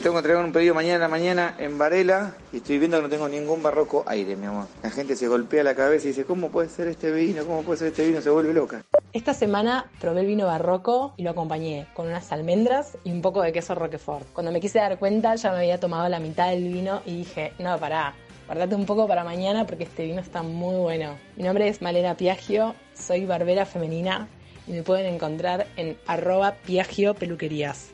Tengo 0.00 0.14
que 0.14 0.18
entregar 0.18 0.44
un 0.44 0.52
pedido 0.52 0.76
mañana 0.76 1.08
mañana 1.08 1.56
en 1.58 1.76
Varela 1.76 2.36
y 2.52 2.58
estoy 2.58 2.78
viendo 2.78 2.98
que 2.98 3.02
no 3.02 3.08
tengo 3.08 3.28
ningún 3.28 3.64
barroco 3.64 4.04
aire, 4.06 4.36
mi 4.36 4.46
amor. 4.46 4.66
La 4.80 4.90
gente 4.90 5.16
se 5.16 5.26
golpea 5.26 5.64
la 5.64 5.74
cabeza 5.74 6.04
y 6.04 6.10
dice, 6.10 6.24
¿cómo 6.24 6.50
puede 6.50 6.68
ser 6.68 6.86
este 6.86 7.10
vino? 7.10 7.44
¿Cómo 7.44 7.62
puede 7.62 7.80
ser 7.80 7.88
este 7.88 8.06
vino? 8.06 8.20
Se 8.20 8.30
vuelve 8.30 8.54
loca. 8.54 8.82
Esta 9.12 9.34
semana 9.34 9.90
probé 10.00 10.20
el 10.20 10.26
vino 10.26 10.46
barroco 10.46 11.14
y 11.16 11.24
lo 11.24 11.30
acompañé 11.30 11.88
con 11.94 12.06
unas 12.06 12.30
almendras 12.30 12.96
y 13.02 13.10
un 13.10 13.22
poco 13.22 13.42
de 13.42 13.52
queso 13.52 13.74
roquefort. 13.74 14.24
Cuando 14.32 14.52
me 14.52 14.60
quise 14.60 14.78
dar 14.78 15.00
cuenta 15.00 15.34
ya 15.34 15.50
me 15.50 15.58
había 15.58 15.80
tomado 15.80 16.08
la 16.08 16.20
mitad 16.20 16.48
del 16.50 16.62
vino 16.62 17.02
y 17.06 17.16
dije, 17.16 17.52
no, 17.58 17.76
pará, 17.80 18.14
guardate 18.46 18.74
un 18.74 18.86
poco 18.86 19.06
para 19.06 19.24
mañana 19.24 19.66
porque 19.66 19.84
este 19.84 20.04
vino 20.04 20.20
está 20.20 20.42
muy 20.42 20.76
bueno. 20.76 21.16
Mi 21.36 21.44
nombre 21.44 21.68
es 21.68 21.82
Malena 21.82 22.16
Piagio, 22.16 22.74
soy 22.94 23.24
barbera 23.26 23.66
femenina 23.66 24.28
y 24.66 24.72
me 24.72 24.82
pueden 24.82 25.12
encontrar 25.14 25.66
en 25.76 25.96
arroba 26.06 26.54
Piagio 26.66 27.14
Peluquerías. 27.14 27.90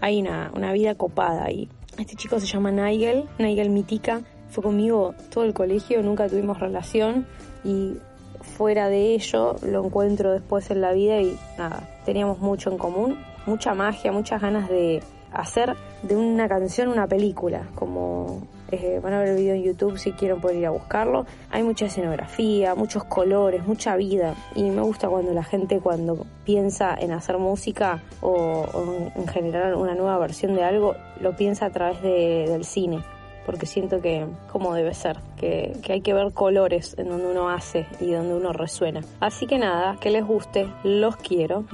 hay 0.00 0.20
una, 0.20 0.50
una 0.54 0.72
vida 0.72 0.94
copada 0.94 1.44
ahí. 1.44 1.68
Este 1.98 2.16
chico 2.16 2.40
se 2.40 2.46
llama 2.46 2.70
Nigel, 2.70 3.24
Nigel 3.38 3.68
Mitica 3.68 4.22
fue 4.52 4.62
conmigo 4.62 5.14
todo 5.30 5.44
el 5.44 5.54
colegio, 5.54 6.02
nunca 6.02 6.28
tuvimos 6.28 6.60
relación 6.60 7.26
y 7.64 7.96
fuera 8.42 8.88
de 8.88 9.14
ello 9.14 9.56
lo 9.62 9.86
encuentro 9.86 10.32
después 10.32 10.70
en 10.70 10.82
la 10.82 10.92
vida 10.92 11.20
y 11.20 11.38
nada, 11.56 11.88
teníamos 12.04 12.38
mucho 12.38 12.70
en 12.70 12.76
común, 12.76 13.18
mucha 13.46 13.74
magia, 13.74 14.12
muchas 14.12 14.42
ganas 14.42 14.68
de 14.68 15.02
hacer 15.32 15.74
de 16.02 16.16
una 16.16 16.48
canción 16.48 16.88
una 16.88 17.06
película, 17.06 17.66
como 17.74 18.42
eh, 18.72 19.00
van 19.02 19.12
a 19.12 19.18
ver 19.18 19.28
el 19.28 19.36
video 19.36 19.54
en 19.54 19.62
YouTube 19.62 19.98
si 19.98 20.12
quieren 20.12 20.40
poder 20.40 20.56
ir 20.56 20.66
a 20.66 20.70
buscarlo. 20.70 21.26
Hay 21.50 21.62
mucha 21.62 21.86
escenografía, 21.86 22.74
muchos 22.74 23.04
colores, 23.04 23.66
mucha 23.66 23.96
vida 23.96 24.34
y 24.54 24.62
me 24.70 24.80
gusta 24.80 25.08
cuando 25.08 25.34
la 25.34 25.44
gente 25.44 25.78
cuando 25.80 26.26
piensa 26.44 26.96
en 26.98 27.12
hacer 27.12 27.36
música 27.36 28.02
o, 28.22 28.66
en 29.14 29.28
generar 29.28 29.74
una 29.74 29.94
nueva 29.94 30.16
versión 30.18 30.54
de 30.54 30.64
algo, 30.64 30.96
lo 31.20 31.36
piensa 31.36 31.66
a 31.66 31.70
través 31.70 32.00
de, 32.00 32.46
del 32.48 32.64
cine 32.64 33.04
porque 33.44 33.66
siento 33.66 34.00
que 34.00 34.26
como 34.50 34.72
debe 34.72 34.94
ser, 34.94 35.18
que, 35.36 35.76
que, 35.82 35.92
hay 35.94 36.00
que 36.00 36.14
ver 36.14 36.32
colores 36.32 36.94
en 36.96 37.08
donde 37.08 37.26
uno 37.26 37.50
hace 37.50 37.86
y 38.00 38.12
donde 38.12 38.34
uno 38.34 38.52
resuena. 38.52 39.02
Así 39.20 39.46
que 39.46 39.58
nada, 39.58 39.96
que 40.00 40.10
les 40.10 40.24
guste, 40.24 40.68
los 40.84 41.16
quiero. 41.16 41.64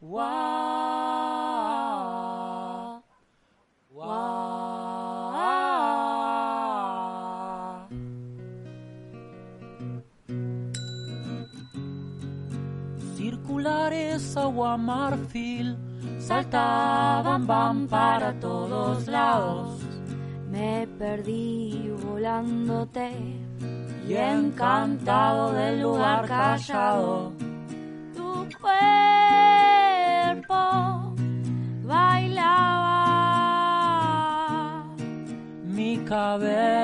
¡Mua! 0.00 0.69
Agua 14.36 14.76
marfil 14.76 15.76
saltaban 16.18 17.46
van 17.46 17.86
para 17.88 18.32
todos 18.40 19.06
lados. 19.06 19.80
Me 20.50 20.86
perdí 20.98 21.92
volándote 22.04 23.12
y 24.08 24.14
encantado 24.14 25.52
del 25.52 25.82
lugar 25.82 26.26
callado. 26.26 27.32
Tu 28.14 28.48
cuerpo 28.60 28.84
bailaba. 31.84 32.96
Mi 35.64 35.98
cabeza 35.98 36.74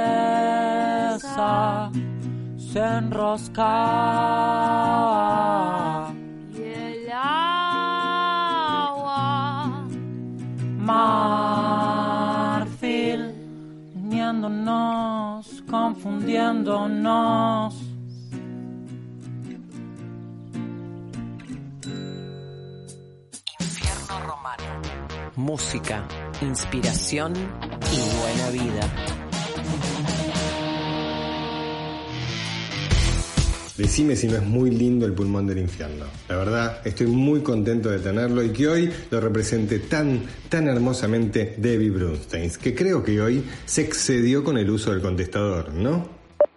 se 2.56 2.80
enroscaba. 2.80 4.36
Marfil, 12.06 13.34
uniéndonos, 13.96 15.64
confundiéndonos. 15.68 17.74
Infierno 23.58 24.20
Romano. 24.26 24.64
Música, 25.34 26.06
inspiración 26.40 27.32
y 27.34 27.98
buena 28.20 28.50
vida. 28.50 29.25
Decime 33.76 34.16
si 34.16 34.26
no 34.26 34.36
es 34.36 34.42
muy 34.42 34.70
lindo 34.70 35.04
el 35.04 35.12
pulmón 35.12 35.46
del 35.46 35.58
infierno. 35.58 36.06
La 36.28 36.36
verdad, 36.36 36.80
estoy 36.86 37.08
muy 37.08 37.42
contento 37.42 37.90
de 37.90 37.98
tenerlo 37.98 38.42
y 38.42 38.50
que 38.50 38.68
hoy 38.68 38.90
lo 39.10 39.20
represente 39.20 39.80
tan, 39.80 40.22
tan 40.48 40.66
hermosamente 40.66 41.54
Debbie 41.58 41.90
Brunstein, 41.90 42.50
que 42.52 42.74
creo 42.74 43.02
que 43.02 43.20
hoy 43.20 43.44
se 43.66 43.82
excedió 43.82 44.42
con 44.42 44.56
el 44.56 44.70
uso 44.70 44.92
del 44.92 45.02
contestador, 45.02 45.74
¿no? 45.74 46.08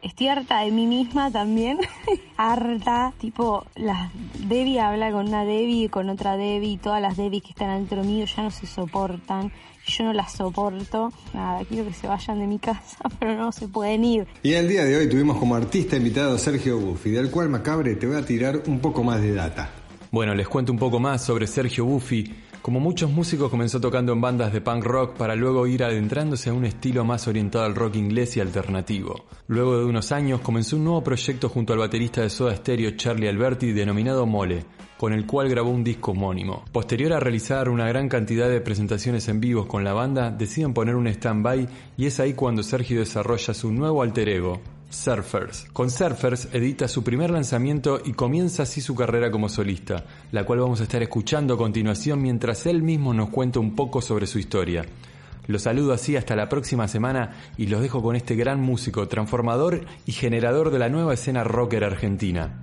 Estoy 0.02 0.28
harta 0.30 0.62
de 0.62 0.72
mí 0.72 0.86
misma 0.86 1.30
también. 1.30 1.80
harta. 2.38 3.14
Tipo, 3.20 3.66
las 3.76 4.12
Debbie 4.48 4.80
habla 4.80 5.12
con 5.12 5.28
una 5.28 5.44
Debbie 5.44 5.84
y 5.84 5.90
con 5.90 6.10
otra 6.10 6.38
Debbie 6.38 6.72
y 6.72 6.78
todas 6.78 7.02
las 7.02 7.18
Debbie 7.18 7.42
que 7.42 7.50
están 7.50 7.78
dentro 7.78 8.02
mío 8.06 8.26
ya 8.26 8.44
no 8.44 8.52
se 8.52 8.66
soportan. 8.66 9.52
Yo 9.90 10.04
no 10.04 10.14
las 10.14 10.34
soporto. 10.34 11.12
Nada, 11.34 11.66
quiero 11.66 11.86
que 11.88 11.94
se 11.94 12.08
vayan 12.08 12.40
de 12.40 12.48
mi 12.48 12.60
casa, 12.60 12.98
pero 13.20 13.36
no 13.36 13.52
se 13.52 13.68
pueden 13.68 14.06
ir. 14.06 14.28
Y 14.44 14.54
el 14.54 14.68
día 14.68 14.86
de 14.86 14.96
hoy 14.98 15.10
tuvimos 15.10 15.38
como 15.38 15.56
artista 15.56 15.98
invitado 15.98 16.36
a 16.36 16.38
Sergio 16.38 16.78
Buffi, 16.78 17.12
del 17.12 17.32
cual 17.32 17.50
Macabre 17.50 17.96
te 17.96 18.08
voy 18.08 18.18
a 18.18 18.26
tirar 18.26 18.64
un 18.68 18.80
poco 18.80 19.04
más 19.04 19.22
de 19.22 19.34
data. 19.34 19.70
Bueno, 20.12 20.34
les 20.34 20.48
cuento 20.48 20.72
un 20.72 20.80
poco 20.80 21.00
más 21.00 21.24
sobre 21.24 21.48
Sergio 21.48 21.86
Buffi. 21.86 22.34
Como 22.62 22.82
muchos 22.82 23.10
músicos 23.10 23.50
comenzó 23.50 23.80
tocando 23.80 24.12
en 24.12 24.20
bandas 24.20 24.52
de 24.52 24.60
punk 24.60 24.84
rock 24.84 25.16
para 25.16 25.34
luego 25.34 25.66
ir 25.66 25.82
adentrándose 25.82 26.50
a 26.50 26.54
un 26.54 26.66
estilo 26.66 27.06
más 27.06 27.26
orientado 27.28 27.64
al 27.64 27.74
rock 27.74 27.96
inglés 27.96 28.36
y 28.36 28.42
alternativo. 28.42 29.26
Luego 29.48 29.80
de 29.80 29.86
unos 29.86 30.12
años 30.12 30.42
comenzó 30.42 30.76
un 30.76 30.84
nuevo 30.84 31.02
proyecto 31.02 31.48
junto 31.48 31.72
al 31.72 31.80
baterista 31.80 32.22
de 32.22 32.30
Soda 32.30 32.54
Stereo 32.56 32.92
Charlie 32.92 33.30
Alberti 33.30 33.72
denominado 33.72 34.26
Mole, 34.26 34.66
con 34.98 35.14
el 35.14 35.26
cual 35.26 35.48
grabó 35.48 35.70
un 35.70 35.86
disco 35.86 36.12
homónimo. 36.12 36.66
Posterior 36.74 37.14
a 37.14 37.22
realizar 37.22 37.70
una 37.70 37.88
gran 37.88 38.10
cantidad 38.10 38.50
de 38.50 38.60
presentaciones 38.60 39.30
en 39.30 39.40
vivos 39.40 39.66
con 39.66 39.86
la 39.86 39.94
banda, 39.94 40.30
deciden 40.30 40.74
poner 40.74 40.96
un 40.96 41.08
stand-by 41.08 41.66
y 41.96 42.08
es 42.08 42.20
ahí 42.20 42.34
cuando 42.34 42.62
Sergio 42.62 43.00
desarrolla 43.00 43.54
su 43.54 43.72
nuevo 43.72 44.02
alter 44.02 44.28
ego, 44.28 44.60
Surfers. 44.90 45.68
Con 45.72 45.92
Surfers 45.92 46.50
edita 46.52 46.88
su 46.88 47.04
primer 47.04 47.30
lanzamiento 47.30 48.02
y 48.04 48.14
comienza 48.14 48.64
así 48.64 48.82
su 48.82 48.96
carrera 48.96 49.32
como 49.32 49.50
solista, 49.50 50.06
la 50.32 50.46
cual 50.46 50.60
vamos 50.60 50.80
a 50.82 50.84
estar 50.84 51.02
escuchando 51.04 51.54
a 51.54 51.58
continuación 51.58 52.22
mientras 52.22 52.66
él 52.66 52.82
mismo 52.82 53.14
nos 53.14 53.30
cuenta 53.30 53.60
un 53.60 53.76
poco 53.76 54.02
sobre 54.02 54.28
su 54.28 54.40
historia. 54.40 54.86
Los 55.48 55.64
saludo 55.64 55.94
así 55.94 56.16
hasta 56.16 56.36
la 56.36 56.48
próxima 56.48 56.88
semana 56.88 57.32
y 57.58 57.68
los 57.68 57.82
dejo 57.82 58.04
con 58.04 58.16
este 58.16 58.36
gran 58.36 58.62
músico, 58.62 59.08
transformador 59.08 59.86
y 60.06 60.12
generador 60.12 60.70
de 60.70 60.80
la 60.80 60.90
nueva 60.90 61.14
escena 61.14 61.44
rocker 61.44 61.84
argentina. 61.84 62.62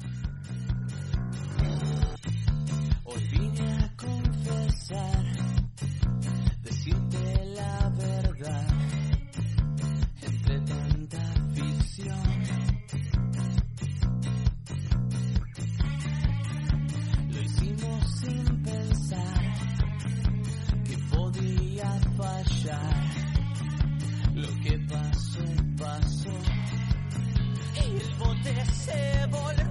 table 28.87 29.66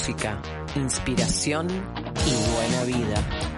música, 0.00 0.40
inspiración 0.76 1.66
y 1.68 2.54
buena 2.54 2.84
vida. 2.84 3.50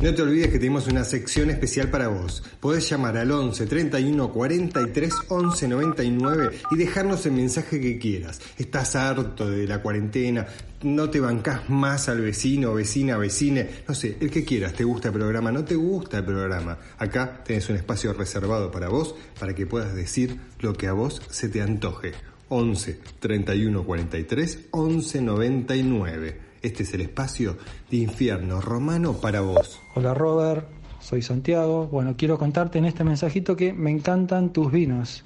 No 0.00 0.14
te 0.14 0.22
olvides 0.22 0.48
que 0.48 0.60
tenemos 0.60 0.86
una 0.86 1.02
sección 1.02 1.50
especial 1.50 1.90
para 1.90 2.06
vos. 2.06 2.44
Podés 2.60 2.88
llamar 2.88 3.16
al 3.16 3.32
11 3.32 3.66
31 3.66 4.32
43 4.32 5.12
11 5.28 5.68
99 5.68 6.50
y 6.70 6.76
dejarnos 6.76 7.26
el 7.26 7.32
mensaje 7.32 7.80
que 7.80 7.98
quieras. 7.98 8.40
Estás 8.56 8.94
harto 8.94 9.50
de 9.50 9.66
la 9.66 9.82
cuarentena, 9.82 10.46
no 10.84 11.10
te 11.10 11.18
bancás 11.18 11.68
más 11.68 12.08
al 12.08 12.20
vecino, 12.20 12.74
vecina, 12.74 13.16
vecine, 13.16 13.68
no 13.88 13.94
sé, 13.94 14.18
el 14.20 14.30
que 14.30 14.44
quieras, 14.44 14.72
te 14.72 14.84
gusta 14.84 15.08
el 15.08 15.14
programa, 15.14 15.50
no 15.50 15.64
te 15.64 15.74
gusta 15.74 16.18
el 16.18 16.24
programa. 16.24 16.78
Acá 16.98 17.42
tenés 17.44 17.68
un 17.70 17.76
espacio 17.76 18.12
reservado 18.12 18.70
para 18.70 18.88
vos, 18.88 19.16
para 19.40 19.52
que 19.52 19.66
puedas 19.66 19.96
decir 19.96 20.38
lo 20.60 20.74
que 20.74 20.86
a 20.86 20.92
vos 20.92 21.22
se 21.28 21.48
te 21.48 21.60
antoje. 21.60 22.12
11 22.52 23.00
31 23.18 23.82
43 23.82 24.68
11 24.72 25.22
99. 25.22 26.40
Este 26.60 26.82
es 26.82 26.92
el 26.92 27.00
espacio 27.00 27.56
de 27.90 27.96
infierno 27.96 28.60
romano 28.60 29.14
para 29.14 29.40
vos. 29.40 29.80
Hola 29.94 30.12
Robert, 30.12 30.68
soy 31.00 31.22
Santiago. 31.22 31.86
Bueno, 31.86 32.14
quiero 32.16 32.38
contarte 32.38 32.78
en 32.78 32.84
este 32.84 33.04
mensajito 33.04 33.56
que 33.56 33.72
me 33.72 33.90
encantan 33.90 34.52
tus 34.52 34.70
vinos. 34.70 35.24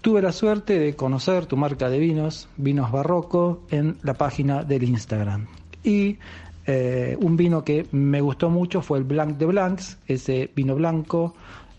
Tuve 0.00 0.22
la 0.22 0.30
suerte 0.30 0.78
de 0.78 0.94
conocer 0.94 1.46
tu 1.46 1.56
marca 1.56 1.90
de 1.90 1.98
vinos, 1.98 2.48
Vinos 2.56 2.92
Barroco, 2.92 3.62
en 3.70 3.96
la 4.02 4.14
página 4.14 4.62
del 4.62 4.84
Instagram. 4.84 5.48
Y 5.82 6.18
eh, 6.66 7.16
un 7.20 7.36
vino 7.36 7.64
que 7.64 7.86
me 7.90 8.20
gustó 8.20 8.48
mucho 8.48 8.80
fue 8.80 8.98
el 8.98 9.04
Blanc 9.04 9.38
de 9.38 9.46
Blancs, 9.46 9.98
ese 10.06 10.50
vino 10.54 10.76
blanco 10.76 11.34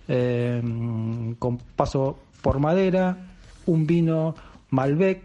eh, 0.09 0.61
con 1.39 1.59
paso 1.77 2.19
por 2.41 2.59
madera, 2.59 3.17
un 3.67 3.87
vino 3.87 4.35
Malbec 4.69 5.21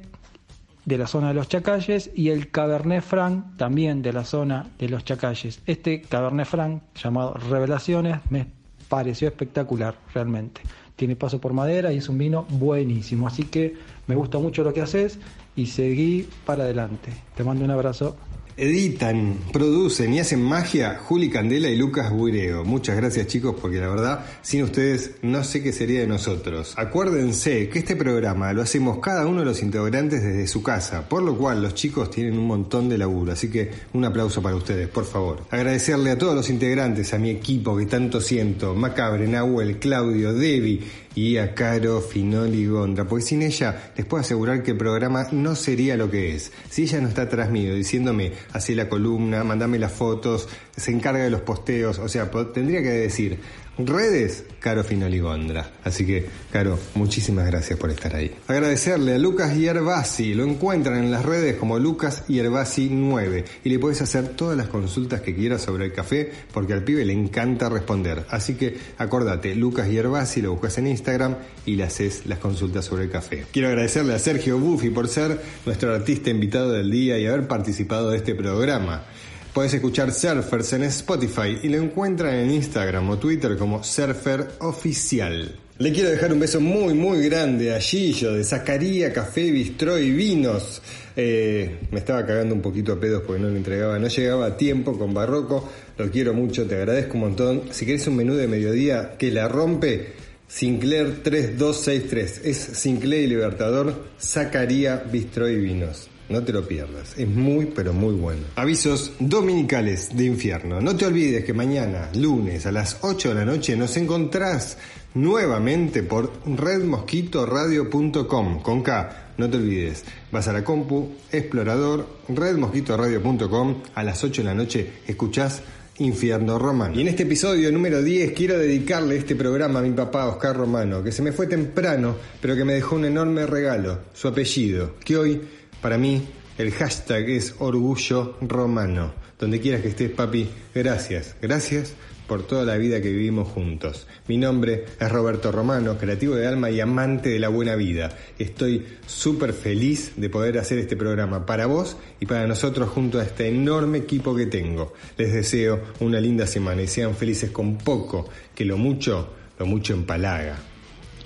de 0.84 0.99
la 0.99 1.07
zona 1.07 1.28
de 1.28 1.34
los 1.34 1.49
Chacalles 1.49 2.11
y 2.14 2.30
el 2.30 2.51
Cabernet 2.51 3.03
Franc 3.03 3.57
también 3.57 4.03
de 4.03 4.12
la 4.12 4.24
zona 4.24 4.66
de 4.78 4.88
los 4.88 5.05
Chacalles. 5.05 5.61
Este 5.66 6.03
Cabernet 6.03 6.47
Franc 6.47 6.82
llamado 6.95 7.34
Revelaciones 7.34 8.18
me 8.30 8.47
pareció 8.88 9.28
espectacular 9.28 9.95
realmente. 10.14 10.62
Tiene 10.97 11.16
paso 11.16 11.41
por 11.41 11.53
madera 11.53 11.93
y 11.93 11.99
es 11.99 12.09
un 12.09 12.18
vino 12.18 12.45
buenísimo, 12.51 13.26
así 13.26 13.45
que 13.45 13.74
me 14.07 14.14
gusta 14.14 14.38
mucho 14.38 14.64
lo 14.64 14.74
que 14.74 14.82
haces 14.82 15.18
y 15.57 15.66
seguí 15.66 16.28
para 16.45 16.64
adelante. 16.64 17.12
Te 17.34 17.45
mando 17.45 17.64
un 17.64 17.70
abrazo. 17.70 18.16
Editan, 18.61 19.39
producen 19.55 20.13
y 20.13 20.21
hacen 20.21 20.43
magia 20.43 21.01
Juli 21.03 21.31
Candela 21.31 21.71
y 21.71 21.77
Lucas 21.77 22.13
Buireo. 22.13 22.63
Muchas 22.63 22.95
gracias 22.95 23.27
chicos 23.27 23.57
porque 23.59 23.81
la 23.81 23.89
verdad, 23.89 24.27
sin 24.43 24.63
ustedes 24.65 25.13
no 25.23 25.43
sé 25.45 25.63
qué 25.63 25.73
sería 25.73 26.01
de 26.01 26.07
nosotros. 26.07 26.75
Acuérdense 26.77 27.71
que 27.71 27.79
este 27.79 27.97
programa 27.97 28.53
lo 28.53 28.61
hacemos 28.61 28.99
cada 28.99 29.27
uno 29.27 29.39
de 29.39 29.47
los 29.47 29.63
integrantes 29.63 30.23
desde 30.23 30.47
su 30.47 30.63
casa, 30.63 31.09
por 31.09 31.23
lo 31.23 31.39
cual 31.39 31.63
los 31.63 31.75
chicos 31.75 32.11
tienen 32.11 32.39
un 32.39 32.47
montón 32.47 32.91
de 32.91 32.99
laburo, 32.99 33.33
así 33.33 33.49
que 33.49 33.71
un 33.95 34.05
aplauso 34.05 34.43
para 34.43 34.57
ustedes, 34.57 34.89
por 34.89 35.07
favor. 35.07 35.43
Agradecerle 35.51 36.11
a 36.11 36.19
todos 36.19 36.35
los 36.35 36.51
integrantes, 36.51 37.15
a 37.15 37.19
mi 37.19 37.31
equipo 37.31 37.75
que 37.79 37.87
tanto 37.87 38.21
siento, 38.21 38.75
Macabre, 38.75 39.27
Nahuel, 39.27 39.79
Claudio, 39.79 40.35
Debbie, 40.35 40.83
y 41.15 41.39
a 41.39 41.55
Caro 41.55 42.01
Finoli 42.01 42.67
Gondra, 42.67 43.07
porque 43.07 43.25
sin 43.25 43.43
ella 43.43 43.93
les 43.97 44.07
puedo 44.07 44.21
asegurar 44.21 44.63
que 44.63 44.73
el 44.73 44.77
programa 44.77 45.27
no 45.33 45.57
sería 45.57 45.97
lo 45.97 46.11
que 46.11 46.35
es. 46.35 46.53
Si 46.69 46.83
ella 46.83 47.01
no 47.01 47.09
está 47.09 47.23
atrás 47.23 47.51
mío 47.51 47.75
diciéndome, 47.75 48.33
así 48.53 48.75
la 48.75 48.89
columna, 48.89 49.43
mandame 49.45 49.79
las 49.79 49.93
fotos, 49.93 50.49
se 50.77 50.93
encarga 50.93 51.25
de 51.25 51.31
los 51.31 51.41
posteos, 51.43 51.99
o 51.99 52.09
sea, 52.09 52.31
tendría 52.53 52.83
que 52.83 52.91
decir, 52.91 53.39
redes, 53.87 54.45
Caro 54.59 54.85
Finoli 54.85 55.18
Gondra. 55.18 55.70
Así 55.85 56.07
que, 56.07 56.26
Caro, 56.53 56.78
muchísimas 56.95 57.47
gracias 57.47 57.78
por 57.78 57.91
estar 57.91 58.14
ahí. 58.14 58.35
Agradecerle 58.47 59.14
a 59.14 59.18
Lucas 59.18 59.57
Yerbasi, 59.57 60.35
lo 60.35 60.45
encuentran 60.45 60.99
en 60.99 61.11
las 61.11 61.24
redes 61.24 61.57
como 61.57 61.78
Lucas 61.78 62.26
Yerbasi 62.28 62.89
9 62.91 63.45
y 63.64 63.68
le 63.68 63.78
puedes 63.78 64.03
hacer 64.03 64.28
todas 64.28 64.57
las 64.57 64.68
consultas 64.68 65.20
que 65.20 65.35
quieras 65.35 65.62
sobre 65.62 65.87
el 65.87 65.93
café 65.93 66.31
porque 66.53 66.72
al 66.72 66.85
pibe 66.85 67.05
le 67.05 67.12
encanta 67.12 67.68
responder. 67.68 68.26
Así 68.31 68.55
que 68.55 68.76
acordate, 68.99 69.55
Lucas 69.55 69.89
Yerbasi, 69.89 70.43
lo 70.43 70.53
buscas 70.53 70.78
en 70.78 70.87
Instagram 70.87 71.37
y 71.66 71.76
le 71.76 71.85
haces 71.85 72.26
las 72.26 72.39
consultas 72.39 72.85
sobre 72.85 73.05
el 73.05 73.11
café. 73.11 73.47
Quiero 73.53 73.68
agradecerle 73.68 74.14
a 74.14 74.18
Sergio 74.18 74.59
Buffi 74.59 74.91
por 74.91 75.09
ser 75.09 75.41
nuestro 75.64 75.95
artista 75.95 76.31
invitado 76.31 76.72
del 76.72 76.91
día 76.91 77.18
y 77.18 77.26
haber 77.26 77.47
participado 77.49 78.11
de 78.11 78.18
este 78.18 78.35
programa. 78.35 79.05
Puedes 79.53 79.75
escuchar 79.75 80.13
Surfers 80.13 80.75
en 80.75 80.85
Spotify 80.85 81.59
y 81.63 81.69
lo 81.69 81.79
encuentran 81.79 82.37
en 82.37 82.53
Instagram 82.53 83.11
o 83.11 83.19
Twitter 83.19 83.57
como 83.57 83.83
Surfer 83.83 84.47
Oficial. 84.61 85.57
Le 85.79 85.93
quiero 85.93 86.11
dejar 86.11 86.33
un 86.33 86.39
beso 86.39 86.61
muy 86.61 86.95
muy 86.95 87.25
grande 87.29 87.75
a 87.75 87.81
Gillo 87.81 88.35
de 88.35 88.45
Zacaría 88.45 89.13
Café, 89.13 89.51
Bistró 89.51 89.99
y 89.99 90.13
Vinos. 90.13 90.81
Eh, 91.17 91.81
me 91.91 91.99
estaba 91.99 92.25
cagando 92.25 92.55
un 92.55 92.61
poquito 92.61 92.93
a 92.93 93.01
pedos 93.01 93.23
porque 93.27 93.43
no 93.43 93.49
le 93.49 93.57
entregaba, 93.57 93.99
no 93.99 94.07
llegaba 94.07 94.47
a 94.47 94.57
tiempo 94.57 94.97
con 94.97 95.13
Barroco. 95.13 95.69
Lo 95.99 96.11
quiero 96.11 96.33
mucho, 96.33 96.67
te 96.67 96.77
agradezco 96.77 97.15
un 97.15 97.21
montón. 97.21 97.63
Si 97.71 97.87
querés 97.87 98.07
un 98.07 98.17
menú 98.17 98.35
de 98.35 98.47
mediodía 98.47 99.17
que 99.19 99.33
la 99.33 99.49
rompe, 99.49 100.13
Sinclair 100.47 101.23
3263. 101.25 102.43
Es 102.45 102.57
Sinclair 102.59 103.29
Libertador, 103.29 104.05
Zacaría, 104.21 105.03
Bistró 105.11 105.49
y 105.49 105.57
Vinos. 105.57 106.10
No 106.31 106.43
te 106.45 106.53
lo 106.53 106.66
pierdas, 106.66 107.18
es 107.18 107.28
muy 107.28 107.66
pero 107.66 107.93
muy 107.93 108.14
bueno. 108.14 108.43
Avisos 108.55 109.12
dominicales 109.18 110.16
de 110.16 110.24
infierno. 110.26 110.81
No 110.81 110.97
te 110.97 111.05
olvides 111.05 111.45
que 111.45 111.53
mañana, 111.53 112.09
lunes 112.14 112.64
a 112.66 112.72
las 112.72 112.99
8 113.01 113.31
de 113.31 113.35
la 113.35 113.45
noche, 113.45 113.76
nos 113.76 113.97
encontrás 113.97 114.78
nuevamente 115.14 116.05
por 116.05 116.31
redmosquitoradio.com 116.47 118.62
con 118.62 118.83
K. 118.85 119.33
No 119.39 119.51
te 119.51 119.57
olvides, 119.57 120.05
vas 120.31 120.47
a 120.47 120.53
la 120.53 120.62
compu, 120.62 121.16
explorador, 121.33 122.07
redmosquitoradio.com 122.28 123.83
a 123.97 124.05
las 124.05 124.22
8 124.22 124.43
de 124.43 124.47
la 124.47 124.55
noche, 124.55 124.89
escuchás 125.09 125.62
Infierno 125.99 126.61
Romano. 126.61 126.95
Y 126.95 127.01
en 127.03 127.09
este 127.09 127.24
episodio 127.24 127.72
número 127.72 128.01
10 128.03 128.31
quiero 128.33 128.57
dedicarle 128.57 129.16
este 129.16 129.35
programa 129.35 129.81
a 129.81 129.83
mi 129.83 129.91
papá 129.91 130.28
Oscar 130.28 130.57
Romano, 130.57 131.03
que 131.03 131.11
se 131.11 131.22
me 131.22 131.33
fue 131.33 131.49
temprano, 131.49 132.14
pero 132.41 132.55
que 132.55 132.64
me 132.64 132.74
dejó 132.74 132.95
un 132.97 133.05
enorme 133.05 133.47
regalo, 133.47 133.99
su 134.14 134.28
apellido, 134.28 134.95
que 135.05 135.16
hoy 135.16 135.41
para 135.81 135.99
mí, 135.99 136.26
el 136.59 136.72
hashtag 136.72 137.31
es 137.31 137.55
orgullo 137.59 138.37
romano. 138.41 139.12
Donde 139.39 139.61
quieras 139.61 139.81
que 139.81 139.89
estés, 139.89 140.11
papi, 140.11 140.51
gracias. 140.74 141.37
Gracias 141.41 141.95
por 142.31 142.47
toda 142.47 142.64
la 142.64 142.76
vida 142.76 143.01
que 143.01 143.11
vivimos 143.11 143.49
juntos. 143.49 144.07
Mi 144.28 144.37
nombre 144.37 144.85
es 145.01 145.11
Roberto 145.11 145.51
Romano, 145.51 145.99
creativo 145.99 146.37
de 146.37 146.47
alma 146.47 146.70
y 146.70 146.78
amante 146.78 147.31
de 147.31 147.41
la 147.41 147.49
buena 147.49 147.74
vida. 147.74 148.11
Estoy 148.39 148.87
súper 149.07 149.53
feliz 149.53 150.12
de 150.16 150.31
poder 150.31 150.59
hacer 150.59 150.78
este 150.78 150.97
programa 150.97 151.45
para 151.45 151.66
vos 151.66 151.97
y 152.20 152.26
para 152.26 152.47
nosotros 152.47 152.91
junto 152.91 153.18
a 153.18 153.24
este 153.24 153.49
enorme 153.49 153.99
equipo 153.99 154.37
que 154.37 154.47
tengo. 154.47 154.93
Les 155.16 155.33
deseo 155.33 155.81
una 155.99 156.20
linda 156.20 156.47
semana 156.47 156.83
y 156.83 156.87
sean 156.87 157.16
felices 157.16 157.51
con 157.51 157.78
poco, 157.78 158.28
que 158.55 158.64
lo 158.64 158.76
mucho, 158.76 159.33
lo 159.59 159.66
mucho 159.66 159.95
empalaga. 159.95 160.57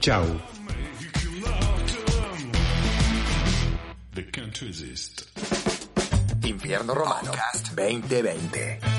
Chau. 0.01 0.54
Infierno 6.45 6.95
Romano 6.95 7.33
2020. 7.73 8.94